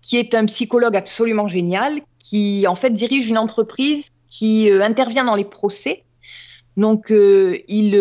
qui 0.00 0.16
est 0.16 0.34
un 0.34 0.46
psychologue 0.46 0.96
absolument 0.96 1.48
génial, 1.48 2.00
qui 2.18 2.66
en 2.66 2.76
fait 2.76 2.90
dirige 2.90 3.28
une 3.28 3.36
entreprise 3.36 4.10
qui 4.30 4.70
euh, 4.70 4.82
intervient 4.82 5.24
dans 5.24 5.36
les 5.36 5.44
procès. 5.44 6.04
Donc, 6.78 7.06
il, 7.10 7.94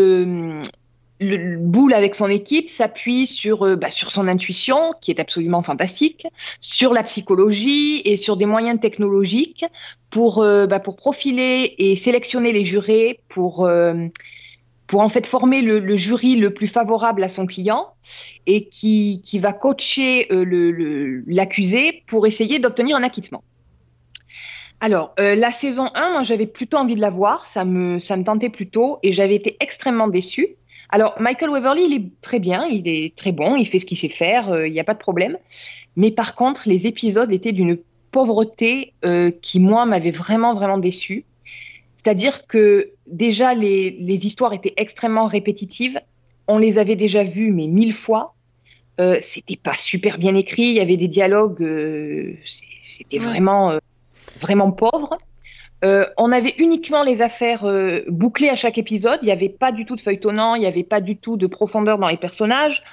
le 1.20 1.57
boule 1.57 1.93
avec 1.93 2.16
son 2.16 2.28
équipe 2.28 2.70
s'appuie 2.70 3.28
sur, 3.28 3.63
euh, 3.63 3.76
bah, 3.76 3.89
sur 3.89 4.11
son 4.11 4.28
intuition, 4.28 4.93
qui 5.01 5.11
est 5.11 5.20
absolument 5.20 5.61
fantastique, 5.61 6.28
sur 6.61 6.93
la 6.93 7.03
psychologie 7.03 8.01
et 8.05 8.18
sur 8.18 8.38
des 8.38 8.45
moyens 8.45 8.80
technologiques 8.80 9.66
pour, 10.09 10.41
euh, 10.41 10.68
bah, 10.68 10.80
pour 10.80 10.95
profiler 10.95 11.76
et 11.78 11.95
sélectionner 11.95 12.51
les 12.51 12.63
jurés, 12.63 13.20
pour, 13.30 13.66
euh, 13.66 14.07
pour 14.88 15.01
en 15.01 15.09
fait 15.09 15.26
former 15.26 15.61
le, 15.61 15.95
jury 15.95 16.36
le 16.36 16.53
plus 16.53 16.68
favorable 16.68 17.24
à 17.24 17.30
son 17.30 17.45
client 17.45 17.88
et 18.45 18.68
qui, 18.68 19.22
qui 19.24 19.39
va 19.39 19.53
coacher 19.53 20.28
l'accusé 21.28 22.03
pour 22.07 22.28
essayer 22.28 22.59
d'obtenir 22.59 22.95
un 22.95 23.03
acquittement. 23.03 23.43
Alors, 24.80 25.13
euh, 25.20 25.36
la 25.36 25.51
saison 25.51 25.88
1, 25.95 26.11
moi, 26.11 26.24
j'avais 26.24 26.47
plutôt 26.47 26.78
envie 26.78 26.95
de 26.95 27.01
la 27.01 27.09
voir. 27.09 27.47
Ça 27.47 27.66
me, 27.66 27.99
ça 27.99 28.18
me 28.18 28.24
tentait 28.24 28.49
plutôt 28.49 28.99
et 29.03 29.13
j'avais 29.13 29.36
été 29.36 29.57
extrêmement 29.59 30.07
déçue. 30.07 30.55
Alors, 30.89 31.15
Michael 31.19 31.49
Waverly, 31.49 31.83
il 31.88 31.93
est 31.93 32.21
très 32.21 32.39
bien, 32.39 32.65
il 32.65 32.88
est 32.88 33.15
très 33.15 33.31
bon, 33.31 33.55
il 33.55 33.65
fait 33.65 33.79
ce 33.79 33.86
qu'il 33.86 33.97
sait 33.97 34.09
faire, 34.09 34.49
euh, 34.49 34.67
il 34.67 34.73
n'y 34.73 34.79
a 34.79 34.83
pas 34.83 34.93
de 34.93 34.99
problème. 34.99 35.38
Mais 35.95 36.11
par 36.11 36.36
contre, 36.36 36.63
les 36.67 36.88
épisodes 36.88 37.31
étaient 37.31 37.51
d'une 37.51 37.77
pauvreté 38.11 38.93
euh, 39.03 39.31
qui, 39.41 39.59
moi, 39.59 39.86
m'avait 39.86 40.11
vraiment, 40.11 40.53
vraiment 40.53 40.77
déçue. 40.77 41.25
C'est-à-dire 41.95 42.45
que 42.47 42.91
déjà, 43.07 43.53
les, 43.53 43.91
les, 43.91 44.25
histoires 44.25 44.53
étaient 44.53 44.73
extrêmement 44.77 45.25
répétitives. 45.25 45.99
On 46.47 46.59
les 46.59 46.77
avait 46.77 46.95
déjà 46.95 47.23
vues, 47.23 47.51
mais 47.51 47.67
mille 47.67 47.93
fois. 47.93 48.36
Euh, 49.01 49.17
c'était 49.19 49.57
pas 49.57 49.73
super 49.73 50.17
bien 50.17 50.36
écrit. 50.36 50.63
Il 50.63 50.75
y 50.75 50.79
avait 50.79 50.95
des 50.95 51.09
dialogues, 51.09 51.61
euh, 51.61 52.36
c'était 52.79 53.19
ouais. 53.19 53.25
vraiment, 53.25 53.77
vraiment 54.39 54.71
pauvre. 54.71 55.17
Euh, 55.86 56.05
on 56.17 56.31
avait 56.31 56.55
uniquement 56.57 57.03
les 57.03 57.21
affaires 57.21 57.63
euh, 57.65 58.01
bouclées 58.07 58.49
à 58.49 58.55
chaque 58.55 58.77
épisode. 58.77 59.19
Il 59.21 59.25
n'y 59.25 59.31
avait 59.31 59.49
pas 59.49 59.71
du 59.71 59.86
tout 59.86 59.95
de 59.95 60.01
feuilletonnant, 60.01 60.55
il 60.55 60.61
n'y 60.61 60.67
avait 60.67 60.83
pas 60.83 60.99
du 60.99 61.15
tout 61.15 61.38
de 61.38 61.45
profondeur 61.45 61.99
dans 61.99 62.07
les 62.07 62.17
personnages. 62.17 62.83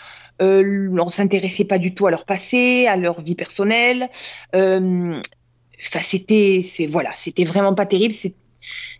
Euh, 0.42 0.94
on 1.00 1.08
s'intéressait 1.08 1.64
pas 1.64 1.78
du 1.78 1.94
tout 1.94 2.06
à 2.06 2.10
leur 2.10 2.24
passé, 2.24 2.86
à 2.86 2.96
leur 2.96 3.20
vie 3.20 3.34
personnelle. 3.34 4.10
Enfin, 4.52 5.98
c'était, 6.00 6.60
c'est 6.62 6.86
voilà, 6.86 7.10
c'était 7.14 7.44
vraiment 7.44 7.74
pas 7.74 7.86
terrible. 7.86 8.14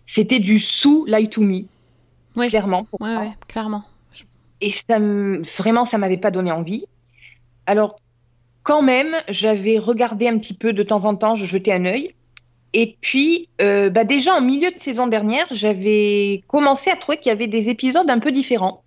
C'était 0.07 0.40
du 0.40 0.59
sous 0.59 1.05
Lie 1.07 1.28
to 1.28 1.43
Me, 1.43 1.64
oui. 2.36 2.49
clairement. 2.49 2.86
Ouais, 2.99 3.32
clairement. 3.47 3.84
Et 4.61 4.72
ça, 4.72 4.99
vraiment, 4.99 5.84
ça 5.84 5.99
m'avait 5.99 6.16
pas 6.16 6.30
donné 6.30 6.51
envie. 6.51 6.86
Alors, 7.66 8.01
quand 8.62 8.82
même, 8.82 9.16
j'avais 9.28 9.78
regardé 9.78 10.28
un 10.28 10.38
petit 10.38 10.55
peu 10.55 10.72
de 10.72 10.82
temps 10.82 11.05
en 11.05 11.14
temps, 11.14 11.34
je 11.34 11.45
jetais 11.45 11.72
un 11.72 11.84
œil. 11.84 12.14
Et 12.75 12.97
puis, 13.01 13.49
euh, 13.61 13.91
bah 13.91 14.05
déjà 14.05 14.35
en 14.35 14.41
milieu 14.41 14.70
de 14.70 14.79
saison 14.79 15.07
dernière, 15.07 15.47
j'avais 15.51 16.43
commencé 16.49 16.91
à 16.91 16.97
trouver 16.97 17.18
qu'il 17.18 17.29
y 17.29 17.33
avait 17.33 17.47
des 17.47 17.68
épisodes 17.68 18.09
un 18.09 18.18
peu 18.18 18.33
différents. 18.33 18.83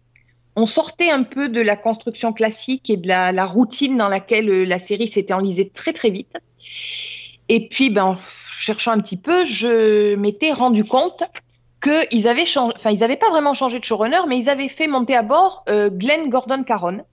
On 0.55 0.65
sortait 0.65 1.11
un 1.11 1.23
peu 1.23 1.49
de 1.49 1.61
la 1.61 1.75
construction 1.75 2.33
classique 2.33 2.89
et 2.89 2.97
de 2.97 3.07
la, 3.07 3.31
la 3.31 3.45
routine 3.45 3.97
dans 3.97 4.07
laquelle 4.07 4.49
euh, 4.49 4.63
la 4.65 4.79
série 4.79 5.07
s'était 5.07 5.33
enlisée 5.33 5.69
très 5.69 5.93
très 5.93 6.09
vite. 6.09 6.37
Et 7.49 7.67
puis, 7.67 7.89
ben, 7.89 8.05
en 8.05 8.17
cherchant 8.17 8.91
un 8.91 8.99
petit 8.99 9.17
peu, 9.17 9.43
je 9.43 10.15
m'étais 10.15 10.51
rendu 10.51 10.83
compte 10.83 11.23
qu'ils 11.81 12.27
avaient 12.27 12.45
changé, 12.45 12.73
enfin, 12.75 12.89
ils 12.89 12.99
n'avaient 12.99 13.17
pas 13.17 13.29
vraiment 13.29 13.53
changé 13.53 13.77
de 13.77 13.83
showrunner, 13.83 14.21
mais 14.27 14.39
ils 14.39 14.49
avaient 14.49 14.69
fait 14.69 14.87
monter 14.87 15.15
à 15.15 15.21
bord 15.21 15.63
euh, 15.69 15.91
Glenn 15.91 16.29
Gordon 16.29 16.63
Caron, 16.63 17.05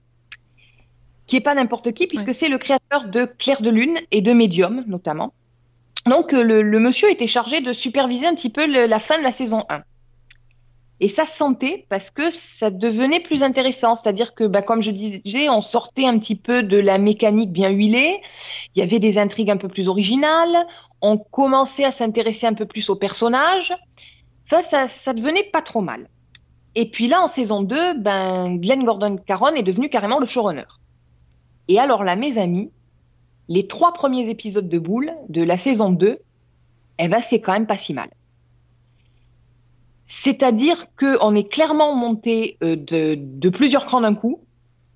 qui 1.27 1.35
est 1.35 1.41
pas 1.41 1.53
n'importe 1.53 1.91
qui, 1.91 2.07
puisque 2.07 2.27
ouais. 2.27 2.33
c'est 2.33 2.49
le 2.49 2.57
créateur 2.57 3.07
de 3.07 3.25
Claire 3.25 3.61
de 3.61 3.69
Lune 3.69 3.99
et 4.09 4.21
de 4.21 4.33
Medium, 4.33 4.83
notamment. 4.87 5.33
Donc, 6.05 6.33
euh, 6.33 6.43
le, 6.43 6.79
monsieur 6.79 7.09
était 7.09 7.27
chargé 7.27 7.61
de 7.61 7.73
superviser 7.73 8.27
un 8.27 8.35
petit 8.35 8.49
peu 8.49 8.65
la 8.65 8.99
fin 8.99 9.17
de 9.17 9.23
la 9.23 9.31
saison 9.31 9.63
1. 9.69 9.83
Et 10.99 11.09
ça 11.09 11.25
se 11.25 11.35
sentait 11.35 11.85
parce 11.89 12.11
que 12.11 12.29
ça 12.29 12.71
devenait 12.71 13.19
plus 13.19 13.43
intéressant. 13.43 13.95
C'est-à-dire 13.95 14.35
que, 14.35 14.45
bah, 14.45 14.61
comme 14.61 14.81
je 14.81 14.91
disais, 14.91 15.49
on 15.49 15.61
sortait 15.61 16.05
un 16.05 16.17
petit 16.19 16.35
peu 16.35 16.63
de 16.63 16.77
la 16.77 16.97
mécanique 16.97 17.51
bien 17.51 17.69
huilée. 17.69 18.21
Il 18.75 18.79
y 18.79 18.83
avait 18.83 18.99
des 18.99 19.17
intrigues 19.17 19.51
un 19.51 19.57
peu 19.57 19.67
plus 19.67 19.87
originales. 19.87 20.65
On 21.01 21.17
commençait 21.17 21.83
à 21.83 21.91
s'intéresser 21.91 22.47
un 22.47 22.53
peu 22.53 22.65
plus 22.65 22.89
aux 22.89 22.95
personnages. 22.95 23.73
Enfin, 24.45 24.61
ça, 24.61 24.87
ça 24.87 25.13
devenait 25.13 25.49
pas 25.51 25.61
trop 25.61 25.81
mal. 25.81 26.09
Et 26.75 26.89
puis 26.89 27.07
là, 27.07 27.21
en 27.21 27.27
saison 27.27 27.61
2, 27.61 27.99
ben, 27.99 28.55
Glenn 28.57 28.83
Gordon 28.83 29.17
Caron 29.17 29.53
est 29.55 29.63
devenu 29.63 29.89
carrément 29.89 30.19
le 30.19 30.25
showrunner. 30.25 30.65
Et 31.67 31.79
alors 31.79 32.03
là, 32.03 32.15
mes 32.15 32.37
amis, 32.37 32.71
les 33.47 33.67
trois 33.67 33.93
premiers 33.93 34.29
épisodes 34.29 34.69
de 34.69 34.79
Boule 34.79 35.13
de 35.29 35.43
la 35.43 35.57
saison 35.57 35.91
2, 35.91 36.19
eh 36.99 37.07
ben, 37.07 37.21
c'est 37.21 37.41
quand 37.41 37.53
même 37.53 37.67
pas 37.67 37.77
si 37.77 37.93
mal. 37.93 38.09
C'est-à-dire 40.05 40.85
qu'on 40.97 41.33
est 41.35 41.49
clairement 41.49 41.95
monté 41.95 42.57
euh, 42.63 42.75
de, 42.75 43.49
plusieurs 43.49 43.85
crans 43.85 44.01
d'un 44.01 44.15
coup. 44.15 44.41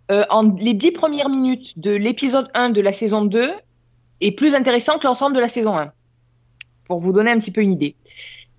Euh, 0.10 0.24
en 0.30 0.44
les 0.56 0.74
dix 0.74 0.92
premières 0.92 1.30
minutes 1.30 1.78
de 1.80 1.92
l'épisode 1.92 2.50
1 2.54 2.70
de 2.70 2.82
la 2.82 2.94
saison 2.94 3.26
2 3.26 3.52
est 4.22 4.32
plus 4.32 4.56
intéressant 4.56 5.00
que 5.00 5.08
l'ensemble 5.08 5.36
de 5.36 5.42
la 5.42 5.50
saison 5.50 5.78
1. 5.78 5.92
Pour 6.86 7.00
vous 7.00 7.12
donner 7.12 7.32
un 7.32 7.40
petit 7.40 7.52
peu 7.52 7.62
une 7.62 7.74
idée. 7.74 7.96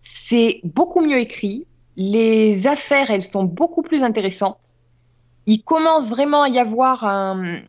C'est 0.01 0.61
beaucoup 0.65 1.01
mieux 1.01 1.19
écrit. 1.19 1.67
Les 1.97 2.67
affaires, 2.67 3.11
elles 3.11 3.23
sont 3.23 3.45
beaucoup 3.45 3.83
plus 3.83 4.03
intéressantes. 4.03 4.59
Il 5.47 5.63
commence 5.63 6.11
vraiment 6.11 6.43
à 6.43 6.49
y 6.49 6.59
avoir 6.59 7.05
un, 7.05 7.63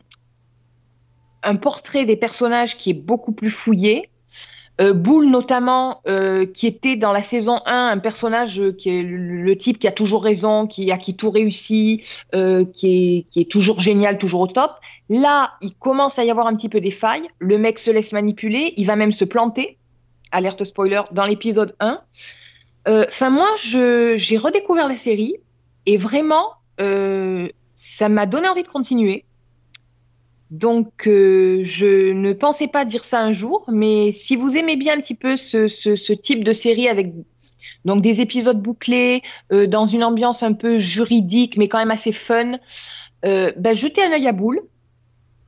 un 1.42 1.56
portrait 1.56 2.04
des 2.04 2.16
personnages 2.16 2.76
qui 2.76 2.90
est 2.90 2.94
beaucoup 2.94 3.32
plus 3.32 3.50
fouillé. 3.50 4.10
Euh, 4.80 4.94
Boule 4.94 5.26
notamment, 5.26 6.00
euh, 6.08 6.46
qui 6.46 6.66
était 6.66 6.96
dans 6.96 7.12
la 7.12 7.22
saison 7.22 7.60
1 7.66 7.88
un 7.88 7.98
personnage 7.98 8.62
qui 8.78 8.88
est 8.88 9.02
le, 9.02 9.56
type 9.56 9.78
qui 9.78 9.86
a 9.86 9.92
toujours 9.92 10.24
raison, 10.24 10.66
qui 10.66 10.90
a 10.90 10.96
qui 10.96 11.14
tout 11.14 11.30
réussi, 11.30 12.02
euh, 12.34 12.64
qui, 12.64 13.18
est, 13.18 13.22
qui 13.30 13.40
est 13.40 13.50
toujours 13.50 13.80
génial, 13.80 14.16
toujours 14.16 14.40
au 14.40 14.46
top. 14.46 14.72
Là, 15.10 15.52
il 15.60 15.74
commence 15.74 16.18
à 16.18 16.24
y 16.24 16.30
avoir 16.30 16.46
un 16.46 16.54
petit 16.54 16.70
peu 16.70 16.80
des 16.80 16.90
failles. 16.90 17.28
Le 17.40 17.58
mec 17.58 17.78
se 17.78 17.90
laisse 17.90 18.12
manipuler, 18.12 18.72
il 18.76 18.86
va 18.86 18.96
même 18.96 19.12
se 19.12 19.24
planter. 19.24 19.76
Alerte 20.32 20.64
spoiler 20.64 21.02
dans 21.12 21.26
l'épisode 21.26 21.74
1. 21.80 22.00
Enfin, 22.86 23.30
moi, 23.30 23.48
j'ai 23.56 24.36
redécouvert 24.38 24.88
la 24.88 24.96
série 24.96 25.34
et 25.84 25.96
vraiment, 25.98 26.52
ça 27.74 28.08
m'a 28.08 28.26
donné 28.26 28.48
envie 28.48 28.62
de 28.62 28.68
continuer. 28.68 29.24
Donc, 30.50 31.06
euh, 31.06 31.60
je 31.62 32.12
ne 32.12 32.32
pensais 32.32 32.66
pas 32.66 32.84
dire 32.84 33.04
ça 33.04 33.22
un 33.22 33.30
jour, 33.30 33.64
mais 33.68 34.10
si 34.10 34.34
vous 34.34 34.56
aimez 34.56 34.76
bien 34.76 34.96
un 34.96 35.00
petit 35.00 35.14
peu 35.14 35.36
ce, 35.36 35.68
ce, 35.68 35.94
ce 35.94 36.12
type 36.12 36.42
de 36.42 36.52
série 36.52 36.88
avec 36.88 37.12
donc 37.84 38.02
des 38.02 38.20
épisodes 38.20 38.60
bouclés, 38.60 39.22
euh, 39.52 39.66
dans 39.66 39.84
une 39.84 40.02
ambiance 40.02 40.42
un 40.42 40.52
peu 40.52 40.78
juridique, 40.78 41.56
mais 41.56 41.68
quand 41.68 41.78
même 41.78 41.92
assez 41.92 42.12
fun, 42.12 42.58
euh, 43.24 43.52
ben, 43.56 43.76
jetez 43.76 44.02
un 44.02 44.12
œil 44.12 44.26
à 44.26 44.32
boule. 44.32 44.60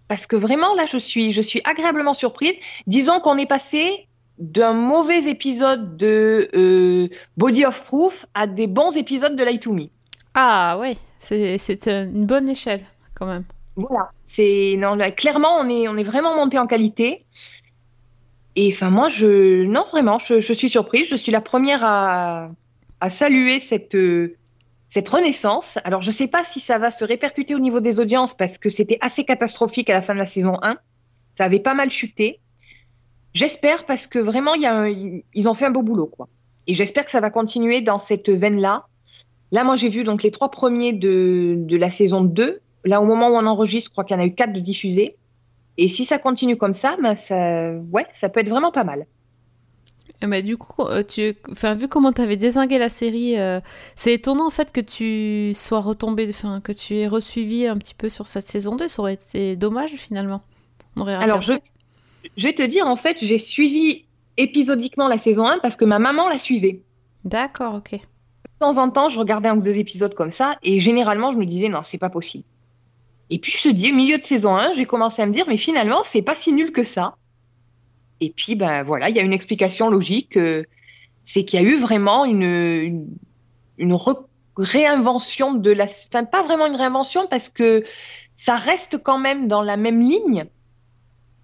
Parce 0.06 0.26
que 0.26 0.36
vraiment, 0.36 0.74
là, 0.74 0.86
je 0.86 0.98
suis, 0.98 1.32
je 1.32 1.42
suis 1.42 1.60
agréablement 1.64 2.14
surprise. 2.14 2.54
Disons 2.86 3.20
qu'on 3.20 3.38
est 3.38 3.46
passé 3.46 4.06
d'un 4.38 4.72
mauvais 4.72 5.24
épisode 5.24 5.96
de 5.96 7.10
Body 7.36 7.64
of 7.64 7.82
Proof 7.84 8.26
à 8.34 8.46
des 8.46 8.66
bons 8.66 8.96
épisodes 8.96 9.36
de 9.36 9.42
Light 9.42 9.62
to 9.62 9.72
Me. 9.72 9.86
Ah 10.34 10.78
ouais, 10.78 10.96
c'est 11.20 11.86
une 11.86 12.26
bonne 12.26 12.48
échelle 12.48 12.82
quand 13.14 13.26
même. 13.26 13.44
Voilà. 13.76 14.10
Non, 14.38 14.96
clairement, 15.16 15.56
on 15.58 15.68
est, 15.68 15.88
on 15.88 15.96
est 15.96 16.02
vraiment 16.02 16.34
monté 16.34 16.58
en 16.58 16.66
qualité. 16.66 17.24
Et 18.56 18.70
enfin, 18.72 18.90
moi, 18.90 19.08
je, 19.08 19.64
non, 19.64 19.84
vraiment, 19.92 20.18
je, 20.18 20.40
suis 20.40 20.70
surprise. 20.70 21.08
Je 21.08 21.16
suis 21.16 21.32
la 21.32 21.40
première 21.40 21.80
à, 21.82 22.50
saluer 23.08 23.60
cette, 23.60 23.96
cette 24.88 25.08
renaissance. 25.08 25.78
Alors, 25.84 26.00
je 26.00 26.08
ne 26.08 26.12
sais 26.12 26.28
pas 26.28 26.44
si 26.44 26.60
ça 26.60 26.78
va 26.78 26.90
se 26.90 27.04
répercuter 27.04 27.54
au 27.54 27.58
niveau 27.58 27.80
des 27.80 27.98
audiences 28.00 28.34
parce 28.34 28.58
que 28.58 28.70
c'était 28.70 28.98
assez 29.00 29.24
catastrophique 29.24 29.90
à 29.90 29.94
la 29.94 30.02
fin 30.02 30.14
de 30.14 30.18
la 30.18 30.26
saison 30.26 30.54
1. 30.62 30.76
Ça 31.36 31.44
avait 31.44 31.60
pas 31.60 31.74
mal 31.74 31.90
chuté. 31.90 32.40
J'espère 33.34 33.86
parce 33.86 34.06
que 34.06 34.18
vraiment, 34.18 34.54
y 34.54 34.66
a 34.66 34.88
ils 34.88 35.48
ont 35.48 35.54
fait 35.54 35.64
un 35.64 35.70
beau 35.70 35.82
boulot, 35.82 36.06
quoi. 36.06 36.28
Et 36.66 36.74
j'espère 36.74 37.04
que 37.04 37.10
ça 37.10 37.20
va 37.20 37.30
continuer 37.30 37.80
dans 37.80 37.98
cette 37.98 38.28
veine-là. 38.28 38.86
Là, 39.50 39.64
moi, 39.64 39.74
j'ai 39.76 39.88
vu 39.88 40.04
donc 40.04 40.22
les 40.22 40.30
trois 40.30 40.50
premiers 40.50 40.92
de, 40.92 41.56
de 41.58 41.76
la 41.76 41.90
saison 41.90 42.22
2 42.22 42.60
là, 42.84 43.00
au 43.00 43.04
moment 43.04 43.28
où 43.28 43.34
on 43.34 43.46
enregistre, 43.46 43.90
je 43.90 43.92
crois 43.92 44.04
qu'il 44.04 44.16
y 44.16 44.18
en 44.18 44.22
a 44.22 44.26
eu 44.26 44.34
quatre 44.34 44.52
de 44.52 44.60
diffusés. 44.60 45.16
Et 45.78 45.88
si 45.88 46.04
ça 46.04 46.18
continue 46.18 46.56
comme 46.56 46.72
ça, 46.72 46.96
ben 47.02 47.14
ça, 47.14 47.72
ouais, 47.90 48.06
ça 48.10 48.28
peut 48.28 48.40
être 48.40 48.50
vraiment 48.50 48.72
pas 48.72 48.84
mal. 48.84 49.06
Mais 50.26 50.42
du 50.42 50.56
coup, 50.56 50.82
euh, 50.82 51.02
tu, 51.02 51.34
enfin, 51.50 51.74
vu 51.74 51.88
comment 51.88 52.12
tu 52.12 52.20
avais 52.20 52.36
désingué 52.36 52.78
la 52.78 52.88
série, 52.88 53.38
euh, 53.38 53.60
c'est 53.96 54.14
étonnant 54.14 54.46
en 54.46 54.50
fait 54.50 54.70
que 54.70 54.80
tu 54.80 55.52
sois 55.54 55.80
retombé, 55.80 56.28
enfin, 56.28 56.60
que 56.60 56.72
tu 56.72 56.96
aies 56.96 57.08
resuivi 57.08 57.66
un 57.66 57.76
petit 57.76 57.94
peu 57.94 58.08
sur 58.08 58.28
cette 58.28 58.46
saison 58.46 58.76
2. 58.76 58.88
Ça 58.88 59.02
aurait 59.02 59.14
été 59.14 59.56
dommage 59.56 59.92
finalement. 59.92 60.42
On 60.96 61.00
aurait 61.00 61.14
Alors, 61.14 61.42
je, 61.42 61.54
je 62.36 62.42
vais 62.42 62.54
te 62.54 62.62
dire, 62.62 62.86
en 62.86 62.96
fait, 62.96 63.16
j'ai 63.20 63.38
suivi 63.38 64.04
épisodiquement 64.36 65.08
la 65.08 65.18
saison 65.18 65.46
1 65.46 65.58
parce 65.58 65.76
que 65.76 65.84
ma 65.84 65.98
maman 65.98 66.28
la 66.28 66.38
suivait. 66.38 66.82
D'accord, 67.24 67.76
ok. 67.76 67.92
De 67.92 67.98
temps 68.60 68.78
en 68.78 68.90
temps, 68.90 69.08
je 69.08 69.18
regardais 69.18 69.48
un 69.48 69.56
ou 69.56 69.62
deux 69.62 69.78
épisodes 69.78 70.14
comme 70.14 70.30
ça 70.30 70.56
et 70.62 70.78
généralement, 70.78 71.32
je 71.32 71.38
me 71.38 71.46
disais, 71.46 71.68
non, 71.68 71.80
c'est 71.82 71.98
pas 71.98 72.10
possible. 72.10 72.44
Et 73.32 73.38
puis 73.38 73.50
je 73.50 73.62
te 73.62 73.68
dis, 73.70 73.90
au 73.90 73.94
milieu 73.94 74.18
de 74.18 74.22
saison 74.24 74.54
1, 74.54 74.74
j'ai 74.74 74.84
commencé 74.84 75.22
à 75.22 75.26
me 75.26 75.32
dire, 75.32 75.46
mais 75.48 75.56
finalement, 75.56 76.02
c'est 76.04 76.20
pas 76.20 76.34
si 76.34 76.52
nul 76.52 76.70
que 76.70 76.82
ça. 76.82 77.16
Et 78.20 78.28
puis, 78.28 78.56
ben 78.56 78.82
voilà, 78.82 79.08
il 79.08 79.16
y 79.16 79.20
a 79.20 79.22
une 79.22 79.32
explication 79.32 79.88
logique, 79.88 80.36
euh, 80.36 80.64
c'est 81.24 81.42
qu'il 81.42 81.58
y 81.58 81.64
a 81.64 81.66
eu 81.66 81.76
vraiment 81.76 82.26
une, 82.26 83.08
réinvention 84.58 85.54
de 85.54 85.72
la. 85.72 85.84
Enfin, 85.84 86.24
pas 86.24 86.42
vraiment 86.42 86.66
une 86.66 86.76
réinvention, 86.76 87.26
parce 87.26 87.48
que 87.48 87.84
ça 88.36 88.54
reste 88.54 89.02
quand 89.02 89.18
même 89.18 89.48
dans 89.48 89.62
la 89.62 89.78
même 89.78 90.00
ligne. 90.00 90.44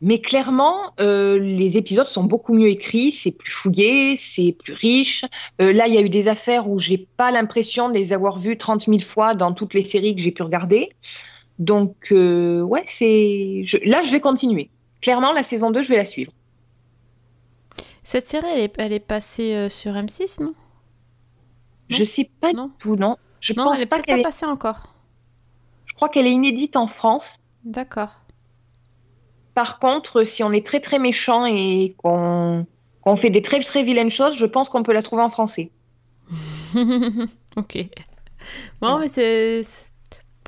Mais 0.03 0.21
clairement, 0.21 0.93
euh, 1.01 1.39
les 1.39 1.79
épisodes 1.79 2.07
sont 2.07 2.25
beaucoup 2.25 2.53
mieux 2.53 2.69
écrits, 2.69 3.13
c'est 3.13 3.33
plus 3.33 3.51
fouillé, 3.51 4.19
c'est 4.19 4.53
plus 4.53 4.75
riche. 4.75 5.25
Euh, 5.63 5.73
là, 5.73 5.89
il 5.89 5.95
y 5.95 5.97
a 5.99 6.03
eu 6.03 6.11
des 6.11 6.29
affaires 6.29 6.69
où 6.69 6.79
j'ai 6.79 7.09
pas 7.17 7.31
l'impression 7.31 7.89
de 7.89 7.95
les 7.95 8.13
avoir 8.13 8.39
vues 8.39 8.59
30 8.59 8.85
000 8.85 9.01
fois 9.01 9.35
dans 9.35 9.53
toutes 9.53 9.73
les 9.73 9.83
séries 9.83 10.15
que 10.15 10.21
j'ai 10.21 10.33
pu 10.33 10.43
regarder. 10.43 10.91
Donc, 11.59 12.13
euh, 12.13 12.61
ouais, 12.63 12.85
c'est. 12.87 13.63
Je... 13.65 13.79
Là, 13.85 14.03
je 14.03 14.13
vais 14.13 14.21
continuer. 14.21 14.71
Clairement, 15.01 15.33
la 15.33 15.43
saison 15.43 15.71
2, 15.71 15.83
je 15.83 15.89
vais 15.89 15.97
la 15.97 16.05
suivre. 16.05 16.33
Cette 18.05 18.27
série, 18.29 18.47
elle 18.53 18.61
est, 18.61 18.75
elle 18.79 18.93
est 18.93 19.01
passée 19.01 19.55
euh, 19.55 19.69
sur 19.69 19.93
M6, 19.93 20.43
non? 20.43 20.55
Je 21.89 22.05
sais 22.05 22.31
pas 22.41 22.53
Non. 22.53 22.67
du 22.67 22.73
tout, 22.79 22.97
non. 22.97 23.17
Je 23.41 23.53
Non, 23.55 23.65
pense 23.65 23.77
elle 23.77 23.83
est 23.83 23.87
pas 23.87 24.01
qu'elle 24.01 24.21
est... 24.21 24.23
passée 24.23 24.47
encore. 24.47 24.95
Je 25.87 25.95
crois 25.95 26.09
qu'elle 26.09 26.27
est 26.27 26.33
inédite 26.33 26.77
en 26.77 26.87
France. 26.87 27.37
D'accord. 27.65 28.11
Par 29.55 29.79
contre, 29.79 30.25
si 30.25 30.43
on 30.45 30.53
est 30.53 30.65
très 30.65 30.81
très 30.81 30.99
méchant 30.99 31.45
et 31.47 31.95
qu'on 31.99 32.67
fait 33.17 33.31
des 33.31 33.43
très 33.43 33.59
très 33.61 33.83
vilaines 33.83 34.11
choses, 34.11 34.37
je 34.37 34.47
pense 34.47 34.69
qu'on 34.69 34.83
peut 34.83 34.93
la 34.93 35.03
trouver 35.03 35.23
en 35.23 35.29
français. 35.29 35.71
ok. 37.57 37.79
Bon, 38.81 38.99
mais 38.99 39.09
c'est. 39.09 39.63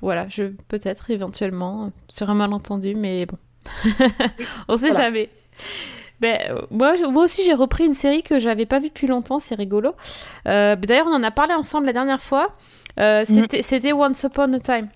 Voilà, 0.03 0.27
je 0.29 0.45
peut-être 0.69 1.11
éventuellement 1.11 1.91
sur 2.09 2.31
un 2.31 2.35
malentendu, 2.35 2.95
mais 2.95 3.27
bon. 3.27 3.37
On 4.69 4.77
sait 4.77 4.91
Voilà. 4.91 5.05
jamais. 5.07 5.29
Ben, 6.21 6.39
moi, 6.71 6.95
moi 7.11 7.25
aussi, 7.25 7.43
j'ai 7.45 7.55
repris 7.55 7.87
une 7.87 7.95
série 7.95 8.23
que 8.23 8.39
j'avais 8.39 8.67
pas 8.67 8.79
vue 8.79 8.89
depuis 8.89 9.07
longtemps, 9.07 9.39
c'est 9.41 9.55
rigolo. 9.55 9.95
Euh, 10.47 10.77
ben, 10.77 10.87
D'ailleurs, 10.87 11.07
on 11.07 11.15
en 11.15 11.23
a 11.23 11.31
parlé 11.31 11.55
ensemble 11.55 11.87
la 11.87 11.93
dernière 11.95 12.21
fois. 12.21 12.49
Euh, 12.99 13.23
C'était 13.25 13.63
c'était 13.63 13.93
Once 13.93 14.23
Upon 14.25 14.53
a 14.53 14.61
Time. 14.61 14.89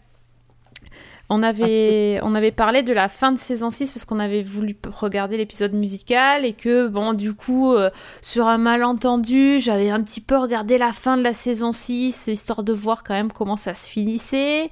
On 1.30 1.42
avait, 1.42 2.20
on 2.22 2.34
avait 2.34 2.52
parlé 2.52 2.82
de 2.82 2.92
la 2.92 3.08
fin 3.08 3.32
de 3.32 3.38
saison 3.38 3.70
6 3.70 3.92
parce 3.92 4.04
qu'on 4.04 4.18
avait 4.18 4.42
voulu 4.42 4.76
regarder 4.86 5.36
l'épisode 5.38 5.72
musical 5.72 6.44
et 6.44 6.52
que, 6.52 6.88
bon, 6.88 7.14
du 7.14 7.32
coup, 7.32 7.72
euh, 7.72 7.90
sur 8.20 8.46
un 8.46 8.58
malentendu, 8.58 9.58
j'avais 9.58 9.90
un 9.90 10.02
petit 10.02 10.20
peu 10.20 10.36
regardé 10.36 10.76
la 10.76 10.92
fin 10.92 11.16
de 11.16 11.22
la 11.22 11.32
saison 11.32 11.72
6, 11.72 12.26
histoire 12.26 12.62
de 12.62 12.72
voir 12.74 13.04
quand 13.04 13.14
même 13.14 13.32
comment 13.32 13.56
ça 13.56 13.74
se 13.74 13.88
finissait. 13.88 14.70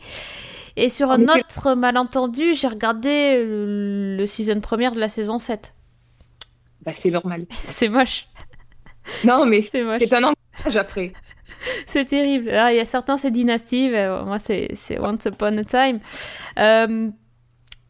Et 0.76 0.88
sur 0.88 1.08
En 1.08 1.14
un 1.14 1.38
autre 1.38 1.74
malentendu, 1.74 2.54
j'ai 2.54 2.68
regardé 2.68 3.42
le, 3.42 4.16
le 4.16 4.26
season 4.26 4.60
première 4.60 4.92
de 4.92 5.00
la 5.00 5.08
saison 5.08 5.38
7. 5.38 5.74
Bah, 6.84 6.92
c'est 6.92 7.10
normal. 7.10 7.44
C'est 7.66 7.88
moche. 7.88 8.26
Non, 9.24 9.46
mais 9.46 9.62
c'est 9.70 9.82
moche. 9.82 10.00
c'est 10.00 10.14
un 10.14 10.32
après. 10.76 11.12
C'est 11.86 12.06
terrible. 12.06 12.50
Alors, 12.50 12.70
il 12.70 12.76
y 12.76 12.80
a 12.80 12.84
certains, 12.84 13.16
c'est 13.16 13.30
Dynasty. 13.30 13.88
mais 13.90 14.08
moi, 14.24 14.38
c'est 14.38 14.98
Once 14.98 15.24
Upon 15.26 15.58
a 15.58 15.64
Time. 15.64 16.00
Euh, 16.58 17.10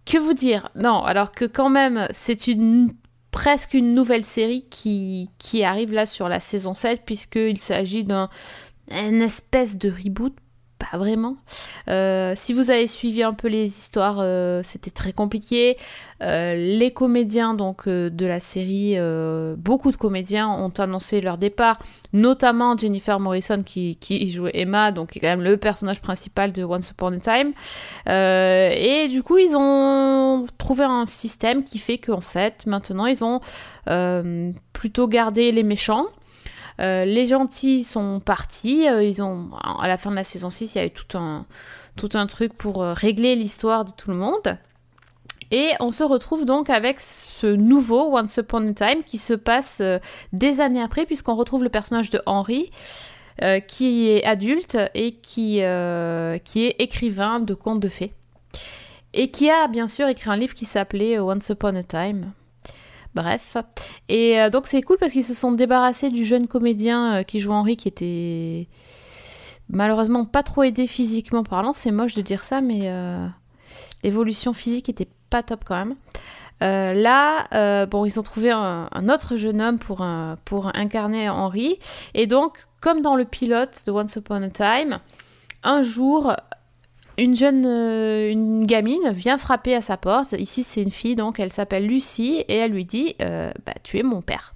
que 0.05 0.19
vous 0.19 0.35
dire? 0.35 0.71
Non, 0.75 1.03
alors 1.03 1.33
que 1.33 1.45
quand 1.45 1.71
même, 1.71 2.07
c'est 2.11 2.47
une 2.47 2.93
presque 3.31 3.75
une 3.75 3.95
nouvelle 3.95 4.25
série 4.25 4.67
qui, 4.69 5.31
qui 5.39 5.65
arrive 5.65 5.93
là 5.93 6.07
sur 6.07 6.29
la 6.29 6.39
saison 6.39 6.75
7, 6.75 7.03
puisqu'il 7.05 7.59
s'agit 7.59 8.05
d'un 8.05 8.29
espèce 8.91 9.79
de 9.79 9.91
reboot. 9.91 10.35
Pas 10.91 10.99
vraiment. 10.99 11.37
Euh, 11.89 12.33
si 12.35 12.53
vous 12.53 12.71
avez 12.71 12.87
suivi 12.87 13.23
un 13.23 13.35
peu 13.35 13.47
les 13.47 13.67
histoires, 13.67 14.17
euh, 14.19 14.63
c'était 14.65 14.91
très 14.91 15.13
compliqué. 15.13 15.77
Euh, 16.23 16.55
les 16.55 16.91
comédiens 16.93 17.55
donc 17.55 17.89
de 17.89 18.27
la 18.27 18.41
série, 18.41 18.97
beaucoup 19.57 19.91
de 19.91 19.97
comédiens 19.97 20.49
ont 20.49 20.73
annoncé 20.79 21.21
leur 21.21 21.39
départ 21.39 21.79
notamment 22.13 22.77
Jennifer 22.77 23.19
Morrison 23.19 23.63
qui, 23.65 24.31
jouait 24.31 24.51
Emma, 24.55 24.93
donc 24.93 25.11
qui 25.11 25.19
est 25.19 25.21
quand 25.21 25.29
même 25.29 25.43
le 25.43 25.57
personnage 25.57 26.01
principal 26.01 26.53
de 26.53 26.63
Once 26.65 26.91
Upon 26.91 27.13
a 27.13 27.19
Time. 27.19 27.53
Et 28.07 29.09
du 29.09 29.23
coup, 29.23 29.39
ils 29.39 29.55
ont 29.57 30.47
trouvé 30.59 30.85
un 30.85 31.07
système 31.07 31.65
qui 31.65 31.79
fait 31.79 31.99
qu'en 31.99 32.21
fait, 32.21 32.67
maintenant, 32.67 33.07
ils 33.07 33.25
ont 33.25 33.41
plutôt 34.73 35.09
gardé 35.09 35.53
les 35.53 35.63
méchants. 35.63 36.07
Euh, 36.81 37.05
les 37.05 37.27
gentils 37.27 37.85
sont 37.85 38.21
partis. 38.21 38.89
euh, 38.89 39.03
ils 39.03 39.23
ont, 39.23 39.51
à 39.61 39.89
la 39.89 39.97
fin 39.97 40.11
de 40.11 40.17
la 40.17 40.25
saison 40.25 40.51
6, 40.51 40.75
il 40.75 40.79
y 40.79 40.81
a 40.81 40.87
eu 40.87 40.91
tout 40.91 41.19
un, 41.19 41.47
tout 41.97 42.11
un 42.15 42.27
truc 42.27 42.55
pour 42.55 42.83
euh, 42.83 42.93
régler 42.93 43.37
l'histoire 43.37 43.85
de 43.85 43.93
tout 43.93 44.11
le 44.11 44.17
monde. 44.17 44.59
Et 45.51 45.73
on 45.81 45.91
se 45.91 46.03
retrouve 46.03 46.47
donc 46.47 46.71
avec 46.71 46.99
ce 46.99 47.47
nouveau 47.47 48.17
Once 48.17 48.39
Upon 48.39 48.69
a 48.69 48.73
Time 48.73 49.05
qui 49.05 49.19
se 49.19 49.35
passe 49.35 49.83
des 50.33 50.63
années 50.63 50.81
après, 50.81 51.05
puisqu'on 51.05 51.35
retrouve 51.35 51.63
le 51.63 51.69
personnage 51.69 52.09
de 52.09 52.23
Henry, 52.25 52.71
qui 53.69 54.09
est 54.09 54.25
adulte 54.25 54.79
et 54.95 55.13
qui, 55.13 55.57
qui 55.57 56.65
est 56.65 56.77
écrivain 56.79 57.41
de 57.41 57.53
contes 57.53 57.81
de 57.81 57.89
fées. 57.89 58.15
Et 59.13 59.31
qui 59.31 59.51
a 59.51 59.69
bien 59.69 59.89
sûr 59.89 60.09
écrit 60.09 60.31
un 60.31 60.37
livre 60.37 60.55
qui 60.55 60.65
s'appelait 60.65 61.19
Once 61.19 61.51
Upon 61.51 61.77
a 61.77 61.83
Time. 61.83 62.33
Bref. 63.15 63.57
Et 64.09 64.41
euh, 64.41 64.51
donc 64.51 64.67
c'est 64.67 64.81
cool 64.83 64.97
parce 64.99 65.13
qu'ils 65.13 65.25
se 65.25 65.35
sont 65.35 65.53
débarrassés 65.53 66.09
du 66.09 66.25
jeune 66.25 66.49
comédien 66.49 67.17
euh, 67.17 67.23
qui 67.23 67.41
joue 67.41 67.53
Henry, 67.53 67.77
qui 67.77 67.89
était 67.89 68.69
malheureusement 69.69 70.25
pas 70.25 70.43
trop 70.43 70.63
aidé 70.63 70.87
physiquement 70.87 71.43
parlant. 71.43 71.73
C'est 71.73 71.91
moche 71.91 72.15
de 72.15 72.23
dire 72.23 72.45
ça, 72.45 72.61
mais 72.61 72.89
euh, 72.91 73.27
l'évolution 74.03 74.53
physique 74.55 74.89
était 74.89 75.09
pas 75.31 75.43
top 75.43 75.65
quand 75.65 75.77
même. 75.77 75.95
Là, 76.61 77.87
bon, 77.87 78.05
ils 78.05 78.21
ont 78.21 78.23
trouvé 78.23 78.53
un, 78.53 79.09
autre 79.09 79.35
jeune 79.35 79.61
homme 79.61 79.81
pour, 79.81 80.07
pour 80.45 80.71
incarner 80.77 81.29
Henry. 81.29 81.77
Et 82.15 82.29
donc, 82.29 82.69
comme 82.81 83.01
dans 83.01 83.17
le 83.17 83.25
pilote 83.25 83.83
de 83.85 83.91
Once 83.91 84.15
Upon 84.15 84.43
a 84.45 84.49
Time, 84.49 85.01
un 85.65 85.83
jour, 85.83 86.37
une 87.19 87.37
jeune 87.37 87.65
euh, 87.67 88.31
une 88.31 88.67
gamine 88.67 89.11
vient 89.11 89.39
frapper 89.39 89.75
à 89.75 89.81
sa 89.81 89.97
porte. 89.97 90.33
Ici, 90.33 90.63
c'est 90.63 90.83
une 90.83 90.91
fille, 90.91 91.17
donc 91.17 91.39
elle 91.41 91.53
s'appelle 91.53 91.87
Lucie, 91.87 92.45
et 92.49 92.57
elle 92.57 92.73
lui 92.73 92.85
dit 92.85 93.17
euh, 93.21 93.53
bah, 93.67 93.75
Tu 93.83 93.99
es 93.99 94.03
mon 94.03 94.23
père. 94.23 94.55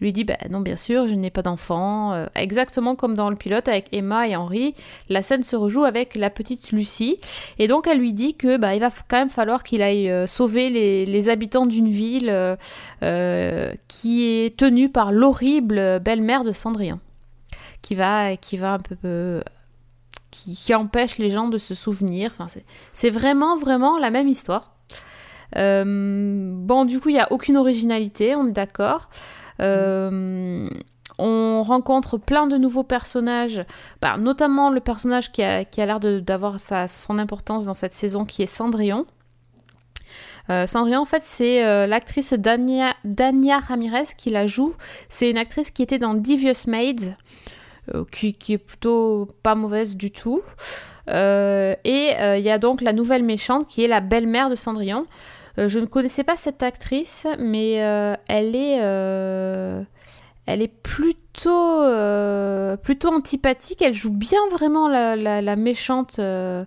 Il 0.00 0.04
lui 0.04 0.12
dit 0.12 0.24
bah, 0.24 0.38
Non, 0.50 0.60
bien 0.60 0.76
sûr, 0.76 1.06
je 1.06 1.14
n'ai 1.14 1.30
pas 1.30 1.42
d'enfant. 1.42 2.14
Euh, 2.14 2.26
exactement 2.34 2.96
comme 2.96 3.14
dans 3.14 3.28
le 3.28 3.36
pilote 3.36 3.68
avec 3.68 3.88
Emma 3.92 4.26
et 4.26 4.34
Henry, 4.34 4.74
la 5.10 5.22
scène 5.22 5.44
se 5.44 5.56
rejoue 5.56 5.84
avec 5.84 6.14
la 6.14 6.30
petite 6.30 6.72
Lucie. 6.72 7.18
Et 7.58 7.68
donc, 7.68 7.86
elle 7.86 7.98
lui 7.98 8.14
dit 8.14 8.34
que 8.34 8.56
bah, 8.56 8.74
il 8.74 8.80
va 8.80 8.90
quand 9.08 9.18
même 9.18 9.30
falloir 9.30 9.62
qu'il 9.62 9.82
aille 9.82 10.10
sauver 10.26 10.70
les, 10.70 11.04
les 11.04 11.28
habitants 11.28 11.66
d'une 11.66 11.88
ville 11.88 12.56
qui 13.88 14.24
est 14.24 14.56
tenue 14.56 14.88
par 14.88 15.12
l'horrible 15.12 16.00
belle-mère 16.00 16.44
de 16.44 16.52
Cendrillon, 16.52 16.98
qui 17.82 17.94
va, 17.94 18.36
qui 18.38 18.56
va 18.56 18.72
un 18.72 18.78
peu. 18.78 19.42
Qui, 20.34 20.74
empêche 20.74 21.18
les 21.18 21.30
gens 21.30 21.48
de 21.48 21.58
se 21.58 21.74
souvenir. 21.74 22.32
Enfin, 22.32 22.46
c'est- 22.92 23.10
vraiment, 23.10 23.56
vraiment 23.56 23.98
la 23.98 24.10
même 24.10 24.28
histoire. 24.28 24.72
Euh, 25.56 26.50
bon, 26.52 26.84
du 26.84 27.00
coup, 27.00 27.10
il 27.10 27.14
n'y 27.14 27.20
a 27.20 27.30
aucune 27.32 27.56
originalité, 27.56 28.34
on 28.34 28.48
est 28.48 28.52
d'accord. 28.52 29.08
Euh, 29.60 30.68
on 31.18 31.62
rencontre 31.62 32.18
plein 32.18 32.48
de 32.48 32.56
nouveaux 32.56 32.82
personnages, 32.82 33.62
bah, 34.02 34.16
notamment 34.16 34.70
le 34.70 34.80
personnage 34.80 35.30
qui 35.30 35.44
a, 35.44 35.64
qui 35.64 35.80
a 35.80 35.86
l'air 35.86 36.00
d'avoir 36.00 36.56
son 36.88 37.18
importance 37.18 37.66
dans 37.66 37.72
cette 37.72 37.94
saison, 37.94 38.24
qui 38.24 38.42
est 38.42 38.46
Cendrillon. 38.48 39.06
Euh, 40.50 40.66
Cendrillon, 40.66 41.00
en 41.00 41.04
fait, 41.06 41.22
c'est 41.22 41.64
euh, 41.64 41.86
l'actrice 41.86 42.34
Dania, 42.34 42.94
Dania 43.04 43.60
Ramirez 43.60 44.08
qui 44.18 44.30
la 44.30 44.46
joue. 44.46 44.74
C'est 45.08 45.30
une 45.30 45.38
actrice 45.38 45.70
qui 45.70 45.82
était 45.82 45.98
dans 45.98 46.14
Devious 46.14 46.66
Maids, 46.68 47.14
qui, 48.10 48.34
qui 48.34 48.54
est 48.54 48.58
plutôt 48.58 49.28
pas 49.42 49.54
mauvaise 49.54 49.96
du 49.96 50.10
tout. 50.10 50.42
Euh, 51.10 51.74
et 51.84 52.12
euh, 52.18 52.38
il 52.38 52.44
y 52.44 52.50
a 52.50 52.58
donc 52.58 52.80
la 52.80 52.92
nouvelle 52.92 53.24
méchante 53.24 53.66
qui 53.66 53.84
est 53.84 53.88
la 53.88 54.00
belle-mère 54.00 54.48
de 54.48 54.54
Cendrillon. 54.54 55.04
Euh, 55.58 55.68
je 55.68 55.78
ne 55.78 55.86
connaissais 55.86 56.24
pas 56.24 56.36
cette 56.36 56.62
actrice, 56.62 57.26
mais 57.38 57.84
euh, 57.84 58.14
elle 58.28 58.56
est, 58.56 58.78
euh, 58.80 59.82
elle 60.46 60.66
plutôt, 60.68 61.82
euh, 61.82 62.76
plutôt 62.76 63.08
antipathique. 63.08 63.82
Elle 63.82 63.94
joue 63.94 64.12
bien 64.12 64.40
vraiment 64.50 64.88
la, 64.88 65.56
méchante. 65.56 66.18
euh, 66.18 66.64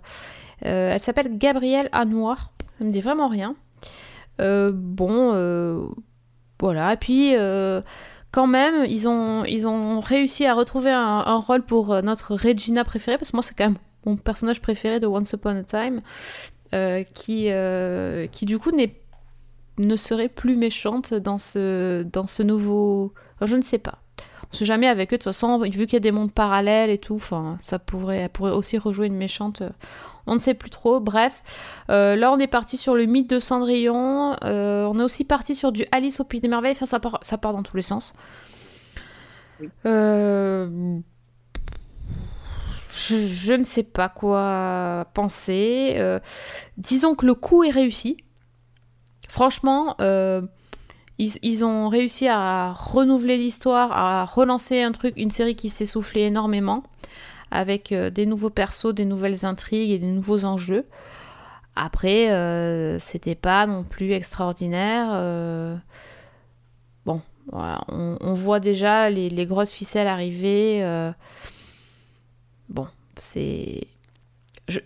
euh, 0.65 0.93
elle 0.93 1.01
s'appelle 1.01 1.37
Gabrielle 1.37 1.89
Anouar. 1.91 2.51
Ça 2.77 2.85
me 2.85 2.91
dit 2.91 3.01
vraiment 3.01 3.27
rien. 3.27 3.55
Euh, 4.39 4.71
bon, 4.73 5.31
euh, 5.33 5.87
voilà. 6.59 6.93
Et 6.93 6.97
puis, 6.97 7.35
euh, 7.35 7.81
quand 8.31 8.47
même, 8.47 8.85
ils 8.85 9.07
ont, 9.07 9.99
réussi 9.99 10.45
à 10.45 10.53
retrouver 10.53 10.91
un, 10.91 11.37
rôle 11.37 11.63
pour 11.63 11.91
euh, 11.91 12.01
notre 12.01 12.35
Regina 12.35 12.83
préférée, 12.83 13.17
parce 13.17 13.31
que 13.31 13.37
moi, 13.37 13.43
c'est 13.43 13.55
quand 13.55 13.65
même 13.65 13.77
mon 14.05 14.15
personnage 14.15 14.61
préféré 14.61 14.99
de 14.99 15.07
Once 15.07 15.31
Upon 15.33 15.57
a 15.57 15.63
Time, 15.63 16.01
euh, 16.73 17.03
qui, 17.03 17.49
euh, 17.49 18.27
qui 18.27 18.45
du 18.45 18.59
coup 18.59 18.71
n'est 18.71 18.95
ne 19.79 19.95
serait 19.95 20.29
plus 20.29 20.55
méchante 20.55 21.13
dans 21.13 21.37
ce, 21.37 22.01
dans 22.01 22.25
ce 22.25 22.41
nouveau... 22.41 23.13
Je 23.41 23.55
ne 23.55 23.61
sais 23.61 23.77
pas. 23.77 23.99
On 24.51 24.55
sait 24.55 24.65
jamais 24.65 24.87
avec 24.87 25.09
eux. 25.13 25.17
De 25.17 25.23
toute 25.23 25.33
façon, 25.33 25.59
vu 25.59 25.69
qu'il 25.69 25.93
y 25.93 25.95
a 25.97 25.99
des 25.99 26.11
mondes 26.11 26.31
parallèles 26.31 26.89
et 26.89 26.97
tout, 26.97 27.15
enfin, 27.15 27.57
ça 27.61 27.79
pourrait, 27.79 28.17
elle 28.19 28.29
pourrait 28.29 28.51
aussi 28.51 28.77
rejouer 28.77 29.07
une 29.07 29.15
méchante. 29.17 29.61
euh, 29.61 29.69
On 30.25 30.35
ne 30.35 30.39
sait 30.39 30.53
plus 30.53 30.69
trop. 30.69 30.99
Bref, 30.99 31.41
Euh, 31.89 32.15
là, 32.15 32.31
on 32.31 32.39
est 32.39 32.47
parti 32.47 32.77
sur 32.77 32.95
le 32.95 33.05
mythe 33.05 33.29
de 33.29 33.39
Cendrillon. 33.39 34.35
Euh, 34.45 34.85
on 34.85 34.99
est 34.99 35.03
aussi 35.03 35.23
parti 35.25 35.55
sur 35.55 35.71
du 35.71 35.85
Alice 35.91 36.19
au 36.19 36.23
Pays 36.23 36.39
des 36.41 36.47
Merveilles. 36.47 36.71
Enfin, 36.73 36.85
ça 36.85 36.99
part, 36.99 37.19
ça 37.21 37.37
part 37.37 37.53
dans 37.53 37.63
tous 37.63 37.75
les 37.75 37.81
sens. 37.83 38.13
Euh, 39.85 40.99
je, 42.91 43.15
je 43.27 43.53
ne 43.53 43.63
sais 43.63 43.83
pas 43.83 44.09
quoi 44.09 45.07
penser. 45.13 45.95
Euh, 45.97 46.19
disons 46.77 47.15
que 47.15 47.25
le 47.25 47.33
coup 47.35 47.63
est 47.63 47.69
réussi. 47.71 48.17
Franchement, 49.27 49.95
euh, 49.99 50.41
ils, 51.19 51.65
ont 51.65 51.87
réussi 51.89 52.27
à 52.27 52.73
renouveler 52.73 53.37
l'histoire, 53.37 53.91
à 53.91 54.25
relancer 54.25 54.81
un 54.81 54.91
truc, 54.91 55.15
une 55.17 55.31
série 55.31 55.55
qui 55.55 55.69
s'essoufflait 55.69 56.27
énormément, 56.27 56.83
avec 57.49 57.91
euh, 57.91 58.09
des 58.09 58.25
nouveaux 58.25 58.51
persos, 58.51 58.93
des 58.93 59.05
nouvelles 59.05 59.45
intrigues 59.45 59.91
et 59.91 59.99
des 59.99 60.07
nouveaux 60.07 60.45
enjeux. 60.45 60.85
Après, 61.75 62.31
euh, 62.31 62.99
c'était 62.99 63.35
pas 63.35 63.65
non 63.65 63.83
plus 63.83 64.11
extraordinaire. 64.11 65.09
euh, 65.11 65.75
Bon, 67.05 67.21
on, 67.51 68.33
voit 68.33 68.59
déjà 68.59 69.09
les, 69.09 69.45
grosses 69.45 69.71
ficelles 69.71 70.07
arriver. 70.07 70.83
Bon, 72.69 72.87
c'est. 73.17 73.87
Je, 74.67 74.79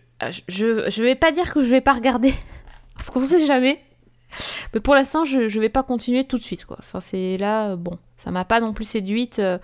je, 0.48 0.90
je, 0.90 1.02
vais 1.02 1.16
pas 1.16 1.32
dire 1.32 1.52
que 1.52 1.64
je 1.64 1.70
vais 1.70 1.82
pas 1.82 1.94
regarder, 1.94 2.34
parce 2.94 3.10
qu'on 3.10 3.22
sait 3.22 3.46
jamais. 3.46 3.82
Mais 4.74 4.80
pour 4.80 4.96
l'instant, 4.96 5.26
je, 5.26 5.48
je 5.48 5.60
vais 5.60 5.70
pas 5.70 5.84
continuer 5.84 6.26
tout 6.26 6.38
de 6.38 6.44
suite, 6.44 6.66
quoi. 6.66 6.78
Enfin, 6.80 7.02
c'est 7.02 7.38
là, 7.38 7.76
bon, 7.76 7.98
ça 8.18 8.32
m'a 8.32 8.46
pas 8.46 8.60
non 8.60 8.74
plus 8.74 8.86
séduite. 8.86 9.40
Euh. 9.40 9.58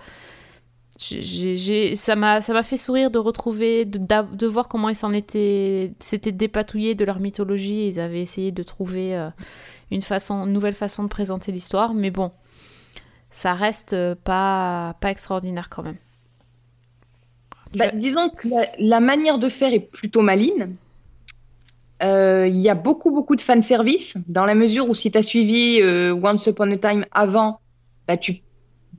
J'ai, 1.00 1.94
ça 1.94 2.16
m'a 2.16 2.42
ça 2.42 2.52
m'a 2.52 2.64
fait 2.64 2.76
sourire 2.76 3.12
de 3.12 3.20
retrouver 3.20 3.84
de, 3.84 4.00
de 4.34 4.46
voir 4.48 4.66
comment 4.66 4.88
ils 4.88 4.96
s'en 4.96 5.12
étaient 5.12 5.92
s'étaient 6.00 6.32
dépatouillés 6.32 6.96
de 6.96 7.04
leur 7.04 7.20
mythologie 7.20 7.86
ils 7.86 8.00
avaient 8.00 8.20
essayé 8.20 8.50
de 8.50 8.64
trouver 8.64 9.14
euh, 9.14 9.30
une 9.92 10.02
façon 10.02 10.44
une 10.44 10.52
nouvelle 10.52 10.74
façon 10.74 11.04
de 11.04 11.08
présenter 11.08 11.52
l'histoire 11.52 11.94
mais 11.94 12.10
bon 12.10 12.32
ça 13.30 13.54
reste 13.54 13.94
pas 14.24 14.96
pas 15.00 15.12
extraordinaire 15.12 15.70
quand 15.70 15.84
même 15.84 15.98
bah, 17.76 17.90
disons 17.92 18.30
que 18.30 18.48
la, 18.78 19.00
manière 19.00 19.38
de 19.38 19.48
faire 19.48 19.72
est 19.72 19.80
plutôt 19.80 20.22
maligne 20.22 20.74
euh, 22.02 22.46
il 22.46 22.60
y 22.60 22.68
a 22.68 22.74
beaucoup 22.74 23.10
beaucoup 23.10 23.36
de 23.36 23.40
fan 23.40 23.62
service 23.62 24.14
dans 24.28 24.44
la 24.44 24.54
mesure 24.54 24.88
où 24.88 24.94
si 24.94 25.10
tu 25.10 25.18
as 25.18 25.22
suivi 25.22 25.80
euh, 25.80 26.12
Once 26.12 26.46
Upon 26.46 26.70
a 26.70 26.76
Time 26.76 27.04
avant 27.12 27.60
bah, 28.06 28.16
tu 28.16 28.42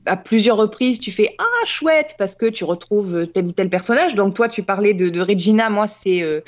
à 0.05 0.17
plusieurs 0.17 0.57
reprises, 0.57 0.99
tu 0.99 1.11
fais 1.11 1.35
Ah, 1.37 1.65
chouette, 1.65 2.15
parce 2.17 2.35
que 2.35 2.47
tu 2.47 2.63
retrouves 2.63 3.27
tel 3.27 3.47
ou 3.47 3.51
tel 3.51 3.69
personnage. 3.69 4.15
Donc, 4.15 4.33
toi, 4.33 4.49
tu 4.49 4.63
parlais 4.63 4.93
de, 4.93 5.19
Regina, 5.19 5.69
moi, 5.69 5.87
c'est. 5.87 6.21
Euh, 6.21 6.41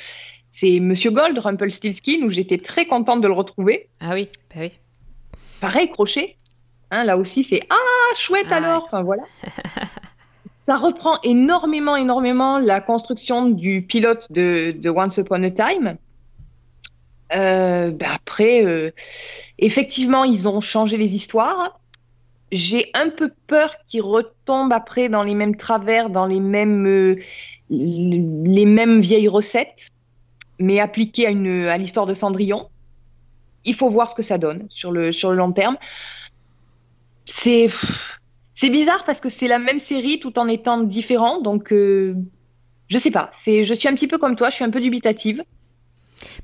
c'est 0.54 0.82
Monsieur 0.82 1.12
Gold, 1.12 1.38
Rumpelstiltskin, 1.38 2.24
où 2.24 2.30
j'étais 2.30 2.58
très 2.58 2.86
contente 2.86 3.22
de 3.22 3.28
le 3.28 3.34
retrouver. 3.34 3.88
Ah 4.02 4.14
oui, 4.14 4.28
bah 4.54 4.62
oui. 4.62 4.72
Pareil, 5.62 5.90
crochet. 5.90 6.36
Hein, 6.90 7.06
là 7.06 7.16
aussi, 7.16 7.46
c'est 7.46 7.62
Ah, 7.70 8.16
chouette 8.16 8.48
ah 8.50 8.58
alors. 8.58 8.84
Enfin, 8.84 9.02
voilà. 9.02 9.24
Ça 10.66 10.76
reprend 10.76 11.20
énormément, 11.24 11.96
énormément 11.96 12.60
la 12.60 12.82
construction 12.82 13.48
du 13.48 13.82
pilote 13.82 14.30
de, 14.30 14.76
de 14.78 14.90
Once 14.90 15.18
Upon 15.18 15.44
a 15.44 15.52
Time. 15.52 15.98
Euh, 17.34 17.92
bah, 17.92 18.08
après, 18.14 18.66
euh, 18.66 18.92
effectivement, 19.58 20.24
ils 20.24 20.48
ont 20.48 20.62
changé 20.62 20.98
les 20.98 21.16
histoires 21.16 21.80
j'ai 22.52 22.92
un 22.94 23.10
peu 23.10 23.32
peur 23.48 23.76
qu'il 23.88 24.02
retombe 24.02 24.74
après 24.74 25.10
dans 25.10 25.24
les 25.24 25.36
mêmes 25.36 25.56
travers, 25.56 26.10
dans 26.10 26.26
les 26.26 26.42
mêmes, 26.42 26.86
euh, 26.86 27.16
les 27.70 28.66
mêmes 28.66 29.00
vieilles 29.00 29.30
recettes, 29.30 29.90
mais 30.60 30.80
appliquées 30.80 31.28
à, 31.28 31.30
à 31.72 31.78
l'histoire 31.78 32.06
de 32.06 32.14
Cendrillon. 32.14 32.70
Il 33.64 33.76
faut 33.76 33.90
voir 33.90 34.10
ce 34.10 34.16
que 34.16 34.22
ça 34.22 34.38
donne 34.38 34.68
sur 34.70 34.92
le, 34.92 35.12
sur 35.12 35.30
le 35.32 35.38
long 35.38 35.52
terme. 35.54 35.78
C'est, 37.26 37.70
c'est 38.54 38.70
bizarre 38.70 39.06
parce 39.06 39.22
que 39.22 39.30
c'est 39.30 39.48
la 39.48 39.60
même 39.60 39.80
série 39.80 40.20
tout 40.20 40.38
en 40.38 40.48
étant 40.48 40.82
différent, 40.82 41.40
donc 41.40 41.70
je 41.72 42.98
sais 42.98 43.12
pas. 43.12 43.30
C'est, 43.34 43.64
je 43.64 43.74
suis 43.74 43.88
un 43.88 43.94
petit 43.94 44.08
peu 44.08 44.18
comme 44.18 44.36
toi, 44.36 44.50
je 44.50 44.56
suis 44.56 44.66
un 44.66 44.72
peu 44.72 44.82
dubitative. 44.82 45.44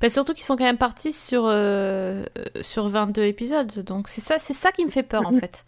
Bah 0.00 0.08
surtout 0.08 0.34
qu'ils 0.34 0.44
sont 0.44 0.56
quand 0.56 0.64
même 0.64 0.78
partis 0.78 1.12
sur, 1.12 1.44
euh, 1.46 2.24
sur 2.60 2.88
22 2.88 3.24
épisodes, 3.24 3.84
donc 3.84 4.08
c'est 4.08 4.20
ça, 4.20 4.38
c'est 4.38 4.52
ça 4.52 4.72
qui 4.72 4.84
me 4.84 4.90
fait 4.90 5.02
peur 5.02 5.26
en 5.26 5.32
fait 5.32 5.64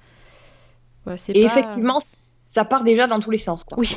et 1.29 1.43
effectivement, 1.43 2.03
ça 2.55 2.65
part 2.65 2.85
déjà 2.85 3.07
dans 3.07 3.21
tous 3.21 3.31
les 3.31 3.39
sens. 3.39 3.65
Quoi. 3.65 3.79
Oui. 3.79 3.97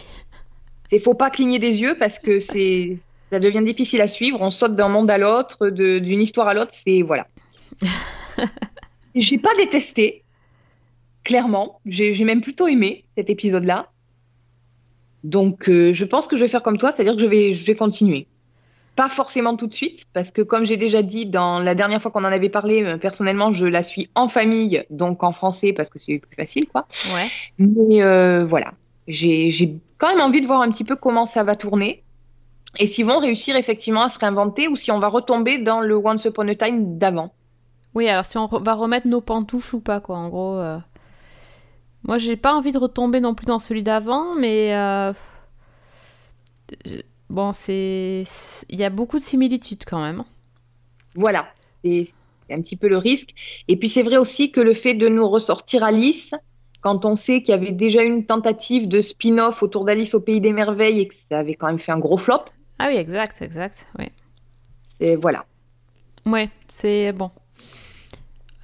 Il 0.91 1.01
faut 1.01 1.13
pas 1.13 1.29
cligner 1.29 1.59
des 1.59 1.71
yeux 1.71 1.95
parce 1.97 2.19
que 2.19 2.39
c'est 2.39 2.97
ça 3.31 3.39
devient 3.39 3.63
difficile 3.63 4.01
à 4.01 4.07
suivre. 4.07 4.39
On 4.41 4.51
saute 4.51 4.75
d'un 4.75 4.89
monde 4.89 5.09
à 5.09 5.17
l'autre, 5.17 5.69
d'une 5.69 6.21
histoire 6.21 6.47
à 6.47 6.53
l'autre. 6.53 6.71
C'est 6.73 7.01
voilà. 7.01 7.27
j'ai 9.15 9.39
pas 9.39 9.49
détesté, 9.57 10.23
clairement. 11.23 11.79
J'ai 11.85 12.23
même 12.23 12.41
plutôt 12.41 12.67
aimé 12.67 13.05
cet 13.17 13.29
épisode-là. 13.29 13.89
Donc, 15.23 15.69
euh, 15.69 15.93
je 15.93 16.03
pense 16.03 16.27
que 16.27 16.35
je 16.35 16.41
vais 16.41 16.49
faire 16.49 16.61
comme 16.61 16.77
toi, 16.77 16.91
c'est-à-dire 16.91 17.15
que 17.15 17.21
je 17.21 17.25
vais, 17.25 17.53
je 17.53 17.65
vais 17.65 17.75
continuer. 17.75 18.27
Pas 18.95 19.09
forcément 19.09 19.55
tout 19.55 19.65
de 19.65 19.73
suite, 19.73 20.05
parce 20.13 20.29
que 20.29 20.43
comme 20.43 20.65
j'ai 20.65 20.77
déjà 20.77 21.01
dit 21.01 21.25
dans 21.25 21.57
la 21.59 21.73
dernière 21.73 22.01
fois 22.01 22.11
qu'on 22.11 22.23
en 22.23 22.31
avait 22.31 22.49
parlé, 22.49 22.83
euh, 22.83 22.97
personnellement, 22.97 23.51
je 23.51 23.65
la 23.65 23.81
suis 23.81 24.09
en 24.13 24.27
famille, 24.27 24.83
donc 24.91 25.23
en 25.23 25.31
français, 25.31 25.73
parce 25.73 25.89
que 25.89 25.97
c'est 25.97 26.19
plus 26.19 26.35
facile, 26.35 26.67
quoi. 26.67 26.85
Ouais. 27.15 27.27
Mais 27.57 28.03
euh, 28.03 28.45
voilà, 28.45 28.73
j'ai 29.07 29.75
quand 29.97 30.09
même 30.09 30.21
envie 30.21 30.41
de 30.41 30.47
voir 30.47 30.61
un 30.61 30.71
petit 30.71 30.83
peu 30.83 30.95
comment 30.95 31.25
ça 31.25 31.43
va 31.43 31.55
tourner. 31.55 32.03
Et 32.79 32.87
s'ils 32.87 33.05
vont 33.05 33.19
réussir 33.19 33.55
effectivement 33.55 34.03
à 34.03 34.09
se 34.09 34.17
réinventer 34.19 34.67
ou 34.67 34.75
si 34.75 34.91
on 34.91 34.99
va 34.99 35.07
retomber 35.07 35.59
dans 35.59 35.81
le 35.81 35.95
Once 35.95 36.25
Upon 36.25 36.47
a 36.47 36.55
Time 36.55 36.97
d'avant. 36.97 37.33
Oui, 37.95 38.09
alors 38.09 38.25
si 38.25 38.37
on 38.37 38.47
va 38.47 38.73
remettre 38.73 39.07
nos 39.07 39.21
pantoufles 39.21 39.75
ou 39.75 39.79
pas, 39.79 39.99
quoi, 39.99 40.17
en 40.17 40.29
gros. 40.29 40.57
Euh... 40.57 40.77
Moi, 42.03 42.17
j'ai 42.17 42.35
pas 42.35 42.53
envie 42.53 42.71
de 42.71 42.79
retomber 42.79 43.19
non 43.19 43.35
plus 43.35 43.45
dans 43.45 43.59
celui 43.59 43.83
d'avant, 43.83 44.35
mais. 44.35 44.75
Euh... 44.75 45.13
Bon, 47.29 47.53
c'est. 47.53 48.23
Il 48.69 48.79
y 48.79 48.83
a 48.83 48.89
beaucoup 48.89 49.17
de 49.17 49.23
similitudes 49.23 49.83
quand 49.85 50.01
même. 50.01 50.23
Voilà, 51.15 51.47
c'est 51.83 52.07
un 52.49 52.61
petit 52.61 52.75
peu 52.75 52.87
le 52.87 52.97
risque. 52.97 53.29
Et 53.67 53.77
puis 53.77 53.89
c'est 53.89 54.03
vrai 54.03 54.17
aussi 54.17 54.51
que 54.51 54.61
le 54.61 54.73
fait 54.73 54.93
de 54.93 55.07
nous 55.07 55.27
ressortir 55.27 55.83
Alice, 55.83 56.33
quand 56.81 57.05
on 57.05 57.15
sait 57.15 57.41
qu'il 57.41 57.49
y 57.49 57.57
avait 57.57 57.71
déjà 57.71 58.03
une 58.03 58.25
tentative 58.25 58.87
de 58.87 59.01
spin-off 59.01 59.63
autour 59.63 59.85
d'Alice 59.85 60.13
au 60.15 60.21
Pays 60.21 60.41
des 60.41 60.51
Merveilles 60.51 60.99
et 60.99 61.07
que 61.07 61.15
ça 61.15 61.39
avait 61.39 61.55
quand 61.55 61.67
même 61.67 61.79
fait 61.79 61.91
un 61.91 61.99
gros 61.99 62.17
flop. 62.17 62.43
Ah 62.79 62.87
oui, 62.89 62.97
exact, 62.97 63.41
exact, 63.41 63.87
oui. 63.97 64.05
Et 64.99 65.15
voilà. 65.15 65.45
Ouais, 66.25 66.49
c'est 66.67 67.13
bon. 67.13 67.31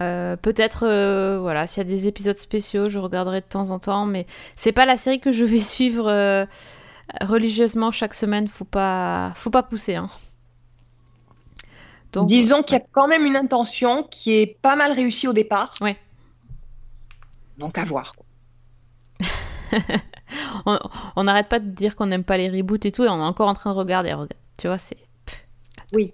Euh, 0.01 0.37
peut-être, 0.37 0.85
euh, 0.85 1.39
voilà, 1.39 1.67
s'il 1.67 1.83
y 1.83 1.85
a 1.85 1.89
des 1.89 2.07
épisodes 2.07 2.37
spéciaux, 2.37 2.89
je 2.89 2.99
regarderai 2.99 3.41
de 3.41 3.45
temps 3.45 3.71
en 3.71 3.79
temps, 3.79 4.05
mais 4.05 4.25
c'est 4.55 4.71
pas 4.71 4.85
la 4.85 4.97
série 4.97 5.19
que 5.19 5.31
je 5.31 5.43
vais 5.43 5.59
suivre 5.59 6.07
euh, 6.07 6.45
religieusement 7.21 7.91
chaque 7.91 8.13
semaine, 8.13 8.47
faut 8.47 8.65
pas, 8.65 9.31
faut 9.35 9.49
pas 9.49 9.63
pousser. 9.63 9.95
Hein. 9.95 10.09
Donc, 12.11 12.27
Disons 12.29 12.63
qu'il 12.63 12.77
y 12.77 12.79
a 12.79 12.83
quand 12.91 13.07
même 13.07 13.25
une 13.25 13.35
intention 13.35 14.03
qui 14.03 14.33
est 14.33 14.57
pas 14.61 14.75
mal 14.75 14.91
réussie 14.91 15.27
au 15.27 15.33
départ. 15.33 15.75
Ouais. 15.81 15.97
Donc 17.57 17.77
à 17.77 17.85
voir. 17.85 18.15
on 21.15 21.23
n'arrête 21.23 21.49
pas 21.49 21.59
de 21.59 21.69
dire 21.69 21.95
qu'on 21.95 22.07
n'aime 22.07 22.23
pas 22.23 22.37
les 22.37 22.49
reboots 22.49 22.85
et 22.85 22.91
tout, 22.91 23.03
et 23.03 23.09
on 23.09 23.19
est 23.19 23.23
encore 23.23 23.47
en 23.47 23.53
train 23.53 23.71
de 23.73 23.77
regarder. 23.77 24.15
Tu 24.57 24.67
vois, 24.67 24.77
c'est. 24.77 24.97
Oui. 25.91 26.13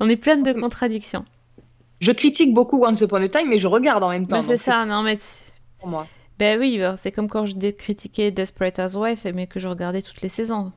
on 0.00 0.08
est 0.08 0.16
plein 0.16 0.36
de 0.36 0.52
contradictions. 0.52 1.24
Je 2.00 2.10
critique 2.10 2.52
beaucoup 2.52 2.84
Once 2.84 3.00
Upon 3.00 3.22
a 3.22 3.28
Time, 3.28 3.48
mais 3.48 3.58
je 3.58 3.68
regarde 3.68 4.02
en 4.02 4.10
même 4.10 4.26
temps. 4.26 4.42
c'est 4.42 4.56
ça, 4.56 4.84
non 4.84 5.02
mais. 5.02 5.16
Pour 5.78 5.88
moi. 5.88 6.06
Ben 6.38 6.58
oui, 6.58 6.80
c'est 6.98 7.12
comme 7.12 7.28
quand 7.28 7.44
je 7.44 7.70
critiquais 7.70 8.30
Desperate 8.30 8.78
Housewives, 8.78 9.32
mais 9.34 9.46
que 9.46 9.60
je 9.60 9.68
regardais 9.68 10.02
toutes 10.02 10.22
les 10.22 10.28
saisons. 10.28 10.72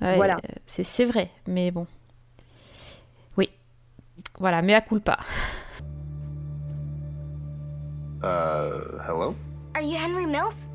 voilà. 0.00 0.36
Euh, 0.36 0.54
c'est 0.66 1.04
vrai, 1.04 1.30
mais 1.46 1.70
bon. 1.70 1.86
Oui. 3.36 3.48
Voilà, 4.38 4.62
mais 4.62 4.74
à 4.74 4.80
culpa. 4.80 5.18
Uh, 8.22 8.98
hello? 9.06 9.36
Are 9.74 9.82
you 9.82 9.96
Henry 9.96 10.26
Mills? 10.26 10.66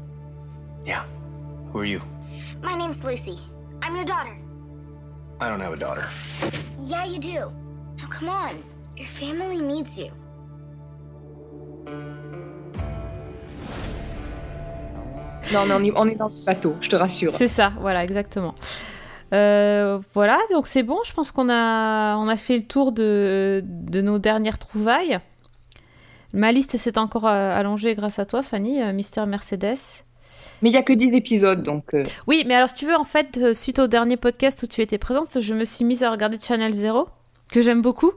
Yeah. 0.86 1.06
Who 1.72 1.80
are 1.80 1.86
you? 1.86 2.02
My 2.62 2.76
name's 2.76 3.04
Lucy. 3.04 3.38
I'm 3.82 3.96
your 3.96 4.06
daughter. 4.06 4.38
I 5.42 5.50
don't 5.50 5.60
have 5.60 5.74
a 5.74 5.78
daughter. 5.78 6.06
Yeah, 6.80 7.04
you 7.06 7.20
do. 7.20 7.52
Now 7.98 8.08
come 8.10 8.30
on. 8.30 8.64
Your 8.96 9.08
family 9.08 9.62
needs 9.62 9.98
you. 9.98 10.12
Non, 15.52 15.66
mais 15.66 15.92
on, 15.96 16.08
est 16.08 16.16
dans 16.16 16.28
le 16.28 16.46
bateau, 16.46 16.76
je 16.82 16.90
te 16.90 16.96
rassure. 16.96 17.34
C'est 17.34 17.48
ça, 17.48 17.74
voilà, 17.80 18.04
exactement. 18.04 18.56
Euh, 19.34 20.00
voilà, 20.14 20.40
donc 20.52 20.68
c'est 20.68 20.84
bon, 20.84 21.00
je 21.06 21.14
pense 21.14 21.32
qu'on 21.32 21.50
a, 21.50 22.16
on 22.18 22.28
a 22.28 22.36
fait 22.38 22.56
le 22.56 22.64
tour 22.64 22.92
de, 22.92 23.64
de 23.66 24.02
nos 24.02 24.20
dernières 24.20 24.60
trouvailles. 24.60 25.20
Ma 26.34 26.52
liste 26.52 26.78
s'est 26.78 26.98
encore 26.98 27.28
euh, 27.28 27.58
allongée 27.58 27.96
grâce 27.96 28.20
à 28.20 28.26
toi, 28.26 28.44
Fanny, 28.44 28.82
euh, 28.82 28.94
Mister 28.94 29.26
Mercedes. 29.26 30.04
Mais 30.62 30.70
il 30.70 30.72
n'y 30.72 30.78
a 30.78 30.84
que 30.84 30.94
10 30.94 31.14
épisodes, 31.16 31.62
donc... 31.62 31.92
Oui, 32.26 32.44
mais 32.48 32.54
alors 32.54 32.70
si 32.70 32.76
tu 32.76 32.86
veux, 32.86 32.96
en 32.96 33.04
fait, 33.04 33.54
suite 33.54 33.80
au 33.80 33.88
dernier 33.88 34.16
podcast 34.16 34.64
où 34.64 34.68
tu 34.68 34.82
étais 34.82 34.98
présente, 34.98 35.42
je 35.42 35.54
me 35.54 35.66
suis 35.66 35.84
mise 35.84 36.04
à 36.04 36.12
regarder 36.12 36.38
Channel 36.40 36.72
Zero, 36.72 37.10
que 37.52 37.62
j'aime 37.62 37.82
beaucoup. 37.82 38.14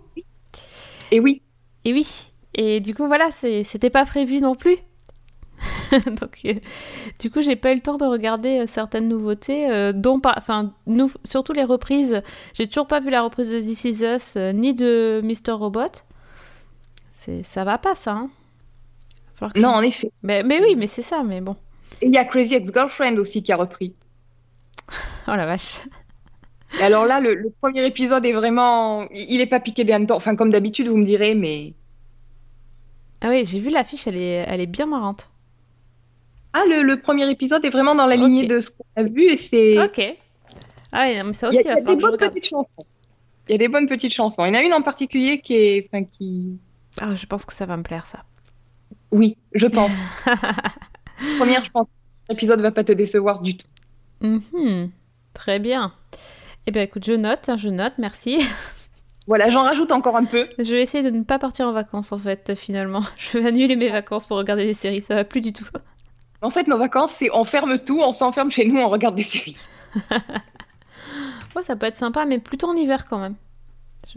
Et 1.11 1.19
oui. 1.19 1.43
Et 1.85 1.93
oui. 1.93 2.33
Et 2.55 2.81
du 2.81 2.95
coup, 2.95 3.07
voilà, 3.07 3.31
c'était 3.31 3.91
pas 3.91 4.05
prévu 4.05 4.41
non 4.41 4.55
plus. 4.55 4.77
Donc, 6.21 6.41
euh, 6.45 6.55
du 7.19 7.31
coup, 7.31 7.43
j'ai 7.43 7.57
pas 7.57 7.73
eu 7.73 7.77
le 7.77 7.81
temps 7.81 7.97
de 7.97 8.05
regarder 8.05 8.61
euh, 8.61 8.67
certaines 8.67 9.09
nouveautés, 9.09 9.71
euh, 9.71 9.93
dont 9.93 10.21
enfin, 10.25 10.73
nous, 10.87 11.11
surtout 11.25 11.53
les 11.53 11.65
reprises. 11.65 12.23
J'ai 12.55 12.67
toujours 12.67 12.87
pas 12.87 13.01
vu 13.01 13.11
la 13.11 13.23
reprise 13.23 13.51
de 13.51 13.61
This 13.61 13.85
Is 13.85 14.05
Us 14.05 14.37
ni 14.37 14.75
de 14.75 15.21
Mr. 15.23 15.53
Robot. 15.53 16.03
C'est, 17.11 17.43
ça 17.43 17.65
va 17.65 17.79
pas, 17.79 17.95
ça. 17.95 18.13
Hein 18.13 18.31
non, 19.55 19.69
en 19.69 19.83
effet. 19.83 20.11
Mais, 20.23 20.43
mais 20.43 20.61
oui, 20.61 20.77
mais 20.77 20.87
c'est 20.87 21.03
ça, 21.03 21.23
mais 21.23 21.41
bon. 21.41 21.57
il 22.03 22.11
y 22.11 22.19
a 22.19 22.25
Crazy 22.25 22.55
Ex-Girlfriend 22.55 23.17
aussi 23.19 23.43
qui 23.43 23.53
a 23.53 23.57
repris. 23.57 23.95
oh 25.29 25.37
la 25.37 25.47
vache. 25.47 25.81
Et 26.79 26.83
alors 26.83 27.05
là, 27.05 27.21
le, 27.21 27.53
premier 27.61 27.87
épisode 27.87 28.25
est 28.25 28.33
vraiment. 28.33 29.07
Il 29.11 29.41
est 29.41 29.47
pas 29.47 29.61
piqué 29.61 29.85
des 29.85 29.93
hannetons. 29.93 30.17
Enfin, 30.17 30.37
comme 30.37 30.51
d'habitude, 30.51 30.89
vous 30.89 30.97
me 30.97 31.05
direz, 31.05 31.35
mais 31.35 31.75
Ah 33.21 33.29
oui, 33.29 33.45
j'ai 33.47 33.61
vu 33.61 33.71
l'affiche, 33.71 34.07
elle 34.07 34.21
est, 34.21 34.45
elle 34.47 34.61
est 34.61 34.67
bien 34.67 34.87
marrante. 34.87 35.31
Ah, 36.59 36.63
le, 36.69 36.83
le 36.83 37.01
premier 37.01 37.31
épisode 37.31 37.65
est 37.65 37.71
vraiment 37.71 37.95
dans 37.95 38.07
la 38.07 38.17
lignée 38.17 38.47
de 38.47 38.61
ce 38.61 38.71
qu'on 38.71 38.85
a 38.97 39.03
vu 39.03 39.25
et 39.33 39.39
c'est. 39.51 39.79
Ok. 39.83 40.17
Ah 40.93 41.07
mais 41.25 41.33
ça 41.35 41.51
Il 41.53 41.57
y 41.57 41.59
aussi, 41.59 41.69
a, 41.69 41.73
il 41.73 41.75
y 41.75 41.79
a 41.79 41.81
des 41.81 41.97
bonnes 41.97 42.13
regarde. 42.13 42.33
petites 42.33 42.49
chansons. 42.49 42.87
Il 43.49 43.53
y 43.53 43.55
a 43.55 43.59
des 43.59 43.69
bonnes 43.69 43.87
petites 43.87 44.15
chansons. 44.15 44.45
Il 44.45 44.49
y 44.49 44.51
en 44.53 44.55
a 44.55 44.63
une 44.63 44.73
en 44.73 44.83
particulier 44.83 45.41
qui 45.41 45.55
est. 45.55 45.89
Enfin, 45.93 46.05
qui. 46.05 46.59
Ah, 47.01 47.15
je 47.15 47.27
pense 47.27 47.45
que 47.45 47.53
ça 47.53 47.67
va 47.67 47.77
me 47.77 47.83
plaire, 47.83 48.07
ça. 48.07 48.25
Oui, 49.11 49.37
je 49.53 49.67
pense. 49.67 49.93
Première, 51.39 51.65
je 51.65 51.71
pense 51.71 51.87
que 51.87 52.33
l'épisode 52.33 52.61
va 52.61 52.71
pas 52.71 52.85
te 52.85 52.93
décevoir 52.93 53.43
du 53.43 53.57
tout. 53.57 53.67
Mhm. 54.23 54.91
Très 55.35 55.59
bien. 55.59 55.93
Eh 56.67 56.71
bien, 56.71 56.83
écoute, 56.83 57.05
je 57.05 57.13
note, 57.13 57.49
hein, 57.49 57.57
je 57.57 57.69
note, 57.69 57.95
merci. 57.99 58.39
Voilà, 59.29 59.51
j'en 59.51 59.65
rajoute 59.65 59.91
encore 59.91 60.17
un 60.17 60.25
peu. 60.25 60.47
Je 60.57 60.71
vais 60.73 60.83
essayer 60.83 61.03
de 61.03 61.11
ne 61.11 61.25
pas 61.25 61.41
partir 61.41 61.67
en 61.67 61.73
vacances, 61.73 62.13
en 62.13 62.19
fait, 62.19 62.55
finalement. 62.55 63.01
Je 63.19 63.37
vais 63.39 63.47
annuler 63.49 63.75
mes 63.75 63.89
vacances 63.89 64.25
pour 64.25 64.37
regarder 64.37 64.65
des 64.65 64.73
séries, 64.73 65.03
ça 65.03 65.17
va 65.17 65.25
plus 65.25 65.41
du 65.41 65.53
tout. 65.53 65.67
En 66.43 66.51
fait, 66.51 66.67
nos 66.69 66.79
vacances, 66.79 67.13
c'est 67.19 67.31
on 67.33 67.45
ferme 67.45 67.79
tout, 67.79 68.01
on 68.01 68.13
s'enferme 68.13 68.51
chez 68.51 68.67
nous, 68.67 68.79
on 68.81 68.89
regarde 68.89 69.15
des 69.15 69.23
séries. 69.25 69.57
Ouais, 71.55 71.63
ça 71.63 71.75
peut 71.77 71.87
être 71.87 71.97
sympa, 71.97 72.27
mais 72.27 72.39
plutôt 72.39 72.69
en 72.69 72.75
hiver 72.75 73.07
quand 73.07 73.19
même. 73.19 73.35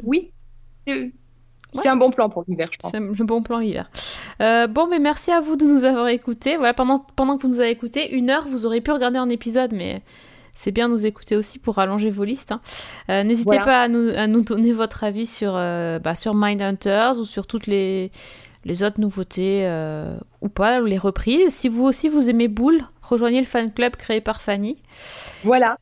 Oui. 0.04 0.32
C'est 0.86 1.12
c'est 1.72 1.88
un 1.88 1.96
bon 1.96 2.10
plan 2.10 2.30
pour 2.30 2.44
l'hiver, 2.48 2.68
je 2.72 2.78
pense. 2.80 2.92
C'est 2.92 3.00
le 3.00 3.24
bon 3.26 3.44
plan 3.44 3.60
hiver. 3.60 3.90
Euh, 4.42 4.66
bon, 4.68 4.88
mais 4.88 4.98
merci 5.00 5.32
à 5.32 5.40
vous 5.40 5.56
de 5.56 5.64
nous 5.66 5.86
avoir 5.86 6.08
écoutés. 6.08 6.58
Voilà, 6.58 6.74
pendant, 6.74 6.98
pendant 7.16 7.38
que 7.38 7.44
vous 7.44 7.48
nous 7.50 7.60
avez 7.62 7.70
écoutés, 7.70 8.12
une 8.14 8.30
heure, 8.32 8.46
vous 8.48 8.66
aurez 8.66 8.82
pu 8.82 8.92
regarder 8.92 9.20
un 9.20 9.30
épisode, 9.30 9.72
mais 9.72 10.02
c'est 10.56 10.72
bien 10.72 10.90
de 10.90 10.94
nous 10.94 11.06
écouter 11.06 11.36
aussi 11.38 11.60
pour 11.60 11.76
rallonger 11.76 12.10
vos 12.10 12.24
listes. 12.24 12.52
hein. 12.52 12.60
Euh, 13.10 13.24
N'hésitez 13.24 13.46
Voilà. 13.52 13.64
pas 13.66 13.82
à 13.84 13.88
nous, 13.88 14.10
à 14.10 14.26
nous 14.28 14.42
donner 14.42 14.74
votre 14.74 15.04
avis 15.04 15.28
sur, 15.28 15.54
euh, 15.56 16.00
bah, 16.00 16.16
sur 16.16 16.34
Mindhunters 16.34 17.20
ou 17.20 17.24
sur 17.24 17.46
toutes 17.46 17.68
les, 17.68 18.12
les 18.66 18.84
autres 18.84 19.00
nouveautés 19.00 19.66
euh, 19.66 20.18
ou 20.42 20.50
pas, 20.50 20.82
ou 20.82 20.86
les 20.86 20.98
reprises. 20.98 21.54
Si 21.54 21.70
vous 21.70 21.84
aussi 21.84 22.10
vous 22.10 22.30
aimez 22.30 22.48
Boule, 22.48 22.82
rejoignez 23.02 23.40
le 23.40 23.46
fan 23.46 23.72
club 23.74 23.96
créé 23.96 24.22
par 24.22 24.42
Fanny. 24.42 24.78
Voilà. 25.44 25.78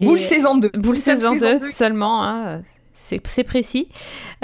Et- 0.00 0.06
Boule 0.06 0.20
saison 0.20 0.56
2. 0.56 0.70
Boule 0.74 0.96
saison 0.96 1.34
2 1.36 1.62
seulement, 1.66 2.22
hein, 2.24 2.62
c'est 2.94 3.26
c'est 3.26 3.44
précis. 3.44 3.88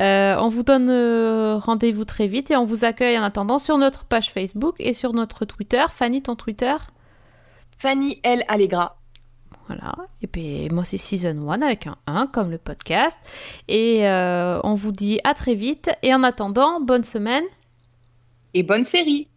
Euh, 0.00 0.36
on 0.38 0.48
vous 0.48 0.62
donne 0.62 0.88
euh, 0.90 1.56
rendez-vous 1.58 2.04
très 2.04 2.26
vite 2.26 2.50
et 2.50 2.56
on 2.56 2.64
vous 2.64 2.84
accueille 2.84 3.18
en 3.18 3.22
attendant 3.22 3.58
sur 3.58 3.78
notre 3.78 4.04
page 4.04 4.30
Facebook 4.32 4.74
et 4.80 4.92
sur 4.92 5.12
notre 5.12 5.44
Twitter. 5.44 5.84
Fanny, 5.90 6.22
ton 6.22 6.34
Twitter? 6.36 6.74
Fanny 7.78 8.20
L. 8.22 8.42
Allegra. 8.48 8.96
Voilà. 9.68 9.94
Et 10.22 10.26
puis 10.26 10.68
moi 10.70 10.84
c'est 10.84 10.96
Season 10.96 11.48
1 11.50 11.62
avec 11.62 11.86
un 11.86 11.96
1 12.06 12.26
comme 12.28 12.50
le 12.50 12.58
podcast. 12.58 13.18
Et 13.68 14.06
euh, 14.08 14.60
on 14.64 14.74
vous 14.74 14.92
dit 14.92 15.20
à 15.24 15.34
très 15.34 15.54
vite. 15.54 15.90
Et 16.02 16.12
en 16.14 16.22
attendant, 16.22 16.80
bonne 16.80 17.04
semaine. 17.04 17.44
Et 18.56 18.62
bonne 18.62 18.84
série. 18.84 19.28